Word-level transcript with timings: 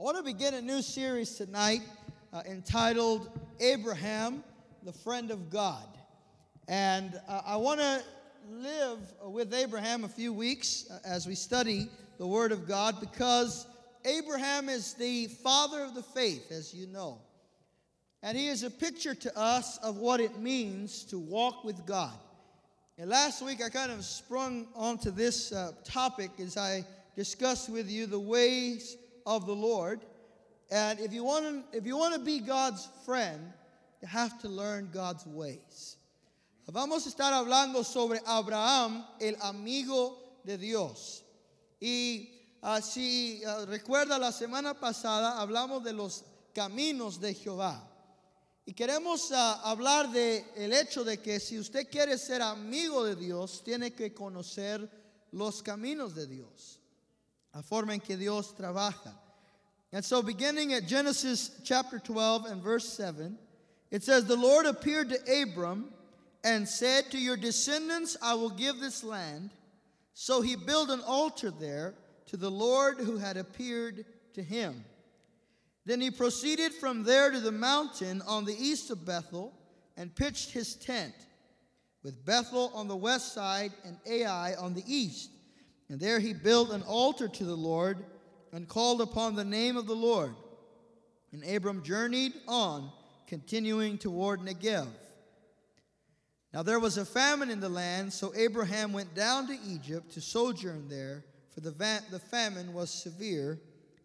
I 0.00 0.02
want 0.02 0.16
to 0.16 0.22
begin 0.22 0.54
a 0.54 0.62
new 0.62 0.80
series 0.80 1.34
tonight 1.34 1.82
uh, 2.32 2.40
entitled 2.48 3.38
Abraham, 3.60 4.42
the 4.82 4.94
Friend 4.94 5.30
of 5.30 5.50
God. 5.50 5.86
And 6.68 7.20
uh, 7.28 7.42
I 7.44 7.56
want 7.56 7.80
to 7.80 8.02
live 8.48 8.98
with 9.22 9.52
Abraham 9.52 10.04
a 10.04 10.08
few 10.08 10.32
weeks 10.32 10.86
uh, 10.90 11.00
as 11.04 11.26
we 11.26 11.34
study 11.34 11.90
the 12.16 12.26
Word 12.26 12.50
of 12.50 12.66
God 12.66 12.98
because 12.98 13.66
Abraham 14.06 14.70
is 14.70 14.94
the 14.94 15.26
father 15.26 15.84
of 15.84 15.94
the 15.94 16.02
faith, 16.02 16.50
as 16.50 16.72
you 16.72 16.86
know. 16.86 17.18
And 18.22 18.38
he 18.38 18.48
is 18.48 18.62
a 18.62 18.70
picture 18.70 19.14
to 19.14 19.38
us 19.38 19.76
of 19.82 19.98
what 19.98 20.18
it 20.18 20.38
means 20.38 21.04
to 21.10 21.18
walk 21.18 21.62
with 21.62 21.84
God. 21.84 22.16
And 22.96 23.10
last 23.10 23.44
week 23.44 23.62
I 23.62 23.68
kind 23.68 23.92
of 23.92 24.02
sprung 24.06 24.66
onto 24.74 25.10
this 25.10 25.52
uh, 25.52 25.72
topic 25.84 26.30
as 26.40 26.56
I 26.56 26.86
discussed 27.16 27.68
with 27.68 27.90
you 27.90 28.06
the 28.06 28.18
ways 28.18 28.96
of 29.30 29.46
the 29.46 29.54
Lord. 29.54 30.00
And 30.72 30.98
if 30.98 31.12
you 31.12 31.22
want 31.24 31.44
to, 31.44 31.78
if 31.78 31.86
you 31.86 31.96
want 31.96 32.14
to 32.14 32.20
be 32.20 32.40
God's 32.40 32.88
friend, 33.06 33.40
you 34.02 34.08
have 34.08 34.40
to 34.40 34.48
learn 34.48 34.90
God's 34.92 35.24
ways. 35.24 35.96
Vamos 36.68 37.06
a 37.06 37.10
estar 37.10 37.32
hablando 37.32 37.84
sobre 37.84 38.20
Abraham, 38.26 39.04
el 39.20 39.34
amigo 39.42 40.16
de 40.44 40.56
Dios. 40.58 41.22
Y 41.80 42.28
uh, 42.62 42.80
si 42.80 43.42
uh, 43.44 43.66
recuerda 43.66 44.18
la 44.18 44.30
semana 44.30 44.74
pasada 44.74 45.40
hablamos 45.40 45.82
de 45.84 45.92
los 45.92 46.24
caminos 46.54 47.20
de 47.20 47.34
Jehová. 47.34 47.80
Y 48.66 48.72
queremos 48.72 49.30
uh, 49.30 49.60
hablar 49.64 50.12
de 50.12 50.44
el 50.56 50.72
hecho 50.72 51.02
de 51.02 51.18
que 51.18 51.40
si 51.40 51.58
usted 51.58 51.88
quiere 51.90 52.16
ser 52.18 52.42
amigo 52.42 53.04
de 53.04 53.16
Dios, 53.16 53.62
tiene 53.64 53.92
que 53.92 54.12
conocer 54.12 54.88
los 55.32 55.62
caminos 55.62 56.14
de 56.14 56.26
Dios, 56.26 56.79
la 57.54 57.62
forma 57.62 57.94
en 57.94 58.00
que 58.00 58.16
Dios 58.16 58.52
trabaja. 58.52 59.12
And 59.92 60.04
so, 60.04 60.22
beginning 60.22 60.72
at 60.72 60.86
Genesis 60.86 61.60
chapter 61.64 61.98
12 61.98 62.46
and 62.46 62.62
verse 62.62 62.88
7, 62.88 63.36
it 63.90 64.04
says, 64.04 64.24
The 64.24 64.36
Lord 64.36 64.66
appeared 64.66 65.10
to 65.10 65.42
Abram 65.42 65.92
and 66.44 66.68
said, 66.68 67.10
To 67.10 67.18
your 67.18 67.36
descendants 67.36 68.16
I 68.22 68.34
will 68.34 68.50
give 68.50 68.78
this 68.78 69.02
land. 69.02 69.50
So 70.14 70.42
he 70.42 70.54
built 70.54 70.90
an 70.90 71.00
altar 71.06 71.50
there 71.50 71.94
to 72.26 72.36
the 72.36 72.50
Lord 72.50 72.98
who 72.98 73.16
had 73.16 73.36
appeared 73.36 74.04
to 74.34 74.42
him. 74.42 74.84
Then 75.86 76.00
he 76.00 76.10
proceeded 76.10 76.72
from 76.74 77.02
there 77.02 77.30
to 77.30 77.40
the 77.40 77.52
mountain 77.52 78.22
on 78.26 78.44
the 78.44 78.54
east 78.54 78.90
of 78.90 79.04
Bethel 79.04 79.52
and 79.96 80.14
pitched 80.14 80.52
his 80.52 80.74
tent, 80.74 81.14
with 82.02 82.24
Bethel 82.24 82.70
on 82.74 82.86
the 82.86 82.96
west 82.96 83.34
side 83.34 83.72
and 83.84 83.96
Ai 84.06 84.54
on 84.54 84.74
the 84.74 84.84
east. 84.86 85.30
And 85.90 85.98
there 85.98 86.20
he 86.20 86.32
built 86.32 86.70
an 86.70 86.82
altar 86.82 87.26
to 87.26 87.44
the 87.44 87.56
Lord 87.56 87.98
and 88.52 88.68
called 88.68 89.00
upon 89.00 89.34
the 89.34 89.44
name 89.44 89.76
of 89.76 89.88
the 89.88 89.94
Lord. 89.94 90.34
And 91.32 91.44
Abram 91.44 91.82
journeyed 91.82 92.32
on, 92.46 92.92
continuing 93.26 93.98
toward 93.98 94.40
Negev. 94.40 94.86
Now 96.54 96.62
there 96.62 96.78
was 96.78 96.96
a 96.96 97.04
famine 97.04 97.50
in 97.50 97.58
the 97.58 97.68
land, 97.68 98.12
so 98.12 98.32
Abraham 98.36 98.92
went 98.92 99.14
down 99.14 99.48
to 99.48 99.58
Egypt 99.66 100.12
to 100.12 100.20
sojourn 100.20 100.88
there, 100.88 101.24
for 101.52 101.60
the, 101.60 101.72
va- 101.72 102.02
the 102.10 102.18
famine 102.20 102.72
was 102.72 102.90
severe 102.90 103.60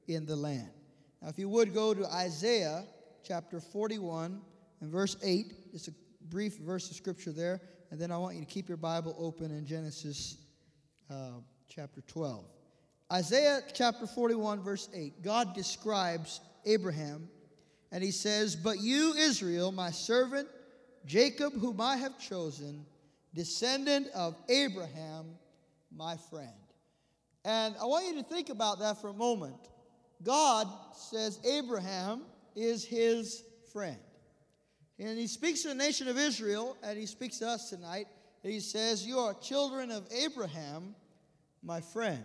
in 0.08 0.26
the 0.26 0.36
land. 0.36 0.70
Now, 1.22 1.30
if 1.30 1.38
you 1.38 1.50
would 1.50 1.74
go 1.74 1.94
to 1.94 2.06
Isaiah 2.06 2.84
chapter 3.24 3.60
41 3.60 4.42
and 4.82 4.92
verse 4.92 5.18
8, 5.24 5.54
it's 5.74 5.88
a 5.88 5.94
brief 6.30 6.58
verse 6.58 6.90
of 6.90 6.96
scripture 6.96 7.32
there, 7.32 7.62
and 7.92 8.00
then 8.00 8.12
I 8.12 8.18
want 8.18 8.36
you 8.36 8.42
to 8.42 8.48
keep 8.48 8.68
your 8.68 8.78
Bible 8.78 9.16
open 9.20 9.52
in 9.52 9.66
Genesis 9.66 10.38
uh, 11.10 11.40
chapter 11.76 12.00
12. 12.08 12.46
Isaiah 13.12 13.60
chapter 13.74 14.08
41, 14.08 14.64
verse 14.64 14.88
8, 14.94 15.22
God 15.22 15.54
describes 15.54 16.40
Abraham, 16.66 17.28
and 17.92 18.02
he 18.02 18.12
says, 18.12 18.56
But 18.56 18.80
you, 18.80 19.14
Israel, 19.14 19.74
my 19.74 19.92
servant, 19.92 20.48
Jacob, 21.06 21.52
whom 21.52 21.82
I 21.82 21.98
have 21.98 22.18
chosen, 22.18 22.86
descendant 23.34 24.08
of 24.16 24.38
Abraham, 24.48 25.26
my 25.94 26.16
friend. 26.30 26.48
And 27.44 27.76
I 27.82 27.86
want 27.86 28.08
you 28.08 28.16
to 28.16 28.24
think 28.24 28.50
about 28.50 28.80
that 28.80 29.02
for 29.02 29.10
a 29.10 29.14
moment. 29.14 29.68
God 30.24 30.70
says 30.96 31.42
Abraham 31.46 32.22
is 32.56 32.86
his 32.86 33.44
friend. 33.74 33.98
And 34.98 35.20
he 35.20 35.28
speaks 35.28 35.64
to 35.64 35.68
the 35.68 35.76
nation 35.76 36.08
of 36.08 36.18
Israel, 36.18 36.78
and 36.84 36.98
he 36.98 37.06
speaks 37.06 37.40
to 37.40 37.50
us 37.50 37.70
tonight. 37.70 38.08
He 38.44 38.62
says, 38.62 39.06
You 39.06 39.20
are 39.20 39.34
children 39.34 39.92
of 39.92 40.08
Abraham, 40.14 40.96
my 41.66 41.82
friend. 41.82 42.24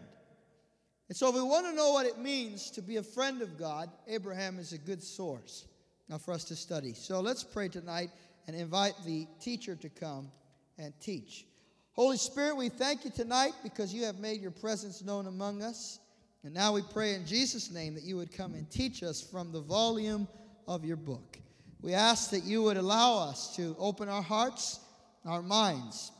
And 1.08 1.16
so, 1.16 1.28
if 1.28 1.34
we 1.34 1.42
want 1.42 1.66
to 1.66 1.72
know 1.72 1.90
what 1.90 2.06
it 2.06 2.18
means 2.18 2.70
to 2.72 2.82
be 2.82 2.98
a 2.98 3.02
friend 3.02 3.42
of 3.42 3.58
God, 3.58 3.90
Abraham 4.06 4.58
is 4.58 4.72
a 4.72 4.78
good 4.78 5.02
source 5.02 5.66
now 6.08 6.18
for 6.18 6.32
us 6.32 6.44
to 6.44 6.56
study. 6.56 6.92
So, 6.92 7.20
let's 7.20 7.42
pray 7.42 7.68
tonight 7.68 8.10
and 8.46 8.54
invite 8.54 8.94
the 9.04 9.26
teacher 9.40 9.74
to 9.76 9.88
come 9.88 10.30
and 10.78 10.92
teach. 11.00 11.46
Holy 11.92 12.16
Spirit, 12.16 12.56
we 12.56 12.68
thank 12.68 13.04
you 13.04 13.10
tonight 13.10 13.52
because 13.62 13.92
you 13.92 14.04
have 14.04 14.18
made 14.18 14.40
your 14.40 14.52
presence 14.52 15.02
known 15.02 15.26
among 15.26 15.62
us. 15.62 15.98
And 16.44 16.54
now 16.54 16.72
we 16.72 16.82
pray 16.82 17.14
in 17.14 17.26
Jesus' 17.26 17.70
name 17.70 17.94
that 17.94 18.04
you 18.04 18.16
would 18.16 18.32
come 18.32 18.54
and 18.54 18.70
teach 18.70 19.02
us 19.02 19.20
from 19.20 19.52
the 19.52 19.60
volume 19.60 20.26
of 20.66 20.84
your 20.84 20.96
book. 20.96 21.38
We 21.82 21.92
ask 21.92 22.30
that 22.30 22.44
you 22.44 22.62
would 22.62 22.76
allow 22.76 23.18
us 23.18 23.56
to 23.56 23.74
open 23.78 24.08
our 24.08 24.22
hearts, 24.22 24.80
our 25.26 25.42
minds 25.42 26.12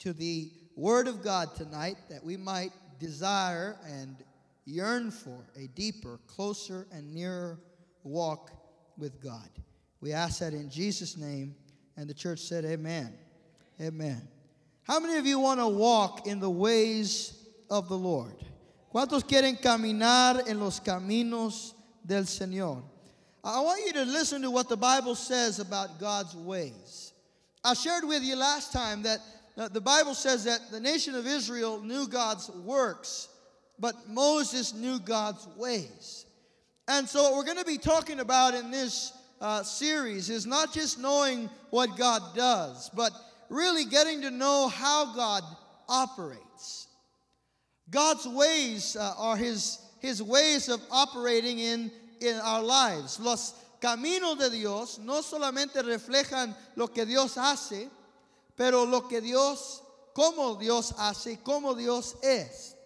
to 0.00 0.12
the 0.12 0.50
Word 0.76 1.08
of 1.08 1.22
God 1.22 1.54
tonight, 1.54 1.96
that 2.10 2.22
we 2.22 2.36
might 2.36 2.70
desire 3.00 3.76
and 3.88 4.16
yearn 4.66 5.10
for 5.10 5.46
a 5.56 5.68
deeper, 5.68 6.20
closer, 6.26 6.86
and 6.92 7.14
nearer 7.14 7.58
walk 8.04 8.50
with 8.98 9.22
God. 9.22 9.48
We 10.00 10.12
ask 10.12 10.40
that 10.40 10.52
in 10.52 10.70
Jesus' 10.70 11.16
name. 11.16 11.54
And 11.96 12.08
the 12.08 12.14
church 12.14 12.40
said, 12.40 12.64
Amen. 12.66 13.14
Amen. 13.80 14.20
How 14.82 15.00
many 15.00 15.16
of 15.16 15.26
you 15.26 15.40
want 15.40 15.60
to 15.60 15.66
walk 15.66 16.26
in 16.26 16.40
the 16.40 16.50
ways 16.50 17.46
of 17.70 17.88
the 17.88 17.96
Lord? 17.96 18.36
¿Cuántos 18.94 19.26
quieren 19.26 19.60
caminar 19.60 20.46
en 20.48 20.60
los 20.60 20.80
caminos 20.80 21.72
del 22.04 22.24
Señor? 22.24 22.82
I 23.42 23.60
want 23.60 23.80
you 23.86 23.92
to 23.94 24.04
listen 24.04 24.42
to 24.42 24.50
what 24.50 24.68
the 24.68 24.76
Bible 24.76 25.14
says 25.14 25.58
about 25.58 25.98
God's 25.98 26.34
ways. 26.34 27.12
I 27.64 27.74
shared 27.74 28.04
with 28.04 28.22
you 28.22 28.36
last 28.36 28.72
time 28.72 29.02
that 29.02 29.20
the 29.56 29.80
Bible 29.80 30.14
says 30.14 30.44
that 30.44 30.70
the 30.70 30.80
nation 30.80 31.14
of 31.14 31.26
Israel 31.26 31.80
knew 31.80 32.06
God's 32.06 32.50
works, 32.50 33.28
but 33.78 34.08
Moses 34.08 34.74
knew 34.74 34.98
God's 34.98 35.46
ways. 35.56 36.26
And 36.88 37.08
so, 37.08 37.22
what 37.22 37.34
we're 37.34 37.44
going 37.44 37.58
to 37.58 37.64
be 37.64 37.78
talking 37.78 38.20
about 38.20 38.54
in 38.54 38.70
this 38.70 39.12
uh, 39.40 39.62
series 39.62 40.30
is 40.30 40.46
not 40.46 40.72
just 40.72 40.98
knowing 40.98 41.48
what 41.70 41.96
God 41.96 42.22
does, 42.34 42.90
but 42.90 43.12
really 43.48 43.84
getting 43.84 44.22
to 44.22 44.30
know 44.30 44.68
how 44.68 45.14
God 45.14 45.42
operates. 45.88 46.88
God's 47.90 48.26
ways 48.26 48.96
uh, 48.96 49.14
are 49.16 49.36
his, 49.36 49.78
his 50.00 50.22
ways 50.22 50.68
of 50.68 50.80
operating 50.90 51.58
in, 51.58 51.90
in 52.20 52.36
our 52.36 52.62
lives. 52.62 53.18
Los 53.20 53.54
caminos 53.80 54.38
de 54.38 54.50
Dios 54.50 54.98
no 54.98 55.20
solamente 55.22 55.82
reflejan 55.82 56.54
lo 56.74 56.88
que 56.88 57.04
Dios 57.04 57.36
hace, 57.36 57.88
pero 58.56 58.86
lo 58.86 59.06
que 59.06 59.20
Dios, 59.20 59.82
cómo 60.14 60.56
Dios 60.56 60.94
hace, 60.98 61.40
cómo 61.42 61.74
Dios 61.74 62.16
es. 62.22 62.76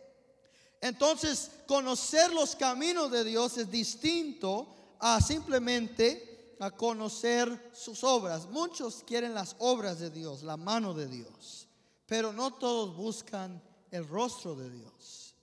Entonces, 0.80 1.50
conocer 1.66 2.32
los 2.32 2.56
caminos 2.56 3.10
de 3.10 3.24
Dios 3.24 3.56
es 3.56 3.70
distinto 3.70 4.74
a 4.98 5.20
simplemente 5.20 6.56
a 6.58 6.70
conocer 6.70 7.70
sus 7.72 8.04
obras. 8.04 8.46
Muchos 8.50 9.02
quieren 9.06 9.32
las 9.32 9.56
obras 9.58 9.98
de 9.98 10.10
Dios, 10.10 10.42
la 10.42 10.56
mano 10.56 10.92
de 10.92 11.06
Dios, 11.06 11.68
pero 12.06 12.32
no 12.32 12.52
todos 12.52 12.94
buscan 12.94 13.62
el 13.90 14.06
rostro 14.06 14.54
de 14.54 14.68
Dios. 14.68 15.34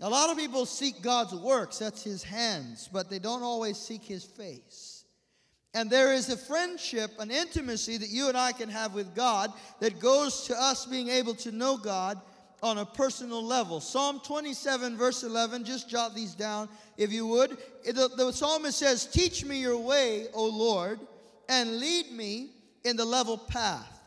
A 0.00 0.08
lot 0.08 0.30
of 0.30 0.38
people 0.38 0.64
seek 0.64 1.02
God's 1.02 1.34
works, 1.34 1.78
that's 1.78 2.02
his 2.02 2.22
hands, 2.22 2.88
but 2.90 3.10
they 3.10 3.18
don't 3.18 3.42
always 3.42 3.76
seek 3.76 4.02
his 4.02 4.24
face. 4.24 4.89
And 5.72 5.88
there 5.88 6.12
is 6.12 6.28
a 6.28 6.36
friendship, 6.36 7.12
an 7.20 7.30
intimacy 7.30 7.96
that 7.96 8.08
you 8.08 8.28
and 8.28 8.36
I 8.36 8.52
can 8.52 8.68
have 8.68 8.92
with 8.92 9.14
God 9.14 9.52
that 9.78 10.00
goes 10.00 10.44
to 10.48 10.60
us 10.60 10.84
being 10.84 11.08
able 11.08 11.34
to 11.36 11.52
know 11.52 11.76
God 11.76 12.20
on 12.62 12.78
a 12.78 12.84
personal 12.84 13.42
level. 13.42 13.80
Psalm 13.80 14.20
27, 14.24 14.96
verse 14.96 15.22
11, 15.22 15.64
just 15.64 15.88
jot 15.88 16.14
these 16.14 16.34
down 16.34 16.68
if 16.96 17.12
you 17.12 17.26
would. 17.26 17.56
The, 17.84 18.10
the 18.16 18.32
psalmist 18.32 18.78
says, 18.78 19.06
Teach 19.06 19.44
me 19.44 19.60
your 19.60 19.78
way, 19.78 20.26
O 20.34 20.46
Lord, 20.46 21.00
and 21.48 21.78
lead 21.78 22.10
me 22.12 22.50
in 22.84 22.96
the 22.96 23.04
level 23.04 23.38
path. 23.38 24.00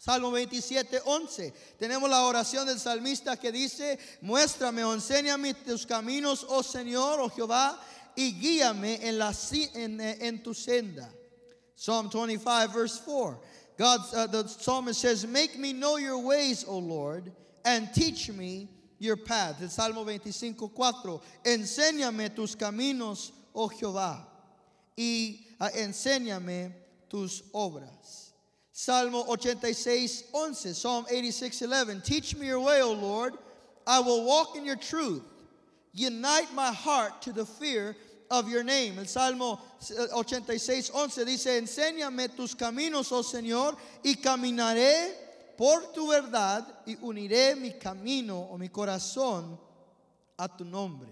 Salmo 0.00 0.30
27, 0.30 1.00
11. 1.04 1.52
Tenemos 1.80 2.08
la 2.08 2.22
oración 2.22 2.66
del 2.66 2.78
salmista 2.78 3.38
que 3.38 3.50
dice, 3.50 3.98
Muéstrame 4.22 4.82
enséñame 4.82 5.54
tus 5.54 5.84
caminos, 5.84 6.46
oh 6.48 6.62
Señor, 6.62 7.18
oh 7.18 7.28
Jehová, 7.28 7.76
y 8.18 8.32
guíame 8.32 8.98
en, 9.00 9.16
la, 9.16 9.32
en, 9.76 10.00
en 10.00 10.42
tu 10.42 10.52
senda. 10.52 11.08
Psalm 11.76 12.08
25, 12.08 12.72
verse 12.72 13.00
4. 13.04 13.38
God, 13.78 14.00
uh, 14.12 14.26
the 14.26 14.48
psalmist 14.48 15.00
says, 15.00 15.24
Make 15.24 15.56
me 15.56 15.72
know 15.72 15.98
your 15.98 16.18
ways, 16.18 16.64
O 16.66 16.78
Lord, 16.78 17.30
and 17.64 17.94
teach 17.94 18.28
me 18.28 18.68
your 18.98 19.16
path. 19.16 19.62
El 19.62 19.68
Salmo 19.68 20.02
25, 20.02 20.68
4. 20.74 21.20
Enséñame 21.44 22.34
tus 22.34 22.56
caminos, 22.56 23.30
oh 23.54 23.68
Jehová, 23.68 24.26
y 24.96 25.38
uh, 25.60 25.68
enséñame 25.68 26.72
tus 27.08 27.42
obras. 27.54 28.32
Salmo 28.72 29.26
86, 29.28 30.24
11. 30.34 30.74
Psalm 30.74 31.06
86, 31.08 31.62
11. 31.62 32.00
Teach 32.00 32.34
me 32.34 32.48
your 32.48 32.58
way, 32.58 32.82
O 32.82 32.92
Lord. 32.94 33.34
I 33.86 34.00
will 34.00 34.24
walk 34.24 34.56
in 34.56 34.64
your 34.64 34.76
truth. 34.76 35.22
Unite 35.92 36.52
my 36.52 36.72
heart 36.72 37.22
to 37.22 37.32
the 37.32 37.46
fear 37.46 37.96
of 38.30 38.48
your 38.48 38.62
name. 38.62 38.98
El 38.98 39.06
Salmo 39.06 39.60
86, 40.14 40.90
11 40.94 41.24
dice, 41.24 41.60
enséñame 41.60 42.34
tus 42.34 42.54
caminos, 42.54 43.10
oh 43.12 43.22
Señor, 43.22 43.76
y 44.04 44.14
caminaré 44.14 45.12
por 45.56 45.92
tu 45.92 46.08
verdad 46.08 46.64
y 46.86 46.96
uniré 46.96 47.56
mi 47.56 47.72
camino 47.72 48.48
o 48.50 48.58
mi 48.58 48.68
corazón 48.68 49.58
a 50.38 50.48
tu 50.48 50.64
nombre. 50.64 51.08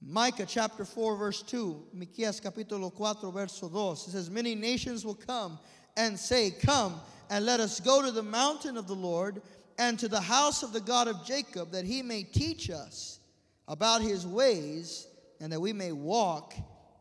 Micah 0.00 0.46
chapter 0.46 0.84
4 0.84 1.16
verse 1.16 1.42
2, 1.42 1.88
Miqueas 1.94 2.40
capítulo 2.40 2.92
4 2.92 3.30
verso 3.30 3.68
2. 3.68 3.92
It 3.92 4.10
says, 4.12 4.30
Many 4.30 4.54
nations 4.54 5.04
will 5.04 5.14
come 5.14 5.58
and 5.96 6.18
say, 6.18 6.50
Come 6.50 7.00
and 7.30 7.46
let 7.46 7.60
us 7.60 7.80
go 7.80 8.02
to 8.02 8.10
the 8.10 8.22
mountain 8.22 8.76
of 8.76 8.86
the 8.86 8.94
Lord 8.94 9.40
and 9.78 9.98
to 9.98 10.08
the 10.08 10.20
house 10.20 10.62
of 10.62 10.72
the 10.72 10.80
God 10.80 11.08
of 11.08 11.24
Jacob, 11.24 11.72
that 11.72 11.84
he 11.84 12.02
may 12.02 12.22
teach 12.22 12.70
us 12.70 13.18
about 13.66 14.02
his 14.02 14.26
ways 14.26 15.06
and 15.44 15.52
that 15.52 15.60
we 15.60 15.74
may 15.74 15.92
walk 15.92 16.54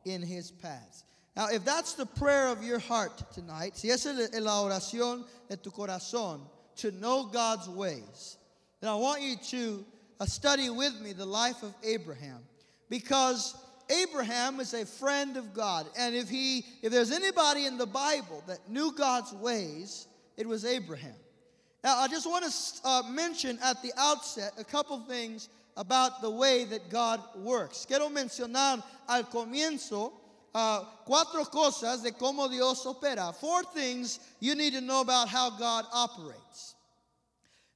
in 0.04 0.22
his 0.22 0.52
paths. 0.52 1.06
Now, 1.34 1.48
if 1.48 1.64
that's 1.64 1.94
the 1.94 2.06
prayer 2.06 2.50
of 2.50 2.62
your 2.62 2.78
heart 2.78 3.24
tonight, 3.34 3.78
si 3.78 3.90
esa 3.90 4.10
es 4.10 4.38
la 4.42 4.62
oración 4.62 5.24
de 5.50 5.56
tu 5.56 5.72
corazón, 5.72 6.42
to 6.76 6.92
know 6.92 7.24
God's 7.24 7.70
ways, 7.70 8.38
then 8.82 8.90
I 8.90 8.96
want 8.96 9.22
you 9.22 9.38
to 9.38 9.86
uh, 10.20 10.26
study 10.26 10.70
with 10.70 11.00
me 11.00 11.14
the 11.14 11.26
life 11.26 11.64
of 11.64 11.74
Abraham. 11.84 12.40
Because 12.90 13.56
Abraham 13.90 14.60
is 14.60 14.74
a 14.74 14.86
friend 14.86 15.38
of 15.38 15.54
God. 15.54 15.88
And 15.98 16.14
if 16.14 16.30
he 16.30 16.66
if 16.82 16.92
there's 16.92 17.12
anybody 17.12 17.66
in 17.66 17.78
the 17.78 17.88
Bible 17.88 18.44
that 18.48 18.60
knew 18.70 18.92
God's 18.92 19.32
ways, 19.32 20.08
it 20.36 20.46
was 20.46 20.66
Abraham. 20.66 21.16
Now, 21.82 21.98
I 21.98 22.10
just 22.10 22.30
want 22.30 22.44
to 22.44 22.88
uh, 22.88 23.04
mention 23.10 23.58
at 23.64 23.82
the 23.82 23.94
outset 23.98 24.52
a 24.58 24.66
couple 24.66 25.00
things 25.00 25.48
about 25.76 26.22
the 26.22 26.30
way 26.30 26.66
that 26.66 26.90
God 26.90 27.20
works. 27.36 27.86
Quiero 27.86 28.10
mencionar 28.10 28.84
al 29.08 29.24
comienzo 29.24 30.12
uh, 30.54 30.84
cuatro 31.08 31.50
cosas 31.50 32.04
de 32.04 32.12
cómo 32.12 32.50
Dios 32.50 32.86
opera. 32.86 33.34
Four 33.34 33.64
things 33.64 34.20
you 34.40 34.56
need 34.56 34.74
to 34.74 34.82
know 34.82 35.02
about 35.02 35.28
how 35.28 35.50
God 35.52 35.86
operates. 35.92 36.76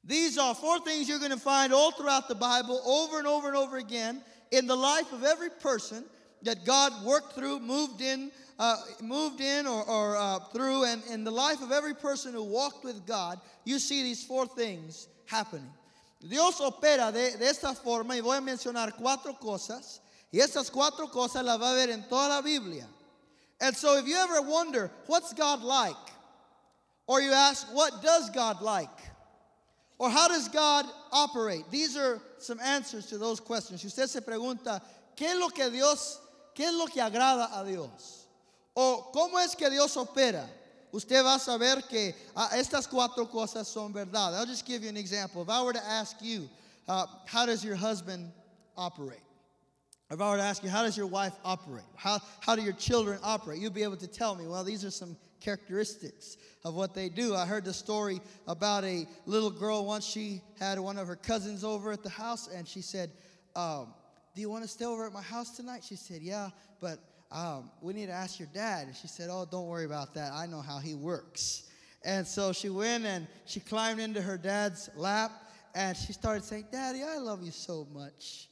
These 0.04 0.38
are 0.38 0.56
four 0.56 0.80
things 0.80 1.10
you're 1.10 1.20
going 1.20 1.32
to 1.32 1.38
find 1.38 1.74
all 1.74 1.92
throughout 1.92 2.28
the 2.28 2.36
Bible 2.36 2.82
over 2.86 3.18
and 3.18 3.28
over 3.28 3.48
and 3.48 3.58
over 3.58 3.78
again 3.78 4.22
in 4.52 4.68
the 4.68 4.76
life 4.76 5.12
of 5.12 5.24
every 5.24 5.50
person 5.50 6.06
that 6.44 6.66
God 6.66 6.94
worked 7.04 7.34
through, 7.34 7.60
moved 7.60 8.02
in, 8.02 8.32
uh, 8.60 8.78
moved 9.02 9.42
in 9.42 9.68
or, 9.68 9.84
or 9.84 10.16
uh, 10.16 10.40
through, 10.54 10.86
and 10.86 11.04
in 11.12 11.24
the 11.24 11.32
life 11.32 11.62
of 11.62 11.72
every 11.72 11.94
person 11.94 12.34
who 12.34 12.44
walked 12.44 12.86
with 12.86 13.06
God, 13.06 13.40
you 13.66 13.80
see 13.80 14.04
these 14.04 14.24
four 14.24 14.48
things 14.48 15.08
happening. 15.26 15.70
Dios 16.20 16.60
opera 16.62 17.12
de, 17.12 17.38
de 17.38 17.50
esta 17.50 17.74
forma 17.74 18.16
y 18.16 18.22
voy 18.22 18.38
a 18.38 18.42
mencionar 18.42 18.96
cuatro 18.96 19.38
cosas 19.38 20.02
y 20.32 20.40
estas 20.40 20.72
cuatro 20.72 21.10
cosas 21.10 21.44
las 21.44 21.62
va 21.62 21.72
a 21.72 21.74
ver 21.74 21.90
en 21.90 22.08
toda 22.08 22.28
la 22.30 22.42
Biblia. 22.42 22.88
And 23.60 23.76
so 23.76 23.98
if 23.98 24.08
you 24.08 24.16
ever 24.16 24.42
wonder, 24.42 24.92
what's 25.08 25.34
God 25.34 25.64
like? 25.64 25.96
Or 27.08 27.22
you 27.22 27.32
ask, 27.32 27.68
what 27.74 28.04
does 28.04 28.30
God 28.32 28.62
like? 28.62 28.90
Or 29.98 30.10
how 30.10 30.28
does 30.28 30.48
God 30.50 30.86
operate? 31.12 31.64
These 31.72 31.98
are 31.98 32.22
some 32.38 32.60
answers 32.60 33.08
to 33.08 33.18
those 33.18 33.40
questions. 33.40 33.82
Si 33.82 33.88
usted 33.88 34.08
se 34.08 34.22
pregunta, 34.22 34.82
¿qué 35.16 35.32
es 35.32 35.40
lo 35.40 35.50
que 35.50 35.70
Dios, 35.70 36.20
qué 36.54 36.66
es 36.66 36.74
lo 36.74 36.88
que 36.88 37.02
agrada 37.02 37.50
a 37.60 37.64
Dios? 37.64 38.28
O 38.76 39.12
¿cómo 39.12 39.40
es 39.44 39.56
que 39.56 39.70
Dios 39.70 39.96
opera? 39.98 40.48
Usted 40.94 41.22
va 41.24 41.36
a 41.36 41.40
saber 41.40 41.82
que 41.88 42.14
uh, 42.36 42.50
estas 42.54 42.88
cuatro 42.88 43.30
cosas 43.30 43.66
son 43.68 43.94
verdad. 43.94 44.34
I'll 44.34 44.46
just 44.46 44.66
give 44.66 44.84
you 44.84 44.90
an 44.90 44.98
example. 44.98 45.42
If 45.42 45.50
I 45.50 45.62
were 45.62 45.74
to 45.74 45.86
ask 45.86 46.16
you, 46.22 46.50
uh, 46.88 47.06
how 47.26 47.46
does 47.46 47.64
your 47.64 47.76
husband 47.76 48.32
operate? 48.78 49.22
If 50.10 50.22
I 50.22 50.30
were 50.30 50.38
to 50.38 50.44
ask 50.44 50.64
you, 50.64 50.70
how 50.70 50.84
does 50.84 50.96
your 50.96 51.08
wife 51.08 51.34
operate? 51.44 51.84
How, 51.96 52.20
how 52.40 52.56
do 52.56 52.62
your 52.62 52.74
children 52.74 53.20
operate? 53.22 53.60
You'd 53.60 53.74
be 53.74 53.84
able 53.84 53.98
to 53.98 54.08
tell 54.08 54.36
me, 54.36 54.48
well, 54.48 54.64
these 54.64 54.86
are 54.86 54.92
some 54.92 55.18
characteristics 55.42 56.38
of 56.64 56.76
what 56.76 56.94
they 56.94 57.10
do. 57.10 57.36
I 57.36 57.46
heard 57.46 57.66
the 57.66 57.74
story 57.74 58.22
about 58.48 58.86
a 58.86 59.06
little 59.26 59.50
girl 59.52 59.86
once. 59.86 60.06
She 60.06 60.42
had 60.60 60.80
one 60.80 60.98
of 60.98 61.08
her 61.08 61.18
cousins 61.18 61.66
over 61.66 61.92
at 61.92 62.04
the 62.04 62.10
house, 62.10 62.48
and 62.48 62.66
she 62.66 62.82
said, 62.82 63.12
um, 63.56 63.94
Do 64.34 64.42
you 64.42 64.50
want 64.50 64.64
to 64.64 64.70
stay 64.70 64.86
over 64.86 65.06
at 65.06 65.12
my 65.12 65.22
house 65.22 65.58
tonight? 65.58 65.84
She 65.88 65.98
said, 65.98 66.22
Yeah, 66.22 66.50
but 66.80 67.00
um, 67.32 67.70
we 67.82 67.94
need 67.94 68.08
to 68.08 68.14
ask 68.14 68.40
your 68.40 68.50
dad. 68.54 68.88
And 68.88 68.96
she 68.96 69.08
said, 69.08 69.30
Oh, 69.32 69.46
don't 69.50 69.68
worry 69.68 69.86
about 69.86 70.14
that. 70.16 70.32
I 70.34 70.46
know 70.46 70.62
how 70.62 70.80
he 70.80 70.96
works. 70.96 71.64
And 72.04 72.26
so 72.26 72.54
she 72.54 72.70
went 72.70 73.06
and 73.06 73.28
she 73.46 73.60
climbed 73.60 74.00
into 74.00 74.22
her 74.22 74.38
dad's 74.38 74.90
lap 74.96 75.32
and 75.76 75.96
she 75.96 76.14
started 76.14 76.44
saying, 76.44 76.66
Daddy, 76.72 77.04
I 77.04 77.18
love 77.18 77.44
you 77.44 77.52
so 77.52 77.88
much. 77.94 78.48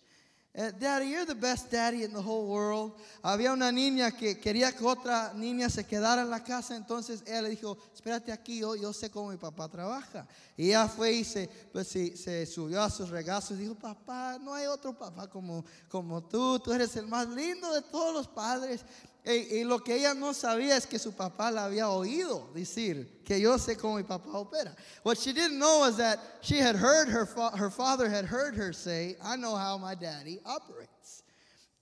Eh, 0.58 0.72
daddy, 0.80 1.10
you're 1.10 1.26
the 1.26 1.36
best 1.36 1.70
daddy 1.70 2.04
in 2.04 2.14
the 2.14 2.22
whole 2.22 2.48
world. 2.48 2.94
Había 3.22 3.52
una 3.52 3.74
niña 3.74 4.12
que 4.18 4.40
quería 4.40 4.72
que 4.72 4.86
otra 4.86 5.34
niña 5.34 5.70
se 5.70 5.84
quedara 5.84 6.22
en 6.22 6.30
la 6.30 6.42
casa, 6.46 6.78
entonces 6.78 7.22
ella 7.28 7.42
le 7.42 7.50
dijo, 7.50 7.78
espérate 7.94 8.32
aquí, 8.32 8.60
yo, 8.60 8.74
yo 8.78 8.94
sé 8.94 9.12
cómo 9.12 9.32
mi 9.32 9.38
papá 9.38 9.68
trabaja. 9.68 10.26
Y 10.56 10.68
ella 10.68 10.88
fue 10.88 11.12
y 11.12 11.26
se, 11.26 11.50
pues, 11.74 11.90
se 11.90 12.46
subió 12.46 12.82
a 12.82 12.90
sus 12.90 13.10
regazos 13.10 13.58
y 13.58 13.64
dijo, 13.64 13.76
papá, 13.76 14.38
no 14.40 14.54
hay 14.54 14.68
otro 14.68 14.98
papá 14.98 15.30
como, 15.30 15.66
como 15.90 16.24
tú, 16.24 16.58
tú 16.60 16.72
eres 16.72 16.96
el 16.96 17.08
más 17.08 17.28
lindo 17.28 17.74
de 17.74 17.82
todos 17.82 18.14
los 18.14 18.28
padres. 18.30 18.86
Y, 19.26 19.60
y, 19.60 19.64
lo 19.64 19.80
que 19.80 19.96
ella 19.96 20.14
no 20.14 20.34
sabía 20.34 20.78
es 20.78 20.86
que 20.86 21.00
su 21.00 21.12
papá 21.12 21.50
la 21.50 21.66
había 21.66 21.90
oído 21.90 22.48
decir 22.54 23.24
que 23.26 23.40
yo 23.40 23.58
sé 23.58 23.76
cómo 23.76 23.96
mi 23.96 24.04
papá 24.04 24.30
opera. 24.34 24.76
What 25.02 25.18
she 25.18 25.34
didn't 25.34 25.58
know 25.58 25.80
was 25.80 25.98
that 25.98 26.20
she 26.42 26.58
had 26.58 26.76
heard 26.76 27.10
her, 27.10 27.26
fa 27.26 27.50
her 27.58 27.72
father 27.72 28.08
had 28.08 28.26
heard 28.26 28.56
her 28.56 28.72
say, 28.72 29.18
I 29.24 29.36
know 29.36 29.56
how 29.56 29.80
my 29.80 29.96
daddy 29.96 30.40
operates. 30.46 31.24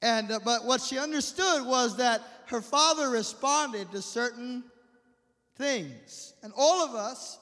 And, 0.01 0.31
uh, 0.31 0.40
but 0.44 0.66
what 0.66 0.81
she 0.81 0.98
understood 0.98 1.66
was 1.66 1.98
that 1.98 2.22
her 2.48 2.62
father 2.62 3.10
responded 3.10 3.92
to 3.92 4.01
certain 4.01 4.63
things. 5.57 6.34
And 6.44 6.54
all 6.56 6.86
of 6.86 6.96
us 6.96 7.39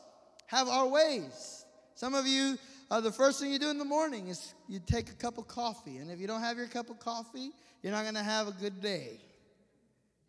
have 0.47 0.67
our 0.67 0.87
ways. 0.87 1.65
Some 1.95 2.15
of 2.15 2.25
you, 2.25 2.57
uh, 2.89 3.01
the 3.01 3.11
first 3.11 3.39
thing 3.39 3.51
you 3.51 3.59
do 3.59 3.69
in 3.69 3.77
the 3.77 3.85
morning 3.85 4.27
is 4.27 4.53
you 4.67 4.79
take 4.79 5.09
a 5.09 5.13
cup 5.13 5.37
of 5.37 5.47
coffee. 5.47 5.97
And 5.97 6.09
if 6.09 6.19
you 6.19 6.27
don't 6.27 6.41
have 6.41 6.57
your 6.57 6.67
cup 6.67 6.89
of 6.89 6.99
coffee, 6.99 7.51
you're 7.81 7.91
not 7.91 8.03
going 8.03 8.15
to 8.15 8.23
have 8.23 8.47
a 8.47 8.51
good 8.51 8.81
day. 8.81 9.19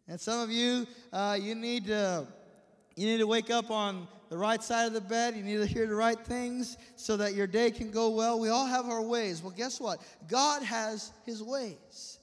And 0.08 0.20
some 0.20 0.40
of 0.40 0.50
you, 0.50 0.86
uh, 1.12 1.38
you 1.40 1.54
need 1.54 1.86
to 1.86 2.26
you 2.96 3.06
need 3.06 3.18
to 3.18 3.26
wake 3.26 3.50
up 3.50 3.70
on 3.70 4.06
the 4.28 4.36
right 4.36 4.62
side 4.62 4.86
of 4.86 4.92
the 4.92 5.00
bed. 5.00 5.34
You 5.34 5.42
need 5.42 5.56
to 5.56 5.66
hear 5.66 5.86
the 5.86 5.94
right 5.94 6.18
things 6.18 6.76
so 6.96 7.16
that 7.16 7.34
your 7.34 7.46
day 7.46 7.70
can 7.70 7.90
go 7.90 8.10
well. 8.10 8.38
We 8.38 8.48
all 8.48 8.66
have 8.66 8.86
our 8.86 9.02
ways. 9.02 9.42
Well, 9.42 9.54
guess 9.56 9.80
what? 9.80 10.00
God 10.28 10.62
has 10.62 11.12
His 11.24 11.42
ways, 11.42 12.18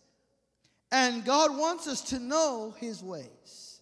and 0.92 1.26
God 1.26 1.58
wants 1.58 1.88
us 1.88 2.02
to 2.10 2.20
know 2.20 2.76
His 2.78 3.04
ways, 3.04 3.80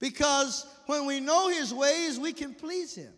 because 0.00 0.66
when 0.86 1.06
we 1.06 1.20
know 1.20 1.48
His 1.48 1.72
ways, 1.72 2.18
we 2.18 2.32
can 2.32 2.54
please 2.54 2.94
Him. 2.94 3.12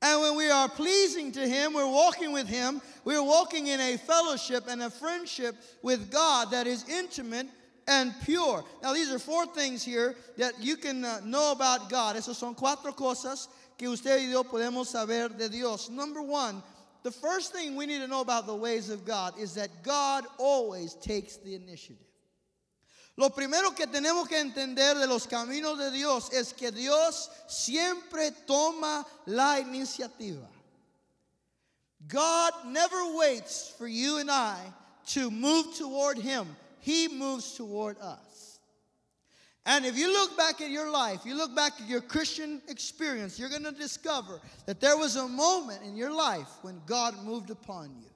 And 0.00 0.20
when 0.20 0.36
we 0.36 0.50
are 0.50 0.68
pleasing 0.68 1.30
to 1.32 1.46
Him, 1.46 1.74
we're 1.74 1.86
walking 1.86 2.32
with 2.32 2.48
Him, 2.48 2.82
we're 3.04 3.22
walking 3.22 3.68
in 3.68 3.80
a 3.80 3.96
fellowship 3.96 4.64
and 4.68 4.82
a 4.82 4.90
friendship 4.90 5.54
with 5.82 6.10
God 6.10 6.50
that 6.50 6.66
is 6.66 6.88
intimate 6.88 7.46
and 7.88 8.14
pure. 8.24 8.64
Now, 8.82 8.92
these 8.92 9.10
are 9.10 9.18
four 9.18 9.46
things 9.46 9.82
here 9.82 10.14
that 10.38 10.54
you 10.60 10.76
can 10.76 11.04
uh, 11.04 11.20
know 11.24 11.52
about 11.52 11.90
God. 11.90 12.16
Esas 12.16 12.36
son 12.36 12.54
cuatro 12.54 12.94
cosas 12.94 13.48
que 13.76 13.88
usted 13.88 14.20
y 14.20 14.30
yo 14.30 14.44
podemos 14.44 14.86
saber 14.86 15.36
de 15.36 15.48
Dios. 15.48 15.90
Number 15.90 16.22
one, 16.22 16.62
the 17.02 17.10
first 17.10 17.52
thing 17.52 17.74
we 17.74 17.86
need 17.86 17.98
to 17.98 18.06
know 18.06 18.20
about 18.20 18.46
the 18.46 18.54
ways 18.54 18.90
of 18.90 19.04
God 19.04 19.38
is 19.38 19.54
that 19.54 19.82
God 19.82 20.24
always 20.38 20.94
takes 20.94 21.36
the 21.36 21.54
initiative. 21.54 22.06
Lo 23.16 23.28
primero 23.28 23.76
que 23.76 23.86
tenemos 23.86 24.26
que 24.26 24.38
entender 24.38 24.98
de 24.98 25.06
los 25.06 25.26
caminos 25.26 25.76
de 25.78 25.90
Dios 25.90 26.32
es 26.32 26.52
que 26.52 26.70
Dios 26.70 27.28
siempre 27.46 28.30
toma 28.46 29.04
la 29.26 29.58
iniciativa. 29.58 30.48
God 32.08 32.52
never 32.66 33.16
waits 33.16 33.74
for 33.76 33.86
you 33.86 34.18
and 34.18 34.30
I 34.30 34.58
to 35.08 35.30
move 35.30 35.74
toward 35.76 36.18
Him. 36.18 36.46
He 36.82 37.06
moves 37.06 37.54
toward 37.54 37.96
us. 38.00 38.58
And 39.64 39.86
if 39.86 39.96
you 39.96 40.12
look 40.12 40.36
back 40.36 40.60
at 40.60 40.70
your 40.70 40.90
life, 40.90 41.20
you 41.24 41.36
look 41.36 41.54
back 41.54 41.80
at 41.80 41.88
your 41.88 42.00
Christian 42.00 42.60
experience, 42.68 43.38
you're 43.38 43.48
going 43.48 43.62
to 43.62 43.70
discover 43.70 44.40
that 44.66 44.80
there 44.80 44.96
was 44.96 45.14
a 45.14 45.28
moment 45.28 45.82
in 45.84 45.96
your 45.96 46.12
life 46.12 46.48
when 46.62 46.80
God 46.84 47.24
moved 47.24 47.50
upon 47.50 47.94
you. 48.00 48.10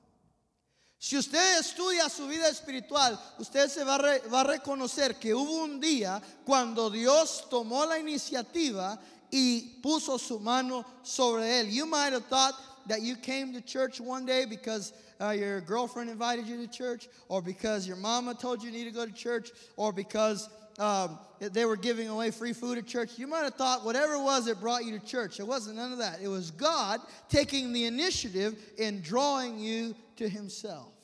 Si 0.98 1.16
usted 1.16 1.60
estudia 1.60 2.10
su 2.10 2.26
vida 2.26 2.48
espiritual, 2.48 3.16
usted 3.38 3.68
se 3.68 3.84
va 3.84 3.94
a, 3.94 3.98
re, 3.98 4.20
va 4.28 4.40
a 4.40 4.58
reconocer 4.58 5.20
que 5.20 5.32
hubo 5.32 5.62
un 5.62 5.78
día 5.80 6.20
cuando 6.44 6.90
Dios 6.90 7.44
tomó 7.48 7.86
la 7.86 8.00
iniciativa 8.00 8.98
y 9.30 9.80
puso 9.80 10.18
su 10.18 10.40
mano 10.40 10.84
sobre 11.04 11.60
él. 11.60 11.70
You 11.70 11.86
might 11.86 12.12
have 12.12 12.24
thought 12.26 12.54
that 12.88 13.02
you 13.02 13.16
came 13.16 13.52
to 13.52 13.60
church 13.60 14.00
one 14.00 14.26
day 14.26 14.44
because 14.44 14.92
uh, 15.20 15.30
your 15.30 15.60
girlfriend 15.60 16.10
invited 16.10 16.46
you 16.46 16.56
to 16.64 16.68
church, 16.70 17.08
or 17.28 17.42
because 17.42 17.86
your 17.86 17.96
mama 17.96 18.34
told 18.34 18.62
you 18.62 18.70
you 18.70 18.76
need 18.76 18.84
to 18.84 18.94
go 18.94 19.06
to 19.06 19.12
church, 19.12 19.50
or 19.76 19.92
because 19.92 20.48
um, 20.78 21.18
they 21.40 21.64
were 21.64 21.76
giving 21.76 22.08
away 22.08 22.30
free 22.30 22.52
food 22.52 22.78
at 22.78 22.86
church, 22.86 23.18
you 23.18 23.26
might 23.26 23.44
have 23.44 23.54
thought 23.54 23.84
whatever 23.84 24.14
it 24.14 24.22
was 24.22 24.44
that 24.46 24.60
brought 24.60 24.84
you 24.84 24.98
to 24.98 25.04
church. 25.04 25.40
It 25.40 25.46
wasn't 25.46 25.76
none 25.76 25.92
of 25.92 25.98
that. 25.98 26.20
It 26.22 26.28
was 26.28 26.50
God 26.50 27.00
taking 27.28 27.72
the 27.72 27.86
initiative 27.86 28.58
in 28.76 29.00
drawing 29.00 29.58
you 29.58 29.94
to 30.16 30.28
Himself. 30.28 30.95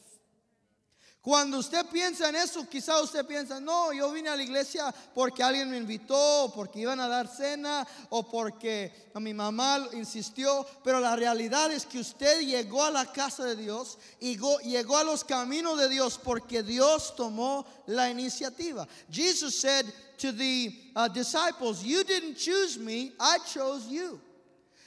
Cuando 1.22 1.58
usted 1.58 1.86
piensa 1.86 2.28
en 2.28 2.34
eso, 2.34 2.68
quizá 2.68 3.00
usted 3.00 3.24
piensa, 3.24 3.60
no, 3.60 3.92
yo 3.92 4.10
vine 4.10 4.28
a 4.28 4.34
la 4.34 4.42
iglesia 4.42 4.92
porque 5.14 5.40
alguien 5.40 5.70
me 5.70 5.76
invitó, 5.76 6.46
o 6.46 6.52
porque 6.52 6.80
iban 6.80 6.98
a 6.98 7.06
dar 7.06 7.28
cena, 7.28 7.86
o 8.10 8.24
porque 8.28 8.92
mi 9.14 9.32
mamá 9.32 9.86
insistió, 9.92 10.66
pero 10.82 10.98
la 10.98 11.14
realidad 11.14 11.70
es 11.70 11.86
que 11.86 12.00
usted 12.00 12.40
llegó 12.40 12.82
a 12.82 12.90
la 12.90 13.06
casa 13.06 13.44
de 13.44 13.54
Dios 13.54 13.98
y 14.18 14.36
llegó 14.64 14.98
a 14.98 15.04
los 15.04 15.22
caminos 15.22 15.78
de 15.78 15.88
Dios 15.88 16.18
porque 16.20 16.64
Dios 16.64 17.14
tomó 17.14 17.64
la 17.86 18.10
iniciativa. 18.10 18.88
Jesus 19.08 19.54
said 19.54 19.86
to 20.18 20.32
the 20.32 20.74
uh, 20.96 21.06
disciples, 21.06 21.84
You 21.84 22.02
didn't 22.02 22.36
choose 22.36 22.80
me, 22.80 23.12
I 23.20 23.38
chose 23.46 23.86
you. 23.88 24.20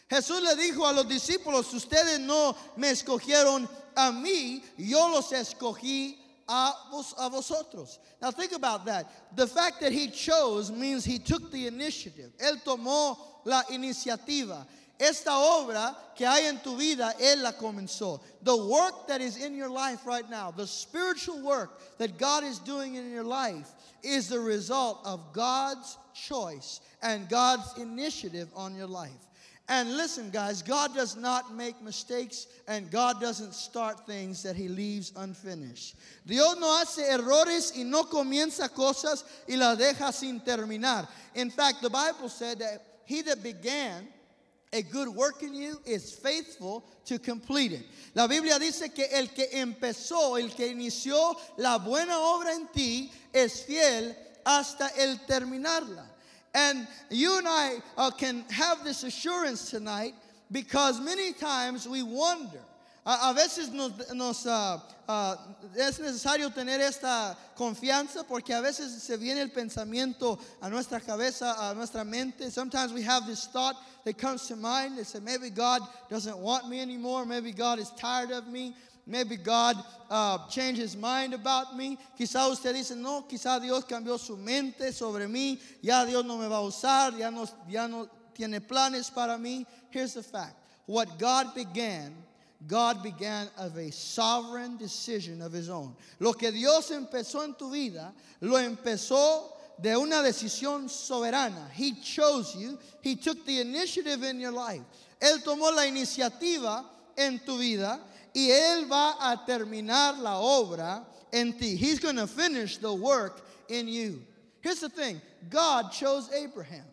Jesús 0.10 0.42
le 0.42 0.54
dijo 0.58 0.86
a 0.86 0.92
los 0.92 1.08
discípulos, 1.08 1.74
ustedes 1.74 2.20
no 2.20 2.58
me 2.76 2.90
escogieron 2.90 3.70
a 3.96 4.12
mí, 4.12 4.62
yo 4.78 5.08
los 5.08 5.32
escogí 5.32 6.25
a, 6.48 6.72
vos, 6.92 7.14
a 7.18 7.30
vosotros. 7.30 8.00
Now 8.22 8.32
think 8.32 8.52
about 8.52 8.86
that. 8.86 9.36
The 9.36 9.48
fact 9.48 9.82
that 9.82 9.92
he 9.92 10.08
chose 10.10 10.72
means 10.72 11.04
he 11.04 11.20
took 11.20 11.52
the 11.52 11.68
initiative. 11.68 12.32
Él 12.38 12.64
tomó 12.64 13.18
la 13.46 13.64
iniciativa. 13.72 14.66
Esta 14.98 15.32
obra 15.32 15.94
que 16.16 16.26
hay 16.26 16.48
en 16.48 16.60
tu 16.60 16.78
vida, 16.78 17.14
Él 17.20 17.44
la 17.44 17.52
comenzó. 17.52 18.22
The 18.44 18.56
work 18.56 19.08
that 19.08 19.20
is 19.20 19.36
in 19.36 19.54
your 19.54 19.70
life 19.70 20.06
right 20.06 20.30
now, 20.30 20.52
the 20.52 20.66
spiritual 20.66 21.42
work 21.42 21.98
that 21.98 22.18
God 22.18 22.46
is 22.46 22.60
doing 22.60 22.96
in 22.96 23.12
your 23.12 23.26
life, 23.26 23.68
is 24.04 24.30
the 24.30 24.40
result 24.40 25.02
of 25.04 25.34
God's 25.34 25.98
choice 26.14 26.80
and 27.02 27.28
God's 27.28 27.78
initiative 27.78 28.48
on 28.56 28.74
your 28.74 28.88
life. 28.88 29.12
And 29.68 29.98
listen, 29.98 30.30
guys, 30.30 30.62
God 30.62 30.94
does 30.94 31.16
not 31.16 31.56
make 31.56 31.82
mistakes 31.82 32.46
and 32.68 32.92
God 32.92 33.20
doesn't 33.20 33.56
start 33.56 34.06
things 34.06 34.44
that 34.44 34.56
He 34.56 34.68
leaves 34.68 35.12
unfinished. 35.16 35.96
Dios 36.26 36.56
no 36.60 36.68
hace 36.68 37.00
errores 37.10 37.74
y 37.76 37.84
no 37.84 38.04
comienza 38.04 38.70
cosas 38.70 39.24
y 39.50 39.56
las 39.56 39.78
deja 39.80 40.12
sin 40.14 40.40
terminar. 40.42 41.08
In 41.34 41.50
fact, 41.50 41.82
the 41.82 41.90
Bible 41.90 42.30
said 42.30 42.60
that 42.60 42.84
He 43.06 43.24
that 43.24 43.42
began 43.42 44.08
a 44.72 44.84
good 44.84 45.08
work 45.08 45.42
in 45.42 45.56
you 45.56 45.80
is 45.86 46.14
faithful 46.14 46.86
to 47.06 47.18
complete 47.18 47.72
it. 47.72 47.86
La 48.14 48.28
Biblia 48.28 48.60
dice 48.60 48.94
que 48.94 49.06
el 49.12 49.28
que 49.28 49.48
empezó, 49.52 50.40
el 50.40 50.50
que 50.50 50.68
inició 50.68 51.36
la 51.58 51.80
buena 51.80 52.20
obra 52.20 52.54
en 52.54 52.68
ti, 52.68 53.12
es 53.34 53.64
fiel 53.64 54.16
hasta 54.46 54.90
el 54.98 55.18
terminarla. 55.26 56.06
And 56.56 56.88
you 57.12 57.38
and 57.38 57.48
I 57.48 57.78
uh, 57.98 58.12
can 58.12 58.46
have 58.50 58.86
this 58.86 59.04
assurance 59.04 59.70
tonight 59.70 60.14
because 60.50 61.02
many 61.02 61.34
times 61.34 61.86
we 61.86 62.02
wonder. 62.02 62.62
A, 63.06 63.36
veces 63.36 63.72
nos, 63.72 63.92
nos 64.14 64.48
uh, 64.48 64.80
uh, 65.08 65.36
es 65.78 66.00
necesario 66.00 66.52
tener 66.52 66.80
esta 66.80 67.38
confianza 67.56 68.26
porque 68.28 68.50
a 68.50 68.62
veces 68.64 69.00
se 69.00 69.18
viene 69.18 69.42
el 69.42 69.50
pensamiento 69.50 70.40
a 70.60 70.70
nuestra 70.70 71.00
cabeza, 71.00 71.56
a 71.60 71.76
nuestra 71.76 72.04
mente. 72.04 72.50
Sometimes 72.50 72.94
we 72.94 73.04
have 73.04 73.28
this 73.28 73.46
thought 73.46 73.76
that 74.06 74.18
comes 74.18 74.48
to 74.48 74.56
mind. 74.56 74.98
They 74.98 75.04
say, 75.04 75.20
maybe 75.20 75.52
God 75.52 75.82
doesn't 76.10 76.38
want 76.38 76.68
me 76.68 76.80
anymore. 76.80 77.26
Maybe 77.28 77.52
God 77.52 77.78
is 77.78 77.92
tired 77.92 78.32
of 78.32 78.48
me. 78.48 78.74
Maybe 79.08 79.38
God 79.38 79.78
uh, 80.10 80.48
changed 80.48 80.82
his 80.82 80.96
mind 80.96 81.34
about 81.36 81.76
me. 81.78 81.98
Quizá 82.20 82.50
usted 82.50 82.74
dice, 82.74 82.96
no, 82.96 83.26
quizá 83.30 83.62
Dios 83.62 83.84
cambió 83.86 84.18
su 84.20 84.36
mente 84.36 84.92
sobre 84.92 85.28
mí. 85.28 85.60
Ya 85.82 86.06
Dios 86.06 86.26
no 86.26 86.38
me 86.38 86.48
va 86.48 86.58
a 86.58 86.64
usar. 86.64 87.18
Ya 87.18 87.30
no, 87.30 87.46
ya 87.70 87.86
no 87.88 88.10
tiene 88.34 88.60
planes 88.62 89.12
para 89.14 89.38
mí. 89.38 89.66
Here's 89.92 90.16
the 90.16 90.24
fact. 90.24 90.56
What 90.88 91.20
God 91.20 91.54
began, 91.54 92.16
God 92.68 93.04
began 93.04 93.48
of 93.58 93.78
a 93.78 93.92
sovereign 93.92 94.78
decision 94.78 95.42
of 95.42 95.54
his 95.54 95.70
own. 95.70 95.96
Lo 96.20 96.34
que 96.34 96.52
Dios 96.52 96.90
empezó 96.90 97.44
en 97.44 97.54
tu 97.54 97.72
vida, 97.72 98.12
lo 98.42 98.58
empezó 98.58 99.52
de 99.80 99.96
una 99.96 100.24
decisión 100.24 100.90
soberana. 100.90 101.70
He 101.72 101.94
chose 102.02 102.56
you. 102.56 102.80
He 103.02 103.16
took 103.16 103.46
the 103.46 103.62
initiative 103.62 104.24
in 104.24 104.40
your 104.40 104.52
life. 104.52 104.82
Él 105.22 105.44
tomó 105.44 105.74
la 105.76 105.84
iniciativa 105.84 106.86
en 107.18 107.40
tu 107.46 107.58
vida 107.58 108.00
y 108.36 108.50
Él 108.52 108.88
va 108.90 109.16
a 109.20 109.46
terminar 109.48 110.20
la 110.20 110.40
obra 110.40 111.06
en 111.32 111.54
ti. 111.54 111.78
He's 111.78 112.00
going 112.00 112.18
to 112.18 112.28
finish 112.28 112.78
the 112.78 112.94
work 112.94 113.42
in 113.70 113.88
you. 113.88 114.22
Here's 114.62 114.82
the 114.82 114.90
thing 114.90 115.22
God 115.50 115.92
chose 115.92 116.30
Abraham. 116.34 116.86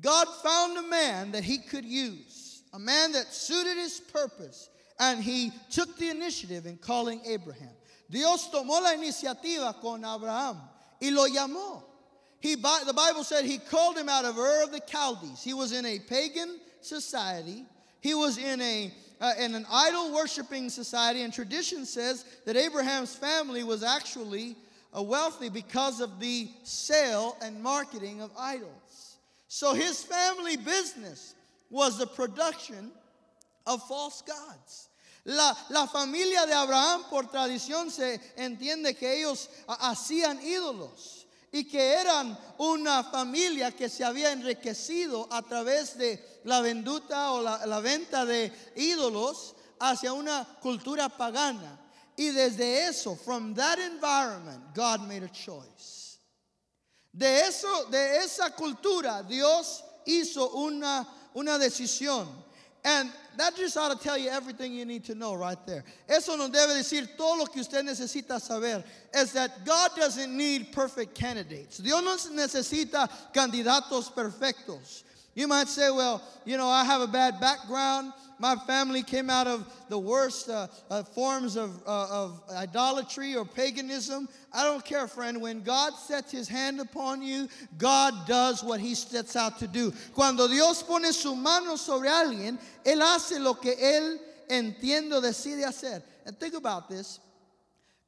God 0.00 0.28
found 0.42 0.78
a 0.78 0.88
man 0.88 1.32
that 1.32 1.44
he 1.44 1.58
could 1.58 1.84
use, 1.84 2.62
a 2.72 2.78
man 2.78 3.12
that 3.12 3.34
suited 3.34 3.76
his 3.76 4.00
purpose, 4.00 4.70
and 4.98 5.22
he 5.22 5.52
took 5.70 5.98
the 5.98 6.08
initiative 6.08 6.64
in 6.64 6.78
calling 6.78 7.20
Abraham. 7.26 7.68
Dios 8.08 8.48
tomó 8.50 8.80
la 8.80 8.94
iniciativa 8.94 9.78
con 9.80 10.04
Abraham 10.04 10.58
y 11.02 11.10
lo 11.10 11.26
llamó. 11.26 11.82
He, 12.40 12.54
the 12.54 12.94
Bible 12.96 13.24
said 13.24 13.44
he 13.44 13.58
called 13.58 13.98
him 13.98 14.08
out 14.08 14.24
of 14.24 14.38
Ur 14.38 14.62
of 14.62 14.72
the 14.72 14.80
Chaldees. 14.80 15.42
He 15.42 15.52
was 15.52 15.72
in 15.72 15.84
a 15.84 15.98
pagan 15.98 16.58
society. 16.80 17.66
He 18.00 18.14
was 18.14 18.38
in 18.38 18.60
a 18.62 18.92
uh, 19.20 19.32
in 19.38 19.54
an 19.54 19.66
idol 19.70 20.12
worshiping 20.14 20.70
society, 20.70 21.22
and 21.22 21.32
tradition 21.32 21.84
says 21.84 22.24
that 22.46 22.56
Abraham's 22.56 23.14
family 23.14 23.62
was 23.62 23.82
actually 23.82 24.56
uh, 24.96 25.02
wealthy 25.02 25.48
because 25.48 26.00
of 26.00 26.18
the 26.20 26.48
sale 26.62 27.36
and 27.42 27.62
marketing 27.62 28.22
of 28.22 28.30
idols. 28.38 29.16
So 29.48 29.74
his 29.74 30.02
family 30.02 30.56
business 30.56 31.34
was 31.70 31.98
the 31.98 32.06
production 32.06 32.90
of 33.66 33.82
false 33.86 34.22
gods. 34.22 34.88
La, 35.24 35.52
la 35.68 35.86
familia 35.86 36.46
de 36.46 36.52
Abraham, 36.52 37.04
por 37.10 37.24
tradición, 37.24 37.90
se 37.90 38.18
entiende 38.38 38.98
que 38.98 39.08
ellos 39.08 39.48
uh, 39.68 39.76
hacían 39.76 40.40
ídolos. 40.42 41.19
Y 41.52 41.64
que 41.64 41.94
eran 41.94 42.38
una 42.58 43.02
familia 43.04 43.72
que 43.72 43.88
se 43.88 44.04
había 44.04 44.30
enriquecido 44.32 45.26
a 45.30 45.42
través 45.42 45.96
de 45.98 46.40
la 46.44 46.60
venduta 46.60 47.32
o 47.32 47.42
la, 47.42 47.80
venta 47.80 48.24
de 48.24 48.52
ídolos 48.76 49.54
hacia 49.80 50.12
una 50.12 50.44
cultura 50.60 51.08
pagana. 51.08 51.78
Y 52.16 52.28
desde 52.28 52.86
eso, 52.86 53.16
from 53.16 53.54
that 53.54 53.78
environment, 53.78 54.74
God 54.74 55.00
made 55.08 55.24
a 55.24 55.28
choice. 55.28 56.18
De 57.12 57.40
eso, 57.40 57.86
de 57.86 58.18
esa 58.18 58.54
cultura, 58.54 59.22
Dios 59.22 59.82
hizo 60.06 60.50
una, 60.50 61.08
una 61.34 61.58
decisión. 61.58 62.28
And 62.84 63.10
that 63.36 63.56
just 63.56 63.76
ought 63.76 63.96
to 63.96 64.02
tell 64.02 64.18
you 64.18 64.28
everything 64.28 64.72
you 64.72 64.84
need 64.84 65.04
to 65.04 65.14
know 65.14 65.34
right 65.34 65.58
there. 65.66 65.84
Eso 66.08 66.36
nos 66.36 66.50
debe 66.50 66.78
decir 66.78 67.16
todo 67.16 67.38
lo 67.38 67.46
que 67.46 67.60
usted 67.60 67.84
necesita 67.84 68.40
saber. 68.40 68.84
Is 69.14 69.32
that 69.32 69.64
God 69.64 69.90
doesn't 69.96 70.36
need 70.36 70.72
perfect 70.72 71.14
candidates. 71.14 71.78
Dios 71.78 72.02
no 72.02 72.16
necesita 72.42 73.08
candidatos 73.32 74.12
perfectos. 74.12 75.04
You 75.34 75.46
might 75.46 75.68
say, 75.68 75.90
well, 75.90 76.22
you 76.44 76.56
know, 76.56 76.66
I 76.66 76.84
have 76.84 77.00
a 77.00 77.06
bad 77.06 77.40
background. 77.40 78.12
My 78.38 78.56
family 78.56 79.02
came 79.02 79.30
out 79.30 79.46
of 79.46 79.70
the 79.88 79.98
worst 79.98 80.48
uh, 80.48 80.66
uh, 80.90 81.02
forms 81.02 81.56
of, 81.56 81.80
uh, 81.86 82.08
of 82.10 82.42
idolatry 82.50 83.36
or 83.36 83.44
paganism. 83.44 84.28
I 84.52 84.64
don't 84.64 84.84
care, 84.84 85.06
friend. 85.06 85.40
When 85.40 85.62
God 85.62 85.92
sets 85.94 86.32
his 86.32 86.48
hand 86.48 86.80
upon 86.80 87.22
you, 87.22 87.48
God 87.78 88.26
does 88.26 88.64
what 88.64 88.80
he 88.80 88.94
sets 88.94 89.36
out 89.36 89.58
to 89.58 89.68
do. 89.68 89.92
Cuando 90.14 90.48
Dios 90.48 90.82
pone 90.82 91.12
su 91.12 91.36
mano 91.36 91.76
sobre 91.76 92.08
alguien, 92.08 92.58
Él 92.84 93.00
hace 93.00 93.38
lo 93.38 93.54
que 93.54 93.74
Él 93.76 94.18
entiende 94.48 95.20
decide 95.22 95.64
hacer. 95.64 96.02
And 96.26 96.38
think 96.38 96.54
about 96.54 96.88
this. 96.88 97.20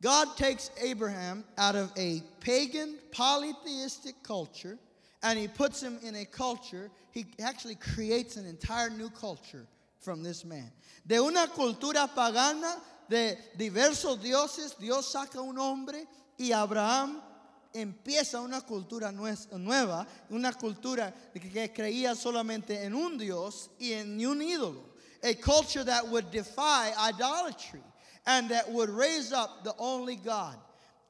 God 0.00 0.36
takes 0.36 0.70
Abraham 0.82 1.44
out 1.56 1.76
of 1.76 1.92
a 1.96 2.22
pagan, 2.40 2.98
polytheistic 3.12 4.14
culture 4.24 4.78
and 5.22 5.38
he 5.38 5.48
puts 5.48 5.82
him 5.82 5.98
in 6.02 6.16
a 6.16 6.24
culture. 6.24 6.90
He 7.12 7.26
actually 7.40 7.76
creates 7.76 8.36
an 8.36 8.46
entire 8.46 8.90
new 8.90 9.10
culture 9.10 9.66
from 10.00 10.22
this 10.22 10.44
man. 10.44 10.70
De 11.06 11.18
una 11.18 11.46
cultura 11.48 12.08
pagana, 12.14 12.76
de 13.08 13.36
diversos 13.58 14.22
dioses, 14.22 14.74
Dios 14.78 15.12
saca 15.12 15.40
un 15.40 15.58
hombre 15.58 16.06
y 16.38 16.52
Abraham 16.52 17.20
empieza 17.74 18.42
una 18.42 18.60
cultura 18.60 19.12
nueva, 19.12 20.06
una 20.30 20.52
cultura 20.52 21.12
que 21.32 21.72
creía 21.72 22.14
solamente 22.14 22.84
en 22.84 22.94
un 22.94 23.16
Dios 23.16 23.70
y 23.78 23.92
en 23.92 24.24
un 24.24 24.40
ídolo. 24.40 24.82
A 25.22 25.34
culture 25.34 25.84
that 25.84 26.08
would 26.08 26.30
defy 26.30 26.92
idolatry 27.08 27.82
and 28.26 28.50
that 28.50 28.68
would 28.70 28.90
raise 28.90 29.32
up 29.32 29.62
the 29.62 29.74
only 29.78 30.16
God. 30.16 30.56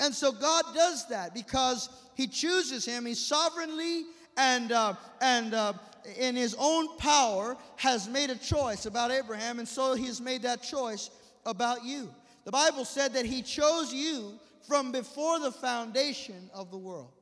And 0.02 0.14
so 0.14 0.32
God 0.32 0.64
does 0.75 1.09
that 1.09 1.32
because 1.32 1.88
He 2.14 2.26
chooses 2.26 2.85
him. 2.85 3.06
He 3.06 3.14
sovereignly 3.14 4.04
and, 4.37 4.73
uh, 4.73 4.94
and 5.21 5.54
uh, 5.54 5.73
in 6.18 6.37
his 6.37 6.56
own 6.59 6.97
power, 6.97 7.56
has 7.76 8.09
made 8.09 8.30
a 8.30 8.37
choice 8.37 8.87
about 8.87 9.11
Abraham, 9.11 9.59
and 9.59 9.68
so 9.68 9.94
he's 9.94 10.21
made 10.21 10.42
that 10.42 10.62
choice 10.62 11.11
about 11.47 11.85
you. 11.85 12.12
The 12.44 12.50
Bible 12.50 12.85
said 12.85 13.12
that 13.14 13.25
he 13.25 13.42
chose 13.42 13.92
you 13.92 14.38
from 14.66 14.92
before 14.92 15.38
the 15.38 15.52
foundation 15.52 16.50
of 16.54 16.71
the 16.71 16.78
world. 16.78 17.12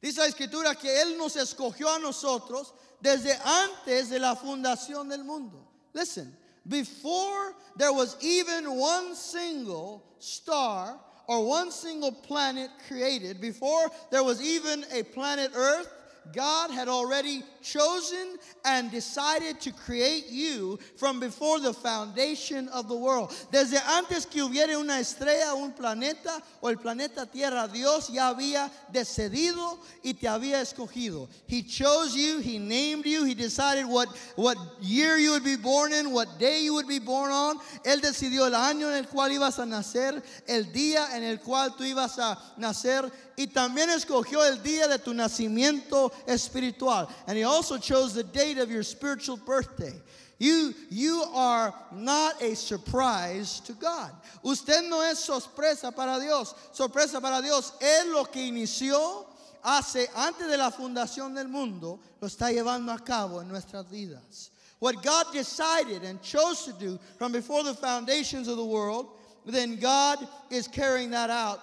Dice 0.00 0.18
la 0.18 0.26
escritura 0.26 0.78
que 0.80 0.90
Él 0.90 1.18
nos 1.18 1.34
escogió 1.34 1.96
a 1.96 1.98
nosotros 1.98 2.72
desde 3.02 3.34
antes 3.44 4.10
de 4.10 4.20
la 4.20 4.36
fundación 4.36 5.08
del 5.08 5.24
mundo. 5.24 5.58
Listen, 5.92 6.32
before 6.68 7.54
there 7.76 7.92
was 7.92 8.16
even 8.20 8.76
one 8.76 9.16
single 9.16 10.04
star 10.20 11.00
or 11.28 11.46
one 11.46 11.70
single 11.70 12.10
planet 12.10 12.70
created, 12.88 13.40
before 13.40 13.90
there 14.10 14.24
was 14.24 14.42
even 14.42 14.84
a 14.92 15.02
planet 15.04 15.52
Earth, 15.54 15.92
God 16.34 16.70
had 16.70 16.88
already 16.88 17.42
chosen 17.72 18.38
and 18.64 18.90
decided 18.90 19.60
to 19.60 19.72
create 19.72 20.26
you 20.30 20.78
from 20.96 21.20
before 21.20 21.60
the 21.60 21.72
foundation 21.72 22.68
of 22.68 22.88
the 22.88 22.94
world. 22.94 23.30
Desde 23.52 23.78
antes 23.86 24.26
que 24.26 24.42
hubiera 24.42 24.78
una 24.78 24.98
estrella, 24.98 25.54
un 25.54 25.72
planeta 25.72 26.42
o 26.62 26.68
el 26.68 26.76
planeta 26.76 27.30
Tierra, 27.30 27.68
Dios 27.68 28.08
ya 28.08 28.28
había 28.28 28.70
decidido 28.92 29.78
y 30.02 30.14
te 30.14 30.26
había 30.28 30.60
escogido. 30.60 31.28
He 31.46 31.62
chose 31.62 32.14
you, 32.14 32.40
He 32.40 32.58
named 32.58 33.04
you, 33.04 33.24
He 33.24 33.34
decided 33.34 33.86
what, 33.86 34.08
what 34.36 34.56
year 34.80 35.18
you 35.18 35.32
would 35.32 35.44
be 35.44 35.56
born 35.56 35.92
in, 35.92 36.12
what 36.12 36.38
day 36.38 36.62
you 36.62 36.74
would 36.74 36.88
be 36.88 36.98
born 36.98 37.30
on. 37.30 37.58
Él 37.84 38.00
decidió 38.00 38.46
el 38.46 38.54
año 38.54 38.88
en 38.88 38.94
el 38.94 39.06
cual 39.06 39.30
ibas 39.30 39.58
a 39.58 39.66
nacer, 39.66 40.22
el 40.46 40.64
día 40.72 41.08
en 41.14 41.22
el 41.22 41.38
cual 41.38 41.70
tú 41.76 41.84
ibas 41.84 42.18
a 42.18 42.38
nacer 42.58 43.10
y 43.36 43.46
también 43.46 43.88
escogió 43.90 44.44
el 44.44 44.62
día 44.62 44.88
de 44.88 44.98
tu 44.98 45.14
nacimiento 45.14 46.12
espiritual. 46.26 47.08
And 47.26 47.38
he 47.38 47.44
also 47.58 47.76
chose 47.76 48.14
the 48.14 48.22
date 48.22 48.56
of 48.56 48.70
your 48.70 48.84
spiritual 48.84 49.36
birthday. 49.36 49.92
You, 50.38 50.72
you 50.90 51.24
are 51.34 51.74
not 51.92 52.40
a 52.40 52.54
surprise 52.54 53.58
to 53.66 53.72
God. 53.72 54.12
Usted 54.44 54.88
no 54.88 55.00
es 55.00 55.18
sorpresa 55.18 55.90
para 55.90 56.20
Dios. 56.20 56.54
Sorpresa 56.70 57.20
para 57.20 57.42
Dios. 57.42 57.72
es 57.80 58.06
lo 58.06 58.22
que 58.26 58.42
inició 58.42 59.26
hace 59.64 60.06
antes 60.14 60.46
de 60.46 60.56
la 60.56 60.70
fundación 60.70 61.34
del 61.34 61.48
mundo 61.48 61.98
lo 62.20 62.28
está 62.28 62.52
llevando 62.52 62.92
a 62.92 63.04
cabo 63.04 63.40
en 63.40 63.48
nuestras 63.48 63.84
vidas. 63.90 64.50
What 64.78 65.02
God 65.02 65.32
decided 65.32 66.04
and 66.04 66.22
chose 66.22 66.64
to 66.66 66.72
do 66.74 66.96
from 67.18 67.32
before 67.32 67.64
the 67.64 67.74
foundations 67.74 68.46
of 68.46 68.56
the 68.56 68.64
world, 68.64 69.08
then 69.44 69.80
God 69.80 70.18
is 70.48 70.68
carrying 70.68 71.10
that 71.10 71.28
out 71.28 71.58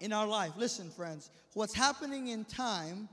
in 0.00 0.12
our 0.12 0.26
life. 0.26 0.50
Listen, 0.56 0.90
friends, 0.90 1.30
what's 1.54 1.74
happening 1.74 2.26
in 2.28 2.44
time 2.44 3.08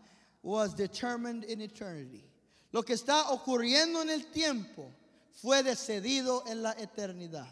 was 0.46 0.74
determined 0.74 1.44
in 1.44 1.60
eternity. 1.60 2.24
Lo 2.72 2.84
que 2.84 2.96
está 2.96 3.32
ocurriendo 3.32 4.02
en 4.02 4.10
el 4.10 4.22
tiempo 4.32 4.92
fue 5.42 5.64
decidido 5.64 6.48
en 6.48 6.62
la 6.62 6.74
eternidad. 6.76 7.48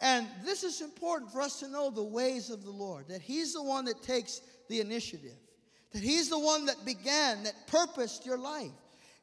And 0.00 0.26
this 0.44 0.64
is 0.64 0.80
important 0.80 1.30
for 1.30 1.40
us 1.40 1.60
to 1.60 1.68
know 1.68 1.90
the 1.90 2.02
ways 2.02 2.50
of 2.50 2.64
the 2.64 2.70
Lord, 2.70 3.08
that 3.08 3.22
He's 3.22 3.54
the 3.54 3.62
one 3.62 3.84
that 3.86 4.02
takes 4.02 4.40
the 4.68 4.80
initiative, 4.80 5.36
that 5.92 6.02
He's 6.02 6.28
the 6.28 6.38
one 6.38 6.66
that 6.66 6.84
began, 6.84 7.42
that 7.44 7.66
purposed 7.66 8.24
your 8.24 8.38
life. 8.38 8.70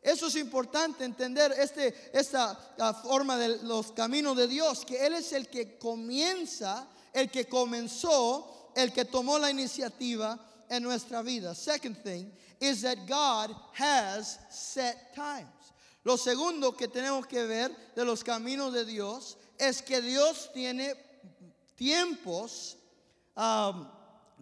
Eso 0.04 0.28
es 0.28 0.36
importante 0.36 1.02
entender 1.02 1.52
este, 1.58 1.94
esta 2.14 2.58
uh, 2.80 2.94
forma 2.94 3.38
de 3.38 3.66
los 3.66 3.92
caminos 3.92 4.36
de 4.36 4.48
Dios, 4.48 4.84
que 4.86 4.98
Él 4.98 5.14
es 5.14 5.34
el 5.34 5.46
que 5.46 5.78
comienza, 5.80 6.86
el 7.14 7.28
que 7.28 7.46
comenzó 7.46 8.46
el 8.76 8.92
que 8.94 9.06
tomó 9.06 9.40
la 9.40 9.50
iniciativa 9.50 10.40
en 10.70 10.84
nuestra 10.84 11.22
vida. 11.22 11.56
Second 11.56 11.98
thing 12.04 12.32
is 12.60 12.82
that 12.82 13.08
God 13.08 13.54
has 13.74 14.38
set 14.50 15.16
times. 15.16 15.48
Lo 16.04 16.16
segundo 16.16 16.72
que 16.72 16.88
tenemos 16.88 17.28
que 17.28 17.46
ver 17.46 17.70
de 17.96 18.04
los 18.04 18.24
caminos 18.24 18.74
de 18.74 18.86
Dios 18.86 19.36
es 19.60 19.82
que 19.82 20.02
Dios 20.02 20.50
tiene 20.54 20.94
tiempos 21.78 22.76
um, 23.36 23.88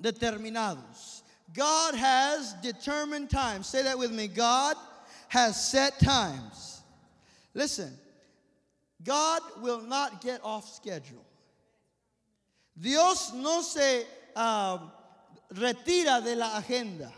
determinados. 0.02 1.24
God 1.54 1.96
has 1.96 2.54
determined 2.62 3.30
times. 3.30 3.68
Say 3.68 3.84
that 3.84 3.98
with 3.98 4.12
me. 4.12 4.28
God 4.28 4.76
has 5.30 5.70
set 5.70 6.00
times. 6.00 6.82
Listen, 7.54 7.92
God 9.04 9.42
will 9.62 9.82
not 9.82 10.22
get 10.22 10.40
off 10.44 10.68
schedule. 10.76 11.26
Dios 12.80 13.34
no 13.34 13.62
se 13.62 14.06
uh, 14.36 14.78
retira 15.54 16.24
de 16.24 16.36
la 16.36 16.58
agenda. 16.58 17.12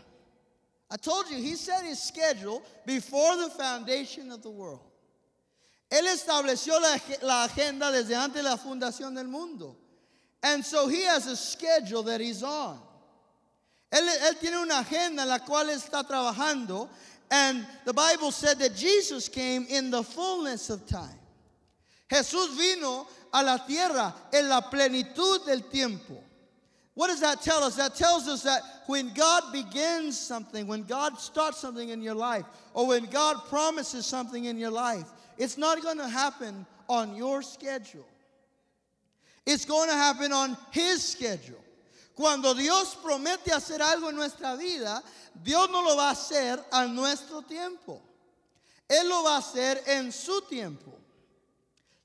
I 0.90 0.96
told 0.96 1.30
you, 1.30 1.36
he 1.36 1.54
set 1.54 1.84
his 1.84 2.02
schedule 2.02 2.62
before 2.84 3.36
the 3.36 3.50
foundation 3.50 4.32
of 4.32 4.42
the 4.42 4.50
world. 4.50 4.80
Él 5.90 6.06
estableció 6.06 6.80
la, 6.80 6.98
la 7.22 7.44
agenda 7.44 7.90
desde 7.90 8.14
antes 8.14 8.42
de 8.42 8.48
la 8.48 8.56
fundación 8.56 9.14
del 9.14 9.26
mundo. 9.26 9.76
And 10.42 10.64
so 10.64 10.88
he 10.88 11.02
has 11.04 11.26
a 11.26 11.36
schedule 11.36 12.02
that 12.04 12.20
he's 12.20 12.42
on. 12.42 12.78
Él, 13.92 14.08
él 14.28 14.38
tiene 14.40 14.56
una 14.62 14.80
agenda 14.80 15.22
en 15.22 15.28
la 15.28 15.38
cual 15.38 15.66
está 15.66 16.06
trabajando. 16.06 16.88
And 17.30 17.66
the 17.84 17.92
Bible 17.92 18.32
said 18.32 18.58
that 18.58 18.74
Jesus 18.74 19.28
came 19.28 19.66
in 19.68 19.90
the 19.90 20.02
fullness 20.02 20.70
of 20.70 20.86
time. 20.86 21.18
Jesús 22.10 22.56
vino 22.56 23.06
a 23.32 23.42
la 23.42 23.58
tierra 23.58 24.14
en 24.32 24.48
la 24.48 24.62
plenitud 24.62 25.44
del 25.46 25.60
tiempo. 25.68 26.22
What 27.00 27.08
does 27.08 27.20
that 27.20 27.40
tell 27.40 27.64
us? 27.64 27.76
That 27.76 27.94
tells 27.94 28.28
us 28.28 28.42
that 28.42 28.60
when 28.84 29.14
God 29.14 29.54
begins 29.54 30.18
something, 30.18 30.66
when 30.66 30.82
God 30.82 31.18
starts 31.18 31.56
something 31.56 31.88
in 31.88 32.02
your 32.02 32.14
life, 32.14 32.44
or 32.74 32.88
when 32.88 33.06
God 33.06 33.38
promises 33.48 34.04
something 34.04 34.44
in 34.44 34.58
your 34.58 34.70
life, 34.70 35.06
it's 35.38 35.56
not 35.56 35.82
going 35.82 35.96
to 35.96 36.06
happen 36.06 36.66
on 36.90 37.16
your 37.16 37.40
schedule. 37.40 38.04
It's 39.46 39.64
going 39.64 39.88
to 39.88 39.94
happen 39.94 40.30
on 40.30 40.58
His 40.72 41.02
schedule. 41.02 41.64
Cuando 42.14 42.52
Dios 42.52 42.94
promete 43.02 43.50
hacer 43.50 43.78
algo 43.78 44.10
en 44.10 44.16
nuestra 44.16 44.58
vida, 44.58 45.02
Dios 45.42 45.70
no 45.70 45.80
lo 45.80 45.96
va 45.96 46.10
a 46.10 46.12
hacer 46.12 46.58
a 46.70 46.86
nuestro 46.86 47.40
tiempo. 47.40 47.98
Él 48.90 49.08
lo 49.08 49.22
va 49.24 49.36
a 49.36 49.40
hacer 49.40 49.78
en 49.88 50.12
su 50.12 50.42
tiempo. 50.50 50.92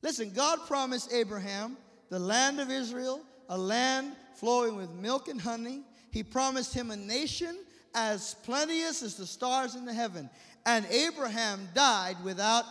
Listen, 0.02 0.32
God 0.32 0.60
promised 0.68 1.12
Abraham 1.12 1.76
the 2.10 2.18
land 2.18 2.62
of 2.62 2.72
Israel, 2.72 3.20
a 3.50 3.58
land 3.58 4.16
flowing 4.36 4.76
with 4.76 4.92
milk 4.92 5.28
and 5.28 5.40
honey. 5.40 5.82
He 6.12 6.24
promised 6.24 6.74
him 6.74 6.92
a 6.92 6.96
nation 6.96 7.58
as 7.94 8.36
plenteous 8.44 9.02
as 9.02 9.16
the 9.16 9.26
stars 9.26 9.76
in 9.76 9.86
the 9.86 9.94
heaven. 9.94 10.30
And 10.66 10.86
Abraham 10.88 11.68
died 11.74 12.18
without 12.24 12.66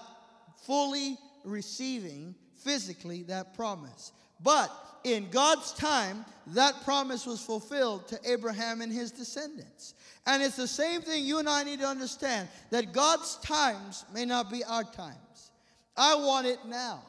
fully 0.66 1.16
receiving 1.44 2.34
physically 2.62 3.22
that 3.24 3.54
promise. 3.54 4.12
But 4.42 4.70
in 5.04 5.28
God's 5.30 5.72
time, 5.74 6.24
that 6.48 6.74
promise 6.84 7.26
was 7.26 7.40
fulfilled 7.40 8.08
to 8.08 8.18
Abraham 8.24 8.80
and 8.80 8.92
his 8.92 9.10
descendants. 9.10 9.94
And 10.26 10.42
it's 10.42 10.56
the 10.56 10.66
same 10.66 11.02
thing 11.02 11.24
you 11.24 11.38
and 11.38 11.48
I 11.48 11.62
need 11.62 11.80
to 11.80 11.86
understand 11.86 12.48
that 12.70 12.92
God's 12.92 13.36
times 13.36 14.04
may 14.14 14.24
not 14.24 14.50
be 14.50 14.64
our 14.64 14.84
times. 14.84 15.50
I 15.96 16.14
want 16.14 16.46
it 16.46 16.58
now. 16.66 17.02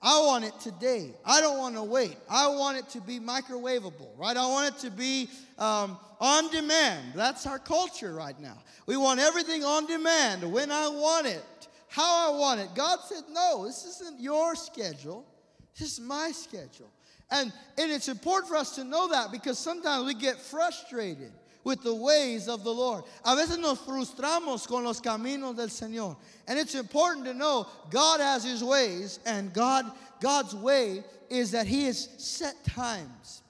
I 0.00 0.20
want 0.26 0.44
it 0.44 0.58
today. 0.60 1.10
I 1.24 1.40
don't 1.40 1.58
want 1.58 1.74
to 1.74 1.82
wait. 1.82 2.16
I 2.30 2.46
want 2.48 2.78
it 2.78 2.88
to 2.90 3.00
be 3.00 3.18
microwavable, 3.18 4.16
right? 4.16 4.36
I 4.36 4.46
want 4.46 4.74
it 4.74 4.78
to 4.82 4.90
be 4.90 5.28
um, 5.58 5.98
on 6.20 6.50
demand. 6.52 7.14
That's 7.14 7.46
our 7.46 7.58
culture 7.58 8.14
right 8.14 8.38
now. 8.40 8.58
We 8.86 8.96
want 8.96 9.18
everything 9.18 9.64
on 9.64 9.86
demand, 9.86 10.50
when 10.52 10.70
I 10.70 10.88
want 10.88 11.26
it, 11.26 11.44
how 11.88 12.32
I 12.32 12.38
want 12.38 12.60
it. 12.60 12.68
God 12.74 13.00
said, 13.00 13.24
no, 13.32 13.66
this 13.66 13.84
isn't 13.84 14.20
your 14.20 14.54
schedule, 14.54 15.26
this 15.78 15.94
is 15.94 16.00
my 16.00 16.30
schedule. 16.32 16.90
And, 17.30 17.52
and 17.76 17.92
it's 17.92 18.08
important 18.08 18.48
for 18.48 18.56
us 18.56 18.74
to 18.76 18.84
know 18.84 19.08
that 19.08 19.30
because 19.30 19.58
sometimes 19.58 20.06
we 20.06 20.14
get 20.14 20.36
frustrated 20.36 21.32
with 21.64 21.82
the 21.82 21.94
ways 21.94 22.48
of 22.48 22.64
the 22.64 22.72
Lord. 22.72 23.04
A 23.24 23.36
veces 23.36 23.58
nos 23.58 23.78
frustramos 23.80 24.66
con 24.66 24.84
los 24.84 25.00
caminos 25.00 25.54
del 25.56 25.66
Señor. 25.66 26.16
And 26.46 26.58
it's 26.58 26.74
important 26.74 27.26
to 27.26 27.34
know 27.34 27.66
God 27.90 28.20
has 28.20 28.44
his 28.44 28.64
ways 28.64 29.20
and 29.26 29.52
God 29.52 29.84
God's 30.20 30.54
way 30.54 31.04
is 31.28 31.50
that 31.52 31.66
he 31.66 31.84
has 31.84 32.08
set 32.16 32.64
times. 32.64 33.42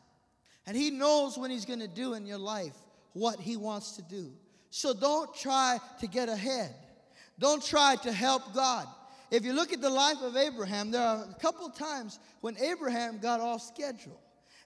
And 0.66 0.76
he 0.76 0.90
knows 0.90 1.38
when 1.38 1.50
he's 1.50 1.64
going 1.64 1.80
to 1.80 1.88
do 1.88 2.14
in 2.14 2.26
your 2.26 2.38
life 2.38 2.74
what 3.12 3.40
he 3.40 3.56
wants 3.56 3.92
to 3.92 4.02
do. 4.02 4.32
So 4.70 4.92
don't 4.92 5.34
try 5.34 5.78
to 6.00 6.06
get 6.06 6.28
ahead. 6.28 6.74
Don't 7.38 7.64
try 7.64 7.96
to 8.02 8.12
help 8.12 8.52
God. 8.52 8.86
If 9.30 9.44
you 9.44 9.52
look 9.52 9.72
at 9.72 9.80
the 9.80 9.90
life 9.90 10.22
of 10.22 10.36
Abraham, 10.36 10.90
there 10.90 11.02
are 11.02 11.24
a 11.24 11.40
couple 11.40 11.68
times 11.70 12.18
when 12.40 12.56
Abraham 12.58 13.18
got 13.18 13.40
off 13.40 13.62
schedule 13.62 14.18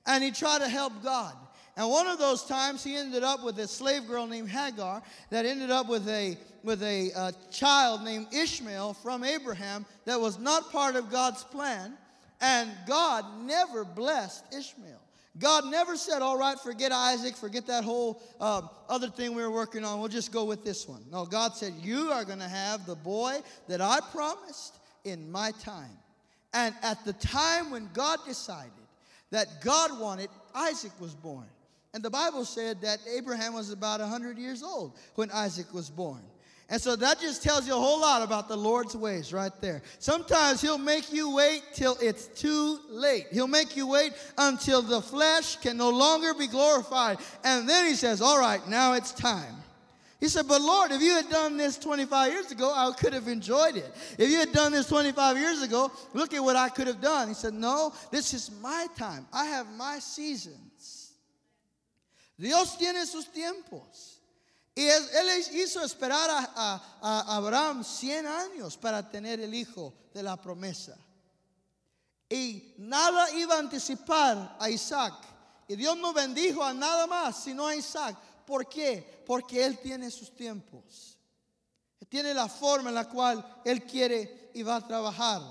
and 0.07 0.22
he 0.22 0.31
tried 0.31 0.61
to 0.61 0.68
help 0.68 1.03
God. 1.03 1.35
And 1.77 1.88
one 1.88 2.07
of 2.07 2.18
those 2.18 2.44
times, 2.44 2.85
he 2.85 2.96
ended 2.96 3.22
up 3.22 3.42
with 3.42 3.59
a 3.59 3.66
slave 3.66 4.07
girl 4.07 4.27
named 4.27 4.51
Hagar 4.51 5.03
that 5.31 5.46
ended 5.46 5.70
up 5.70 5.88
with 5.88 6.07
a 6.09 6.37
with 6.62 6.83
a 6.83 7.11
uh, 7.16 7.33
child 7.51 8.05
named 8.05 8.27
Ishmael 8.33 8.94
from 8.94 9.25
Abraham 9.25 9.87
that 10.05 10.20
was 10.20 10.38
not 10.38 10.70
part 10.70 10.96
of 10.96 11.11
God's 11.11 11.42
plan. 11.44 11.94
And 12.40 12.70
God 12.87 13.25
never 13.44 13.85
blessed 13.85 14.44
Ishmael. 14.55 15.01
God 15.38 15.66
never 15.66 15.97
said, 15.97 16.21
All 16.21 16.37
right, 16.37 16.59
forget 16.59 16.92
Isaac, 16.92 17.37
forget 17.37 17.66
that 17.66 17.85
whole 17.85 18.23
uh, 18.40 18.62
other 18.88 19.09
thing 19.09 19.35
we 19.35 19.42
were 19.42 19.51
working 19.51 19.85
on, 19.85 19.99
we'll 19.99 20.09
just 20.09 20.33
go 20.33 20.45
with 20.45 20.64
this 20.64 20.87
one. 20.87 21.03
No, 21.11 21.25
God 21.25 21.55
said, 21.55 21.73
You 21.81 22.11
are 22.11 22.25
going 22.25 22.38
to 22.38 22.49
have 22.49 22.85
the 22.87 22.95
boy 22.95 23.38
that 23.68 23.81
I 23.81 24.01
promised 24.12 24.79
in 25.05 25.31
my 25.31 25.53
time. 25.53 25.97
And 26.53 26.75
at 26.83 27.03
the 27.05 27.14
time 27.14 27.71
when 27.71 27.88
God 27.95 28.18
decided 28.27 28.73
that 29.31 29.62
God 29.62 29.99
wanted, 29.99 30.29
Isaac 30.55 30.92
was 31.01 31.14
born. 31.14 31.47
And 31.95 32.03
the 32.03 32.11
Bible 32.11 32.45
said 32.45 32.81
that 32.83 33.01
Abraham 33.16 33.55
was 33.55 33.71
about 33.71 34.01
100 34.01 34.38
years 34.38 34.62
old 34.62 34.92
when 35.14 35.31
Isaac 35.31 35.73
was 35.73 35.90
born. 35.90 36.23
And 36.73 36.81
so 36.81 36.97
that 36.97 37.21
just 37.21 37.43
tells 37.43 37.67
you 37.67 37.75
a 37.75 37.79
whole 37.79 38.01
lot 38.01 38.23
about 38.23 38.49
the 38.49 38.57
Lord's 38.57 38.97
ways 38.97 39.31
right 39.31 39.53
there. 39.61 39.83
Sometimes 39.99 40.63
He'll 40.63 40.79
make 40.79 41.13
you 41.13 41.35
wait 41.35 41.63
till 41.75 41.99
it's 42.01 42.29
too 42.29 42.81
late. 42.89 43.27
He'll 43.31 43.47
make 43.47 43.77
you 43.77 43.87
wait 43.87 44.15
until 44.39 44.81
the 44.81 45.03
flesh 45.03 45.57
can 45.57 45.77
no 45.77 45.91
longer 45.91 46.33
be 46.33 46.47
glorified. 46.47 47.19
And 47.45 47.69
then 47.69 47.85
He 47.85 47.95
says, 47.95 48.23
All 48.23 48.41
right, 48.41 48.67
now 48.69 48.95
it's 48.95 49.13
time. 49.13 49.55
He 50.19 50.29
said, 50.29 50.49
But 50.49 50.63
Lord, 50.63 50.93
if 50.93 51.03
you 51.03 51.13
had 51.13 51.29
done 51.29 51.59
this 51.59 51.77
25 51.77 52.33
years 52.33 52.51
ago, 52.51 52.73
I 52.75 52.91
could 52.99 53.13
have 53.13 53.29
enjoyed 53.29 53.77
it. 53.77 53.93
If 54.17 54.31
you 54.31 54.39
had 54.39 54.53
done 54.53 54.73
this 54.73 54.89
25 54.89 55.37
years 55.37 55.61
ago, 55.61 55.93
look 56.15 56.33
at 56.33 56.43
what 56.43 56.57
I 56.57 56.71
could 56.71 56.87
have 56.87 57.03
done. 57.03 57.29
He 57.29 57.35
said, 57.35 57.53
No, 57.53 57.93
this 58.11 58.33
is 58.33 58.51
my 58.63 58.87
time. 58.97 59.27
I 59.31 59.45
have 59.45 59.71
my 59.77 59.99
seasons. 59.99 61.13
Dios 62.41 62.79
tiene 62.79 63.05
sus 63.05 63.27
tiempos. 63.27 64.12
Y 64.75 64.87
él 64.87 65.05
hizo 65.53 65.83
esperar 65.83 66.31
a, 66.31 67.27
Abraham 67.37 67.85
100 67.85 68.27
años 68.27 68.77
para 68.79 69.09
tener 69.09 69.41
el 69.41 69.55
hijo 69.55 69.93
de 70.15 70.23
la 70.23 70.41
promesa. 70.41 70.97
Y 72.29 72.75
nada 72.79 73.31
iba 73.33 73.57
a 73.57 73.59
anticipar 73.59 74.57
a 74.59 74.71
Isaac. 74.71 75.15
Y 75.69 75.77
Dios 75.77 75.97
no 75.99 76.15
bendijo 76.15 76.65
a 76.65 76.73
nada 76.73 77.07
más 77.07 77.45
sino 77.45 77.67
a 77.67 77.77
Isaac. 77.77 78.17
¿Por 78.47 78.67
qué? 78.67 79.23
Porque 79.27 79.65
Él 79.65 79.79
tiene 79.79 80.11
sus 80.11 80.35
tiempos. 80.35 81.19
Tiene 82.09 82.35
la 82.35 82.49
forma 82.49 82.89
en 82.89 82.95
la 82.95 83.09
cual 83.09 83.63
Él 83.65 83.85
quiere 83.85 84.51
y 84.55 84.63
va 84.63 84.77
a 84.77 84.87
trabajar. 84.87 85.43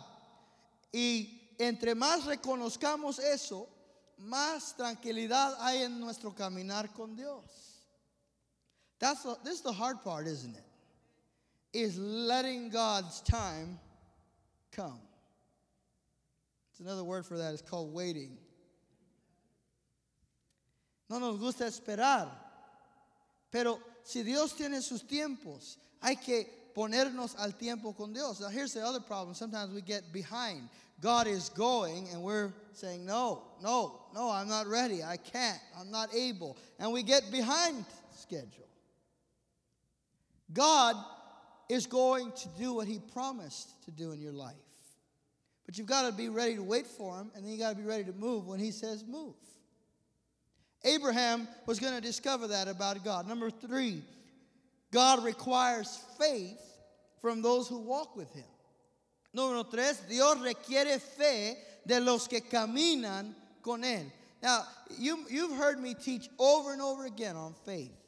Y 0.91 1.53
entre 1.57 1.95
más 1.95 2.25
reconozcamos 2.25 3.19
eso, 3.19 3.69
más 4.17 4.75
tranquilidad 4.75 5.57
hay 5.59 5.83
en 5.83 5.99
nuestro 5.99 6.33
caminar 6.33 6.91
con 6.91 7.15
Dios. 7.15 7.70
That's 9.01 9.23
the, 9.23 9.35
this 9.43 9.55
is 9.55 9.61
the 9.61 9.73
hard 9.73 10.01
part, 10.03 10.27
isn't 10.27 10.55
it? 10.55 10.63
Is 11.73 11.97
letting 11.97 12.69
God's 12.69 13.19
time 13.21 13.79
come. 14.71 14.99
It's 16.69 16.79
another 16.79 17.03
word 17.03 17.25
for 17.25 17.37
that. 17.37 17.53
It's 17.53 17.63
called 17.63 17.93
waiting. 17.93 18.37
No 21.09 21.17
nos 21.17 21.39
gusta 21.39 21.63
esperar. 21.65 22.29
Pero 23.51 23.79
si 24.03 24.23
Dios 24.23 24.53
tiene 24.53 24.81
sus 24.81 25.01
tiempos, 25.01 25.77
hay 26.01 26.15
que 26.15 26.45
ponernos 26.75 27.35
al 27.39 27.53
tiempo 27.53 27.93
con 27.93 28.13
Dios. 28.13 28.39
Now, 28.39 28.49
here's 28.49 28.73
the 28.73 28.85
other 28.85 28.99
problem. 28.99 29.33
Sometimes 29.33 29.73
we 29.73 29.81
get 29.81 30.13
behind. 30.13 30.69
God 31.01 31.25
is 31.25 31.49
going, 31.49 32.07
and 32.13 32.21
we're 32.21 32.53
saying, 32.73 33.03
No, 33.05 33.41
no, 33.63 33.99
no, 34.13 34.29
I'm 34.29 34.47
not 34.47 34.67
ready. 34.67 35.03
I 35.03 35.17
can't. 35.17 35.59
I'm 35.79 35.89
not 35.89 36.13
able. 36.13 36.55
And 36.79 36.93
we 36.93 37.01
get 37.01 37.31
behind 37.31 37.83
schedule. 38.15 38.67
God 40.53 40.95
is 41.69 41.87
going 41.87 42.31
to 42.31 42.47
do 42.59 42.73
what 42.73 42.87
He 42.87 42.99
promised 43.13 43.83
to 43.85 43.91
do 43.91 44.11
in 44.11 44.21
your 44.21 44.33
life. 44.33 44.55
But 45.65 45.77
you've 45.77 45.87
got 45.87 46.09
to 46.09 46.11
be 46.11 46.29
ready 46.29 46.55
to 46.55 46.63
wait 46.63 46.87
for 46.87 47.17
Him, 47.17 47.31
and 47.35 47.43
then 47.43 47.51
you've 47.51 47.61
got 47.61 47.71
to 47.71 47.77
be 47.77 47.83
ready 47.83 48.03
to 48.05 48.13
move 48.13 48.47
when 48.47 48.59
He 48.59 48.71
says 48.71 49.05
move. 49.07 49.35
Abraham 50.83 51.47
was 51.65 51.79
going 51.79 51.93
to 51.93 52.01
discover 52.01 52.47
that 52.47 52.67
about 52.67 53.03
God. 53.03 53.27
Number 53.27 53.49
three, 53.49 54.01
God 54.91 55.23
requires 55.23 55.99
faith 56.19 56.59
from 57.21 57.41
those 57.41 57.67
who 57.67 57.79
walk 57.79 58.15
with 58.15 58.33
Him. 58.33 58.43
Número 59.35 59.69
tres, 59.69 60.01
Dios 60.09 60.39
requiere 60.39 60.99
fe 60.99 61.55
de 61.87 61.99
los 61.99 62.27
que 62.27 62.41
caminan 62.41 63.33
con 63.63 63.83
Él. 63.83 64.11
Now, 64.43 64.63
you, 64.97 65.25
you've 65.29 65.55
heard 65.55 65.79
me 65.79 65.93
teach 65.93 66.27
over 66.39 66.73
and 66.73 66.81
over 66.81 67.05
again 67.05 67.35
on 67.35 67.53
faith. 67.65 68.00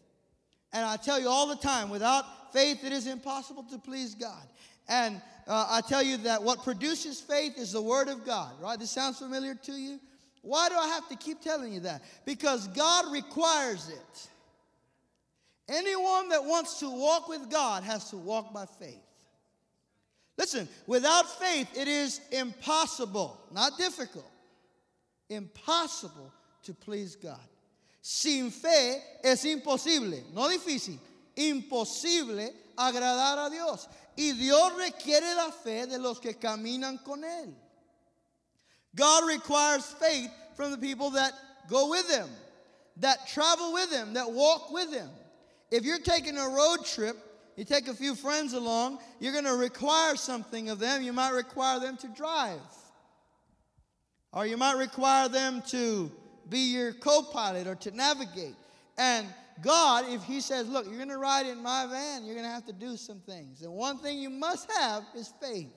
And 0.74 0.86
I 0.86 0.98
tell 0.98 1.20
you 1.20 1.30
all 1.30 1.48
the 1.48 1.56
time, 1.56 1.90
without 1.90 2.52
faith, 2.52 2.84
it 2.84 2.92
is 2.92 3.08
impossible 3.08 3.64
to 3.72 3.78
please 3.78 4.16
God. 4.16 4.44
And 4.90 5.22
uh, 5.48 5.68
I 5.70 5.82
tell 5.82 6.04
you 6.04 6.18
that 6.18 6.42
what 6.42 6.64
produces 6.64 7.22
faith 7.22 7.58
is 7.58 7.72
the 7.72 7.82
Word 7.82 8.10
of 8.10 8.26
God, 8.26 8.54
right? 8.60 8.78
This 8.80 8.92
sounds 8.92 9.20
familiar 9.20 9.56
to 9.56 9.72
you? 9.72 10.00
Why 10.42 10.68
do 10.70 10.76
I 10.76 10.88
have 10.88 11.08
to 11.10 11.16
keep 11.16 11.42
telling 11.42 11.74
you 11.74 11.80
that? 11.82 12.02
Because 12.26 12.68
God 12.70 13.12
requires 13.12 13.90
it. 13.90 14.28
Anyone 15.70 16.30
that 16.30 16.44
wants 16.44 16.80
to 16.82 16.90
walk 16.90 17.30
with 17.30 17.50
God 17.50 17.84
has 17.84 18.10
to 18.10 18.18
walk 18.18 18.54
by 18.54 18.66
faith. 18.66 18.98
Listen, 20.38 20.68
without 20.88 21.30
faith, 21.40 21.70
it 21.78 21.88
is 21.88 22.20
impossible, 22.32 23.40
not 23.54 23.78
difficult, 23.78 24.30
impossible 25.30 26.34
to 26.64 26.74
please 26.74 27.16
God. 27.16 27.40
Sin 28.06 28.52
fe 28.52 29.02
es 29.24 29.46
imposible, 29.46 30.26
no 30.34 30.50
difícil, 30.50 31.00
imposible 31.38 32.52
agradar 32.78 33.48
a 33.48 33.50
Dios. 33.50 33.88
Y 34.18 34.34
Dios 34.34 34.74
requiere 34.78 35.34
la 35.36 35.52
fe 35.52 35.86
de 35.86 35.98
los 35.98 36.20
que 36.20 36.34
caminan 36.34 37.02
con 37.02 37.24
Él. 37.24 37.54
God 38.94 39.26
requires 39.26 39.86
faith 39.86 40.30
from 40.58 40.72
the 40.72 40.78
people 40.78 41.12
that 41.12 41.32
go 41.70 41.90
with 41.92 42.10
Him, 42.10 42.28
that 42.98 43.26
travel 43.26 43.72
with 43.72 43.90
Him, 43.90 44.16
that 44.16 44.30
walk 44.30 44.70
with 44.70 44.92
Him. 44.92 45.10
If 45.72 45.86
you're 45.86 45.98
taking 46.00 46.38
a 46.38 46.50
road 46.50 46.86
trip, 46.86 47.16
you 47.56 47.64
take 47.64 47.88
a 47.88 47.94
few 47.94 48.16
friends 48.16 48.52
along, 48.52 49.00
you're 49.22 49.32
going 49.32 49.46
to 49.46 49.56
require 49.56 50.18
something 50.18 50.70
of 50.70 50.78
them. 50.78 51.04
You 51.04 51.14
might 51.14 51.32
require 51.32 51.80
them 51.80 51.96
to 51.98 52.10
drive, 52.10 52.60
or 54.34 54.46
you 54.46 54.58
might 54.58 54.76
require 54.76 55.30
them 55.30 55.64
to 55.68 56.12
be 56.50 56.74
your 56.74 56.94
co 56.94 57.22
pilot 57.22 57.68
or 57.68 57.76
to 57.76 57.92
navigate. 57.92 58.56
And 58.98 59.28
God, 59.62 60.06
if 60.08 60.24
He 60.24 60.42
says, 60.42 60.68
Look, 60.68 60.86
you're 60.86 60.98
going 60.98 61.10
to 61.10 61.18
ride 61.18 61.46
in 61.46 61.62
my 61.62 61.86
van, 61.86 62.26
you're 62.26 62.36
going 62.36 62.48
to 62.48 62.54
have 62.54 62.66
to 62.66 62.74
do 62.74 62.98
some 62.98 63.20
things. 63.20 63.62
And 63.62 63.74
one 63.74 63.98
thing 63.98 64.20
you 64.20 64.30
must 64.30 64.72
have 64.72 65.04
is 65.16 65.34
faith. 65.42 65.72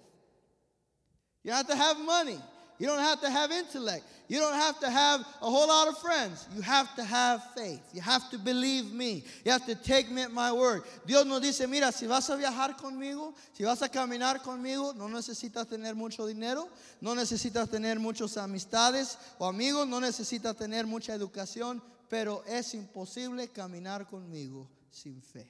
You 1.42 1.52
have 1.52 1.68
to 1.68 1.76
have 1.76 1.98
money. 2.00 2.38
You 2.78 2.86
don't 2.86 2.98
have 2.98 3.20
to 3.22 3.30
have 3.30 3.50
intellect. 3.50 4.04
You 4.28 4.38
don't 4.38 4.54
have 4.54 4.78
to 4.80 4.90
have 4.90 5.20
a 5.20 5.50
whole 5.50 5.68
lot 5.68 5.88
of 5.88 5.98
friends. 5.98 6.46
You 6.54 6.60
have 6.62 6.94
to 6.96 7.04
have 7.04 7.42
faith. 7.54 7.80
You 7.92 8.00
have 8.02 8.28
to 8.30 8.38
believe 8.38 8.92
me. 8.92 9.24
You 9.44 9.52
have 9.52 9.64
to 9.66 9.74
take 9.74 10.10
me 10.10 10.22
at 10.22 10.32
my 10.32 10.52
word. 10.52 10.82
Dios 11.06 11.24
nos 11.24 11.40
dice, 11.40 11.66
mira, 11.68 11.92
si 11.92 12.06
vas 12.06 12.28
a 12.28 12.36
viajar 12.36 12.76
conmigo, 12.76 13.34
si 13.52 13.64
vas 13.64 13.80
a 13.82 13.88
caminar 13.88 14.42
conmigo, 14.42 14.94
no 14.96 15.08
necesitas 15.08 15.68
tener 15.68 15.94
mucho 15.94 16.26
dinero, 16.26 16.68
no 17.00 17.14
necesitas 17.14 17.70
tener 17.70 17.98
muchas 17.98 18.36
amistades 18.36 19.16
o 19.38 19.46
amigos, 19.46 19.86
no 19.86 20.00
necesitas 20.00 20.56
tener 20.56 20.86
mucha 20.86 21.14
educación, 21.14 21.80
pero 22.10 22.42
es 22.46 22.74
imposible 22.74 23.48
caminar 23.48 24.06
conmigo 24.06 24.68
sin 24.90 25.22
fe. 25.22 25.46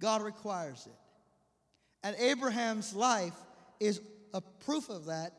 God 0.00 0.22
requires 0.22 0.86
it. 0.86 0.92
And 2.02 2.14
Abraham's 2.16 2.94
life 2.94 3.32
is 3.80 4.00
a 4.34 4.40
proof 4.40 4.90
of 4.90 5.06
that 5.06 5.32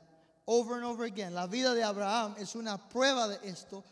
over 0.48 0.76
and 0.76 0.86
over 0.86 1.04
again. 1.04 1.34
La 1.34 1.46
vida 1.46 1.76
de 1.76 1.84
Abraham 1.84 2.36
es 2.40 2.56
una 2.56 2.80
prueba 2.92 3.28
de 3.28 3.48
esto, 3.48 3.84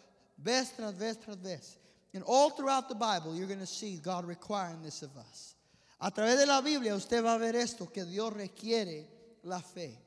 vez 0.42 0.72
tras 0.72 0.94
vez 0.94 1.18
tras 1.18 1.38
vez. 1.38 1.78
And 2.16 2.24
all 2.26 2.50
throughout 2.50 2.90
the 2.90 2.96
Bible, 2.96 3.36
you're 3.36 3.48
going 3.48 3.60
to 3.60 3.66
see 3.66 3.98
God 3.98 4.26
requiring 4.26 4.82
this 4.82 5.02
of 5.02 5.16
us. 5.18 5.56
A 6.00 6.12
través 6.12 6.40
de 6.40 6.46
la 6.46 6.62
Biblia, 6.62 6.96
usted 6.96 7.22
va 7.22 7.36
a 7.36 7.40
ver 7.40 7.56
esto, 7.56 7.86
que 7.86 8.06
Dios 8.06 8.34
requiere 8.34 9.06
la 9.44 9.60
fe. 9.60 9.98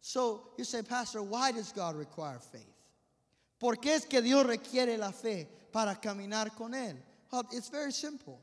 So 0.00 0.42
you 0.58 0.64
say, 0.64 0.82
Pastor, 0.82 1.22
why 1.22 1.52
does 1.52 1.72
God 1.72 1.94
require 1.96 2.38
faith? 2.38 2.66
¿Por 3.60 3.76
qué 3.76 3.94
es 3.94 4.04
que 4.04 4.20
Dios 4.20 4.44
requiere 4.46 4.98
la 4.98 5.12
fe 5.12 5.46
para 5.72 5.94
caminar 5.94 6.56
con 6.56 6.72
Él? 6.72 6.96
Well, 7.30 7.46
it's 7.52 7.68
very 7.68 7.92
simple. 7.92 8.40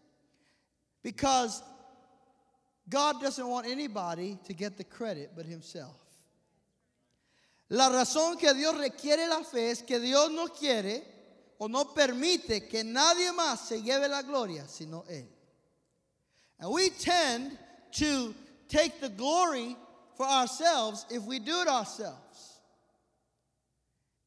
Because 1.03 1.61
God 2.89 3.21
doesn't 3.21 3.47
want 3.47 3.67
anybody 3.67 4.37
to 4.45 4.53
get 4.53 4.77
the 4.77 4.83
credit 4.83 5.31
but 5.35 5.45
himself. 5.45 5.95
La 7.69 7.89
razón 7.89 8.39
que 8.39 8.53
Dios 8.53 8.75
requiere 8.75 9.27
la 9.29 9.43
fe 9.43 9.69
es 9.69 9.83
que 9.83 9.99
Dios 9.99 10.31
no 10.31 10.47
quiere 10.47 11.01
o 11.59 11.67
no 11.67 11.85
permite 11.85 12.67
que 12.67 12.83
nadie 12.83 13.31
más 13.31 13.67
se 13.67 13.81
lleve 13.81 14.07
la 14.09 14.23
gloria 14.23 14.67
sino 14.67 15.03
Él. 15.09 15.25
And 16.59 16.71
we 16.71 16.89
tend 16.89 17.57
to 17.93 18.33
take 18.67 18.99
the 18.99 19.09
glory 19.09 19.77
for 20.15 20.25
ourselves 20.25 21.05
if 21.09 21.23
we 21.23 21.39
do 21.39 21.61
it 21.61 21.67
ourselves. 21.67 22.59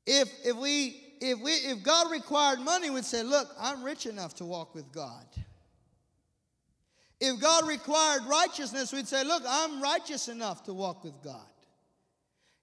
If, 0.06 0.28
if, 0.44 0.56
we, 0.56 1.00
if, 1.20 1.38
we, 1.40 1.52
if 1.52 1.82
God 1.82 2.10
required 2.10 2.60
money, 2.60 2.90
we'd 2.90 3.04
say, 3.04 3.22
Look, 3.22 3.48
I'm 3.60 3.82
rich 3.82 4.06
enough 4.06 4.34
to 4.36 4.44
walk 4.44 4.74
with 4.74 4.90
God. 4.92 5.26
If 7.24 7.38
God 7.38 7.68
required 7.68 8.22
righteousness, 8.28 8.92
we'd 8.92 9.06
say, 9.06 9.22
Look, 9.22 9.44
I'm 9.46 9.80
righteous 9.80 10.26
enough 10.26 10.64
to 10.64 10.74
walk 10.74 11.04
with 11.04 11.22
God. 11.22 11.46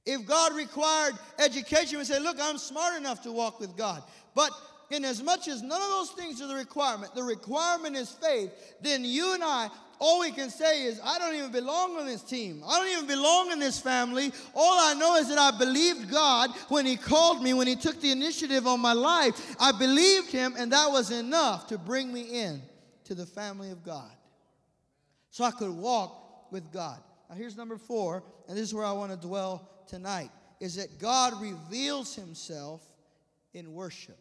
If 0.05 0.25
God 0.27 0.53
required 0.53 1.13
education, 1.39 1.97
we'd 1.97 2.07
say, 2.07 2.19
Look, 2.19 2.35
I'm 2.41 2.57
smart 2.57 2.97
enough 2.97 3.23
to 3.23 3.31
walk 3.31 3.61
with 3.61 3.77
God. 3.77 4.03
But 4.35 4.51
in 4.91 5.05
as 5.05 5.23
much 5.23 5.47
as 5.47 5.61
none 5.61 5.81
of 5.81 5.87
those 5.87 6.11
things 6.11 6.41
are 6.41 6.47
the 6.47 6.55
requirement, 6.55 7.15
the 7.15 7.23
requirement 7.23 7.95
is 7.95 8.11
faith, 8.11 8.51
then 8.81 9.05
you 9.05 9.33
and 9.33 9.41
I, 9.45 9.69
all 9.97 10.19
we 10.19 10.31
can 10.33 10.49
say 10.49 10.83
is, 10.83 10.99
I 11.05 11.17
don't 11.19 11.35
even 11.35 11.53
belong 11.53 11.95
on 11.95 12.05
this 12.05 12.21
team. 12.21 12.61
I 12.67 12.79
don't 12.79 12.89
even 12.89 13.07
belong 13.07 13.53
in 13.53 13.59
this 13.59 13.79
family. 13.79 14.33
All 14.53 14.77
I 14.77 14.93
know 14.93 15.15
is 15.15 15.29
that 15.29 15.37
I 15.37 15.57
believed 15.57 16.11
God 16.11 16.49
when 16.67 16.85
He 16.85 16.97
called 16.97 17.41
me, 17.41 17.53
when 17.53 17.67
He 17.67 17.77
took 17.77 18.01
the 18.01 18.11
initiative 18.11 18.67
on 18.67 18.81
my 18.81 18.93
life. 18.93 19.55
I 19.57 19.71
believed 19.71 20.33
Him, 20.33 20.55
and 20.57 20.73
that 20.73 20.91
was 20.91 21.11
enough 21.11 21.67
to 21.67 21.77
bring 21.77 22.11
me 22.11 22.23
in 22.23 22.61
to 23.05 23.15
the 23.15 23.25
family 23.25 23.71
of 23.71 23.85
God. 23.85 24.11
So 25.39 25.45
I 25.45 25.51
could 25.51 25.71
walk 25.71 26.51
with 26.51 26.69
God. 26.69 26.99
Now, 27.29 27.37
here's 27.37 27.55
number 27.55 27.77
four, 27.77 28.25
and 28.49 28.57
this 28.57 28.67
is 28.67 28.73
where 28.73 28.83
I 28.83 28.91
want 28.91 29.11
to 29.11 29.17
dwell 29.17 29.69
tonight, 29.87 30.31
is 30.59 30.75
that 30.75 30.99
God 30.99 31.41
reveals 31.41 32.13
Himself 32.13 32.81
in 33.53 33.71
worship. 33.71 34.17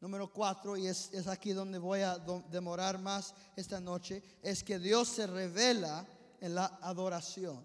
Número 0.00 0.32
cuatro, 0.32 0.76
y 0.76 0.86
es, 0.86 1.10
es, 1.12 1.26
aquí 1.26 1.52
donde 1.52 1.80
voy 1.80 2.02
a 2.02 2.20
demorar 2.52 3.02
más 3.02 3.32
esta 3.58 3.80
noche, 3.80 4.22
es 4.44 4.62
que 4.62 4.78
Dios 4.78 5.08
se 5.08 5.26
revela 5.26 6.06
en 6.40 6.54
la 6.54 6.68
adoración. 6.86 7.58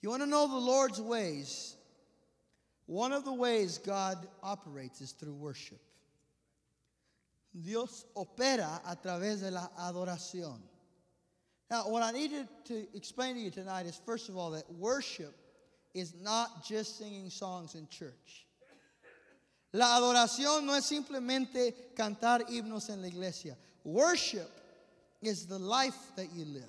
You 0.00 0.08
want 0.08 0.22
to 0.22 0.26
know 0.26 0.48
the 0.48 0.56
Lord's 0.56 1.02
ways? 1.02 1.76
One 2.86 3.12
of 3.12 3.26
the 3.26 3.34
ways 3.34 3.76
God 3.76 4.26
operates 4.42 5.02
is 5.02 5.12
through 5.12 5.34
worship. 5.34 5.82
Dios 7.52 8.06
opera 8.16 8.80
a 8.86 8.96
través 8.96 9.42
de 9.42 9.50
la 9.50 9.68
adoración. 9.78 10.58
Now, 11.70 11.88
what 11.88 12.02
I 12.02 12.12
needed 12.12 12.48
to 12.66 12.86
explain 12.94 13.34
to 13.34 13.40
you 13.40 13.50
tonight 13.50 13.86
is 13.86 14.00
first 14.06 14.28
of 14.28 14.36
all 14.36 14.52
that 14.52 14.70
worship 14.72 15.34
is 15.94 16.14
not 16.20 16.64
just 16.64 16.98
singing 16.98 17.30
songs 17.30 17.74
in 17.74 17.88
church. 17.88 18.46
La 19.72 19.98
adoración 19.98 20.64
no 20.64 20.74
es 20.74 20.86
simplemente 20.86 21.74
cantar 21.96 22.48
himnos 22.48 22.88
en 22.88 23.02
la 23.02 23.08
iglesia. 23.08 23.56
Worship 23.84 24.48
is 25.20 25.46
the 25.46 25.58
life 25.58 25.96
that 26.16 26.32
you 26.32 26.44
live. 26.44 26.62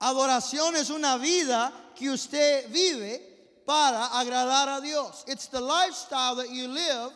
Adoración 0.00 0.74
es 0.74 0.90
una 0.90 1.18
vida 1.18 1.72
que 1.96 2.10
usted 2.10 2.68
vive 2.70 3.20
para 3.66 4.08
agradar 4.12 4.78
a 4.78 4.80
Dios. 4.82 5.24
It's 5.26 5.46
the 5.46 5.60
lifestyle 5.60 6.36
that 6.36 6.50
you 6.50 6.68
live 6.68 7.12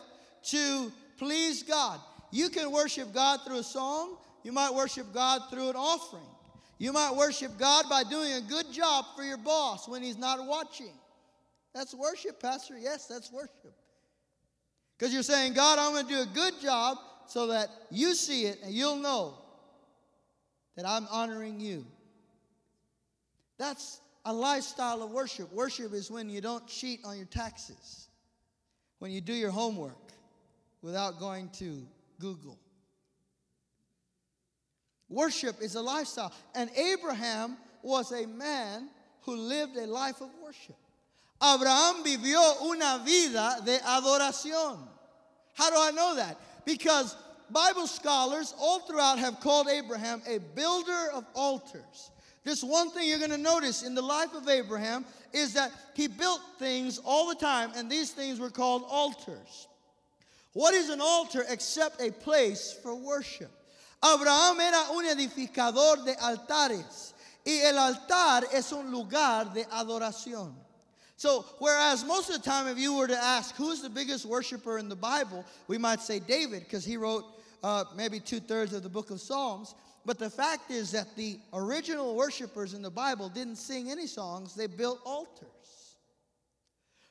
to 0.51 0.91
please 1.17 1.63
God. 1.63 1.99
You 2.31 2.49
can 2.49 2.71
worship 2.71 3.13
God 3.13 3.41
through 3.45 3.59
a 3.59 3.63
song. 3.63 4.17
You 4.47 4.53
might 4.53 4.73
worship 4.73 5.13
God 5.13 5.41
through 5.51 5.71
an 5.71 5.75
offering. 5.75 6.23
You 6.77 6.93
might 6.93 7.13
worship 7.13 7.57
God 7.57 7.83
by 7.89 8.03
doing 8.03 8.31
a 8.31 8.39
good 8.39 8.71
job 8.71 9.03
for 9.13 9.21
your 9.21 9.35
boss 9.35 9.89
when 9.89 10.01
he's 10.01 10.17
not 10.17 10.47
watching. 10.47 10.93
That's 11.75 11.93
worship, 11.93 12.41
Pastor. 12.41 12.79
Yes, 12.79 13.07
that's 13.07 13.29
worship. 13.29 13.73
Because 14.97 15.13
you're 15.13 15.21
saying, 15.21 15.53
God, 15.53 15.79
I'm 15.79 15.91
going 15.91 16.07
to 16.07 16.13
do 16.13 16.21
a 16.21 16.33
good 16.33 16.61
job 16.61 16.97
so 17.27 17.47
that 17.47 17.67
you 17.91 18.15
see 18.15 18.45
it 18.45 18.59
and 18.63 18.73
you'll 18.73 18.95
know 18.95 19.37
that 20.77 20.87
I'm 20.87 21.07
honoring 21.11 21.59
you. 21.59 21.85
That's 23.57 23.99
a 24.23 24.31
lifestyle 24.31 25.03
of 25.03 25.11
worship. 25.11 25.51
Worship 25.51 25.91
is 25.93 26.09
when 26.09 26.29
you 26.29 26.39
don't 26.39 26.65
cheat 26.67 27.01
on 27.03 27.17
your 27.17 27.25
taxes, 27.25 28.07
when 28.99 29.11
you 29.11 29.19
do 29.19 29.33
your 29.33 29.51
homework 29.51 30.13
without 30.81 31.19
going 31.19 31.49
to 31.55 31.85
Google. 32.21 32.57
Worship 35.09 35.61
is 35.61 35.75
a 35.75 35.81
lifestyle. 35.81 36.33
And 36.55 36.69
Abraham 36.75 37.57
was 37.81 38.11
a 38.11 38.27
man 38.27 38.89
who 39.21 39.35
lived 39.35 39.77
a 39.77 39.87
life 39.87 40.21
of 40.21 40.29
worship. 40.43 40.75
Abraham 41.41 42.03
vivió 42.03 42.61
una 42.63 43.01
vida 43.05 43.61
de 43.63 43.77
adoración. 43.79 44.79
How 45.53 45.69
do 45.69 45.75
I 45.77 45.91
know 45.91 46.15
that? 46.15 46.37
Because 46.65 47.15
Bible 47.49 47.87
scholars 47.87 48.53
all 48.59 48.79
throughout 48.79 49.19
have 49.19 49.39
called 49.39 49.67
Abraham 49.69 50.21
a 50.27 50.39
builder 50.55 51.11
of 51.13 51.25
altars. 51.33 52.11
This 52.43 52.63
one 52.63 52.91
thing 52.91 53.07
you're 53.07 53.19
going 53.19 53.31
to 53.31 53.37
notice 53.37 53.83
in 53.83 53.93
the 53.93 54.01
life 54.01 54.33
of 54.33 54.47
Abraham 54.47 55.05
is 55.33 55.53
that 55.53 55.71
he 55.93 56.07
built 56.07 56.41
things 56.59 56.99
all 57.03 57.27
the 57.27 57.35
time, 57.35 57.71
and 57.75 57.89
these 57.89 58.11
things 58.11 58.39
were 58.39 58.49
called 58.49 58.83
altars. 58.87 59.67
What 60.53 60.73
is 60.73 60.89
an 60.89 61.01
altar 61.01 61.43
except 61.49 62.01
a 62.01 62.11
place 62.11 62.77
for 62.81 62.95
worship? 62.95 63.51
Abraham 64.03 64.59
era 64.59 64.91
un 64.91 65.05
edificador 65.05 66.05
de 66.05 66.15
altares, 66.15 67.13
y 67.45 67.59
el 67.63 67.77
altar 67.77 68.43
es 68.53 68.71
un 68.71 68.91
lugar 68.91 69.53
de 69.53 69.63
adoración. 69.65 70.53
So, 71.15 71.45
whereas 71.57 72.05
most 72.05 72.29
of 72.29 72.35
the 72.35 72.47
time, 72.47 72.67
if 72.67 72.77
you 72.77 72.95
were 72.95 73.07
to 73.07 73.17
ask 73.17 73.55
who's 73.55 73.81
the 73.81 73.89
biggest 73.89 74.23
worshiper 74.25 74.77
in 74.77 74.87
the 74.87 74.95
Bible, 74.95 75.43
we 75.67 75.79
might 75.79 75.99
say 75.99 76.19
David, 76.19 76.59
because 76.59 76.85
he 76.85 76.95
wrote 76.95 77.25
uh, 77.63 77.85
maybe 77.95 78.19
two 78.19 78.39
thirds 78.39 78.71
of 78.73 78.83
the 78.83 78.89
book 78.89 79.09
of 79.09 79.19
Psalms. 79.19 79.73
But 80.05 80.19
the 80.19 80.29
fact 80.29 80.69
is 80.69 80.91
that 80.91 81.15
the 81.15 81.39
original 81.53 82.15
worshipers 82.15 82.75
in 82.75 82.83
the 82.83 82.91
Bible 82.91 83.29
didn't 83.29 83.57
sing 83.57 83.89
any 83.89 84.05
songs, 84.05 84.53
they 84.53 84.67
built 84.67 84.99
altars. 85.05 85.49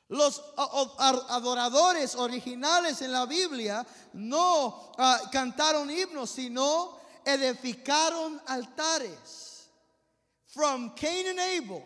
Los 0.09 0.41
adoradores 0.57 2.15
originales 2.15 3.01
en 3.01 3.11
la 3.11 3.25
Biblia 3.25 3.85
no 4.13 4.93
uh, 4.97 5.17
cantaron 5.31 5.89
himnos, 5.89 6.29
sino 6.29 6.97
edificaron 7.25 8.39
altares. 8.47 9.65
From 10.45 10.91
Cain 10.95 11.27
and 11.27 11.39
Abel 11.39 11.83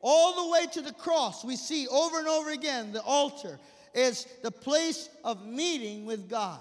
all 0.00 0.44
the 0.44 0.50
way 0.52 0.66
to 0.66 0.82
the 0.82 0.92
cross, 0.92 1.44
we 1.44 1.56
see 1.56 1.88
over 1.88 2.18
and 2.18 2.28
over 2.28 2.50
again 2.50 2.92
the 2.92 3.02
altar 3.02 3.58
is 3.92 4.26
the 4.42 4.50
place 4.50 5.08
of 5.24 5.44
meeting 5.46 6.04
with 6.04 6.28
God. 6.28 6.60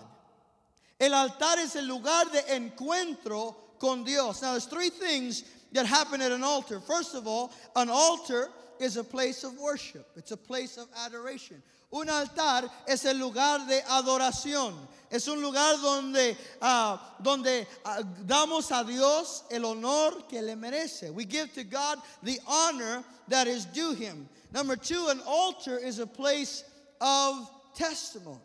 El 0.99 1.13
altar 1.13 1.59
es 1.59 1.75
el 1.75 1.85
lugar 1.85 2.25
de 2.31 2.41
encuentro 2.53 3.55
con 3.79 4.03
Dios. 4.03 4.41
Now, 4.41 4.51
there's 4.51 4.65
three 4.65 4.89
things 4.89 5.43
that 5.73 5.85
happen 5.85 6.21
at 6.21 6.31
an 6.31 6.43
altar. 6.43 6.79
First 6.79 7.15
of 7.15 7.27
all, 7.27 7.51
an 7.75 7.89
altar 7.89 8.49
is 8.79 8.97
a 8.97 9.03
place 9.03 9.43
of 9.43 9.57
worship, 9.59 10.07
it's 10.15 10.31
a 10.31 10.37
place 10.37 10.77
of 10.77 10.87
adoration. 11.05 11.61
Un 11.91 12.09
altar 12.09 12.69
es 12.87 13.05
el 13.05 13.17
lugar 13.17 13.67
de 13.67 13.79
adoración. 13.81 14.73
Es 15.11 15.27
un 15.27 15.39
lugar 15.43 15.77
donde, 15.77 16.35
uh, 16.59 16.97
donde 17.21 17.67
uh, 17.85 18.01
damos 18.25 18.71
a 18.71 18.83
Dios 18.83 19.43
el 19.51 19.63
honor 19.63 20.23
que 20.27 20.41
le 20.41 20.55
merece. 20.55 21.13
We 21.13 21.25
give 21.25 21.53
to 21.53 21.63
God 21.63 21.99
the 22.23 22.39
honor 22.47 23.03
that 23.27 23.45
is 23.45 23.65
due 23.65 23.93
him. 23.93 24.27
Number 24.51 24.75
two, 24.75 25.07
an 25.09 25.21
altar 25.27 25.77
is 25.77 25.99
a 25.99 26.07
place 26.07 26.63
of 26.99 27.47
testimony. 27.75 28.39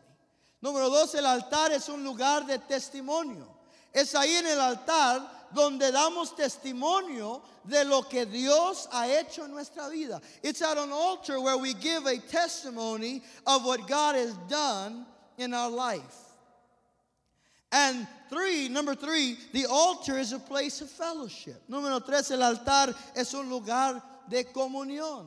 Número 0.63 0.91
dos, 0.91 1.15
el 1.15 1.25
altar 1.25 1.71
es 1.71 1.89
un 1.89 2.05
lugar 2.05 2.47
de 2.47 2.59
testimonio. 2.59 3.47
Es 3.95 4.15
ahí 4.15 4.39
en 4.39 4.47
el 4.47 4.61
altar 4.61 5.23
donde 5.55 5.91
damos 5.93 6.37
testimonio 6.37 7.43
de 7.65 7.85
lo 7.85 8.03
que 8.03 8.25
Dios 8.25 8.87
ha 8.93 9.07
hecho 9.07 9.45
en 9.45 9.51
nuestra 9.51 9.89
vida. 9.91 10.21
It's 10.43 10.63
at 10.63 10.77
an 10.79 10.91
altar 10.91 11.41
where 11.41 11.59
we 11.59 11.75
give 11.75 12.07
a 12.07 12.19
testimony 12.19 13.23
of 13.47 13.65
what 13.65 13.87
God 13.89 14.15
has 14.15 14.35
done 14.49 15.07
in 15.37 15.55
our 15.55 15.71
life. 15.71 16.17
And 17.71 18.07
three, 18.31 18.69
number 18.69 18.95
three, 18.95 19.37
the 19.53 19.67
altar 19.67 20.19
is 20.19 20.33
a 20.33 20.39
place 20.39 20.81
of 20.81 20.91
fellowship. 20.91 21.63
Número 21.71 22.05
tres, 22.05 22.31
el 22.31 22.43
altar 22.43 22.95
es 23.15 23.35
un 23.35 23.51
lugar 23.51 24.03
de 24.31 24.45
comunión. 24.45 25.27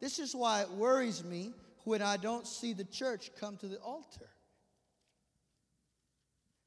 This 0.00 0.18
is 0.18 0.34
why 0.34 0.62
it 0.62 0.70
worries 0.70 1.24
me 1.24 1.52
when 1.84 2.02
I 2.02 2.18
don't 2.18 2.46
see 2.46 2.74
the 2.74 2.84
church 2.84 3.30
come 3.40 3.56
to 3.58 3.66
the 3.66 3.78
altar. 3.78 4.28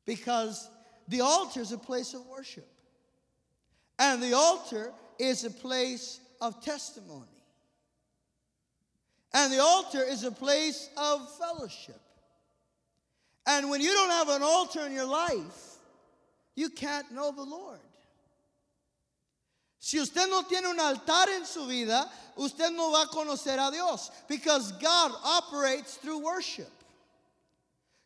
Because 0.06 0.68
the 1.08 1.22
altar 1.22 1.62
is 1.62 1.72
a 1.72 1.78
place 1.78 2.14
of 2.14 2.26
worship. 2.26 2.68
And 4.02 4.22
the 4.22 4.34
altar 4.34 4.92
is 5.20 5.44
a 5.44 5.52
place 5.52 6.20
of 6.42 6.60
testimony. 6.60 7.28
And 9.32 9.54
the 9.54 9.60
altar 9.60 10.02
is 10.02 10.24
a 10.24 10.32
place 10.32 10.90
of 10.98 11.22
fellowship. 11.38 12.02
And 13.46 13.70
when 13.70 13.80
you 13.80 13.94
don't 13.94 14.10
have 14.10 14.30
an 14.30 14.42
altar 14.42 14.88
in 14.88 14.92
your 14.92 15.06
life, 15.06 15.76
you 16.56 16.70
can't 16.70 17.12
know 17.12 17.32
the 17.32 17.44
Lord. 17.44 17.78
Si 19.78 20.00
usted 20.00 20.28
no 20.32 20.42
tiene 20.50 20.66
un 20.66 20.80
altar 20.80 21.30
en 21.36 21.46
su 21.46 21.68
vida, 21.68 22.10
usted 22.38 22.72
no 22.72 22.92
va 22.92 23.04
a 23.04 23.08
conocer 23.08 23.60
a 23.60 23.72
Dios 23.72 24.10
because 24.28 24.72
God 24.74 25.12
operates 25.24 25.98
through 25.98 26.24
worship. 26.24 26.72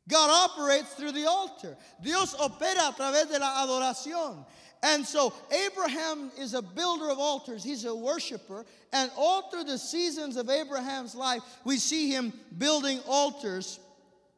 God 0.10 0.50
operates 0.52 0.94
through 0.94 1.14
the 1.14 1.26
altar. 1.26 1.78
Dios 2.04 2.36
opera 2.36 2.90
a 2.90 2.94
través 2.94 3.30
de 3.30 3.40
la 3.40 3.66
adoración. 3.66 4.46
And 4.86 5.04
so 5.04 5.34
Abraham 5.66 6.32
is 6.38 6.54
a 6.54 6.62
builder 6.62 7.10
of 7.10 7.18
altars, 7.18 7.64
he's 7.64 7.86
a 7.86 7.96
worshiper. 7.96 8.66
And 8.94 9.10
all 9.18 9.50
through 9.50 9.64
the 9.64 9.80
seasons 9.80 10.38
of 10.38 10.48
Abraham's 10.48 11.16
life, 11.16 11.42
we 11.64 11.78
see 11.78 12.12
him 12.12 12.32
building 12.60 13.00
altars 13.08 13.80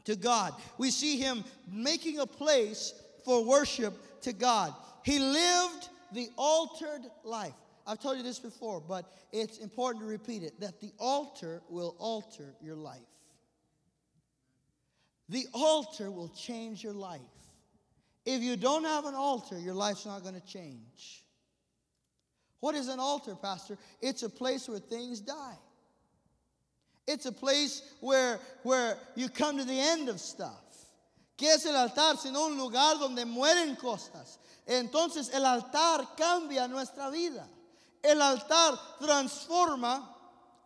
to 0.06 0.16
God. 0.16 0.54
We 0.78 0.90
see 0.90 1.18
him 1.18 1.44
making 1.70 2.20
a 2.20 2.26
place 2.26 2.94
for 3.26 3.44
worship 3.44 4.22
to 4.22 4.32
God. 4.32 4.74
He 5.04 5.20
lived 5.20 5.90
the 6.14 6.30
altered 6.38 7.02
life. 7.26 7.54
I've 7.86 8.00
told 8.00 8.16
you 8.16 8.24
this 8.24 8.40
before, 8.40 8.80
but 8.80 9.06
it's 9.34 9.58
important 9.58 10.06
to 10.06 10.10
repeat 10.10 10.44
it 10.44 10.62
that 10.62 10.80
the 10.80 10.94
altar 10.98 11.62
will 11.70 11.98
alter 12.00 12.56
your 12.62 12.78
life. 12.78 13.02
The 15.28 15.46
altar 15.54 16.10
will 16.10 16.30
change 16.30 16.86
your 16.86 16.94
life. 16.94 17.20
If 18.28 18.44
you 18.44 18.58
don't 18.58 18.84
have 18.84 19.06
an 19.06 19.16
altar, 19.16 19.58
your 19.58 19.74
life's 19.74 20.06
not 20.06 20.22
going 20.22 20.36
to 20.36 20.46
change. 20.46 21.24
What 22.60 22.76
is 22.76 22.90
an 22.90 23.00
altar, 23.00 23.36
Pastor? 23.36 23.78
It's 24.02 24.22
a 24.24 24.30
place 24.30 24.68
where 24.68 24.80
things 24.80 25.22
die. 25.22 25.58
It's 27.08 27.26
a 27.26 27.32
place 27.32 27.82
where, 28.02 28.42
where 28.64 28.98
you 29.16 29.30
come 29.30 29.58
to 29.60 29.64
the 29.64 29.80
end 29.80 30.10
of 30.10 30.20
stuff. 30.20 30.60
¿Qué 31.38 31.48
es 31.54 31.66
el 31.66 31.78
altar? 31.78 32.18
Sino 32.18 32.48
un 32.48 32.58
lugar 32.58 33.00
donde 33.00 33.24
mueren 33.24 33.78
cosas. 33.78 34.40
Entonces 34.68 35.34
el 35.34 35.46
altar 35.46 36.06
cambia 36.18 36.68
nuestra 36.68 37.10
vida. 37.10 37.48
El 38.04 38.22
altar 38.22 38.78
transforma 39.00 40.04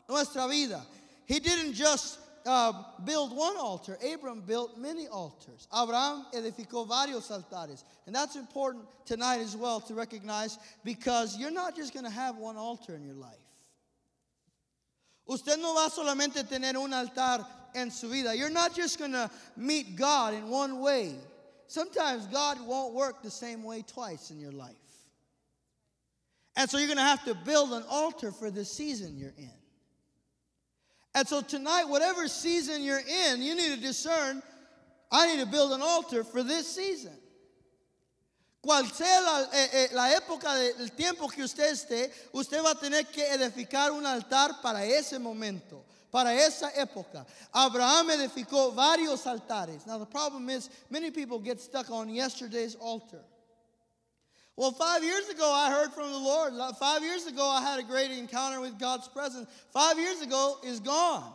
nuestra 0.10 0.48
vida. 0.48 0.82
He 1.28 1.40
didn't 1.40 1.74
just 1.74 2.18
uh, 2.46 2.74
build 3.06 3.36
one 3.36 3.58
altar. 3.58 3.98
Abram 4.14 4.42
built 4.42 4.78
many 4.78 5.08
altars. 5.08 5.68
Abraham 5.74 6.26
edificó 6.34 6.88
varios 6.88 7.30
altares. 7.32 7.84
And 8.06 8.16
that's 8.16 8.36
important 8.36 8.86
tonight 9.06 9.40
as 9.40 9.56
well 9.56 9.80
to 9.82 9.94
recognize 9.94 10.58
because 10.84 11.38
you're 11.38 11.52
not 11.52 11.76
just 11.76 11.94
going 11.94 12.06
to 12.06 12.12
have 12.12 12.38
one 12.38 12.58
altar 12.58 12.96
in 12.96 13.04
your 13.04 13.16
life. 13.16 13.36
Usted 15.28 15.60
no 15.60 15.74
va 15.74 15.90
solamente 15.90 16.48
tener 16.48 16.78
un 16.78 16.94
altar 16.94 17.46
en 17.76 17.92
su 17.92 18.10
vida. 18.10 18.36
You're 18.36 18.50
not 18.50 18.76
just 18.76 19.00
going 19.00 19.14
to 19.14 19.30
meet 19.56 19.96
God 19.96 20.34
in 20.34 20.50
one 20.50 20.80
way. 20.82 21.16
Sometimes 21.68 22.28
God 22.28 22.60
won't 22.66 22.94
work 22.94 23.24
the 23.24 23.32
same 23.32 23.64
way 23.64 23.82
twice 23.82 24.32
in 24.32 24.40
your 24.40 24.52
life. 24.52 24.76
And 26.58 26.70
so 26.70 26.78
you're 26.78 26.88
going 26.88 26.98
to 26.98 27.04
have 27.04 27.24
to 27.26 27.34
build 27.34 27.72
an 27.72 27.84
altar 27.90 28.32
for 28.32 28.52
the 28.52 28.66
season 28.66 29.18
you're 29.18 29.34
in. 29.38 29.61
And 31.14 31.28
so 31.28 31.42
tonight, 31.42 31.86
whatever 31.86 32.28
season 32.28 32.84
you're 32.84 33.00
in, 33.00 33.42
you 33.42 33.56
need 33.56 33.76
to 33.76 33.82
discern 33.82 34.42
I 35.12 35.28
need 35.28 35.44
to 35.44 35.46
build 35.46 35.74
an 35.74 35.82
altar 35.82 36.24
for 36.24 36.42
this 36.42 36.74
season. 36.74 37.12
Cual 38.64 38.86
sea 38.86 39.20
la, 39.22 39.46
eh, 39.52 39.68
eh, 39.74 39.88
la 39.92 40.16
época 40.16 40.56
del 40.78 40.90
tiempo 40.92 41.28
que 41.28 41.44
usted 41.44 41.72
esté, 41.72 42.12
usted 42.32 42.64
va 42.64 42.72
a 42.72 42.76
tener 42.76 43.06
que 43.06 43.24
edificar 43.24 43.92
un 43.92 44.06
altar 44.06 44.62
para 44.62 44.86
ese 44.86 45.20
momento, 45.20 45.84
para 46.12 46.34
esa 46.34 46.72
época. 46.78 47.26
Abraham 47.52 48.12
edificó 48.12 48.74
varios 48.74 49.26
altares. 49.26 49.86
Now, 49.88 49.98
the 49.98 50.06
problem 50.06 50.50
is, 50.50 50.70
many 50.92 51.10
people 51.10 51.40
get 51.40 51.60
stuck 51.60 51.90
on 51.90 52.08
yesterday's 52.08 52.76
altar. 52.76 53.22
Well, 54.62 54.74
five 54.74 55.04
years 55.04 55.28
ago, 55.28 55.52
I 55.52 55.72
heard 55.72 55.92
from 55.92 56.12
the 56.12 56.20
Lord. 56.20 56.54
Five 56.80 57.02
years 57.02 57.26
ago, 57.26 57.50
I 57.50 57.64
had 57.64 57.80
a 57.80 57.84
great 57.84 58.12
encounter 58.12 58.62
with 58.62 58.78
God's 58.78 59.08
presence. 59.08 59.50
Five 59.74 59.98
years 59.98 60.22
ago 60.22 60.58
is 60.64 60.80
gone. 60.80 61.34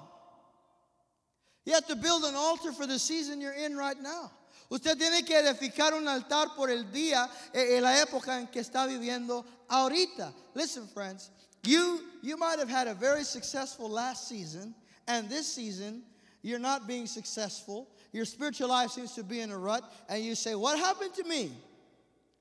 You 1.64 1.72
have 1.72 1.88
to 1.88 1.96
build 1.96 2.22
an 2.22 2.36
altar 2.36 2.70
for 2.70 2.86
the 2.86 3.00
season 3.00 3.40
you're 3.40 3.50
in 3.50 3.76
right 3.76 4.00
now. 4.00 4.30
Usted 4.70 4.96
tiene 4.96 5.26
que 5.26 5.34
edificar 5.34 5.94
un 5.94 6.06
altar 6.06 6.54
por 6.54 6.70
el 6.70 6.84
día, 6.84 7.28
eh, 7.52 7.80
la 7.80 8.00
época 8.00 8.38
en 8.38 8.46
que 8.46 8.62
está 8.62 8.86
viviendo 8.86 9.44
ahorita. 9.68 10.32
Listen, 10.54 10.86
friends, 10.86 11.30
you, 11.64 12.02
you 12.22 12.36
might 12.36 12.60
have 12.60 12.70
had 12.70 12.86
a 12.86 12.94
very 12.94 13.24
successful 13.24 13.90
last 13.90 14.28
season, 14.28 14.72
and 15.08 15.28
this 15.28 15.52
season, 15.52 16.04
you're 16.42 16.60
not 16.60 16.86
being 16.86 17.08
successful. 17.08 17.88
Your 18.12 18.24
spiritual 18.24 18.68
life 18.68 18.92
seems 18.92 19.16
to 19.16 19.24
be 19.24 19.40
in 19.40 19.50
a 19.50 19.58
rut, 19.58 19.82
and 20.08 20.22
you 20.22 20.36
say, 20.36 20.54
What 20.54 20.78
happened 20.78 21.12
to 21.14 21.24
me? 21.24 21.50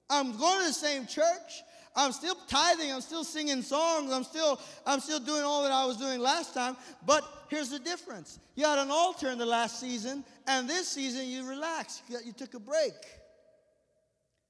I'm 0.09 0.37
going 0.37 0.61
to 0.61 0.67
the 0.67 0.73
same 0.73 1.07
church. 1.07 1.63
I'm 1.95 2.11
still 2.11 2.35
tithing. 2.47 2.91
I'm 2.91 3.01
still 3.01 3.23
singing 3.23 3.61
songs. 3.61 4.11
I'm 4.11 4.23
still, 4.23 4.59
I'm 4.85 4.99
still 4.99 5.19
doing 5.19 5.43
all 5.43 5.63
that 5.63 5.71
I 5.71 5.85
was 5.85 5.97
doing 5.97 6.19
last 6.19 6.53
time. 6.53 6.75
But 7.05 7.23
here's 7.49 7.69
the 7.69 7.79
difference. 7.79 8.39
You 8.55 8.65
had 8.65 8.79
an 8.79 8.91
altar 8.91 9.29
in 9.29 9.37
the 9.37 9.45
last 9.45 9.79
season, 9.79 10.25
and 10.45 10.69
this 10.69 10.89
season 10.89 11.27
you 11.27 11.47
relaxed. 11.47 12.03
You, 12.09 12.19
you 12.25 12.33
took 12.33 12.53
a 12.53 12.59
break. 12.59 12.93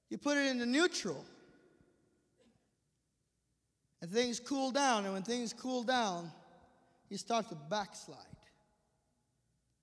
You 0.09 0.17
put 0.17 0.37
it 0.37 0.47
into 0.47 0.65
neutral. 0.65 1.23
And 4.01 4.09
things 4.09 4.39
cool 4.39 4.71
down. 4.71 5.05
And 5.05 5.13
when 5.13 5.23
things 5.23 5.53
cool 5.53 5.83
down, 5.83 6.31
you 7.09 7.17
start 7.17 7.49
to 7.49 7.55
backslide. 7.69 8.17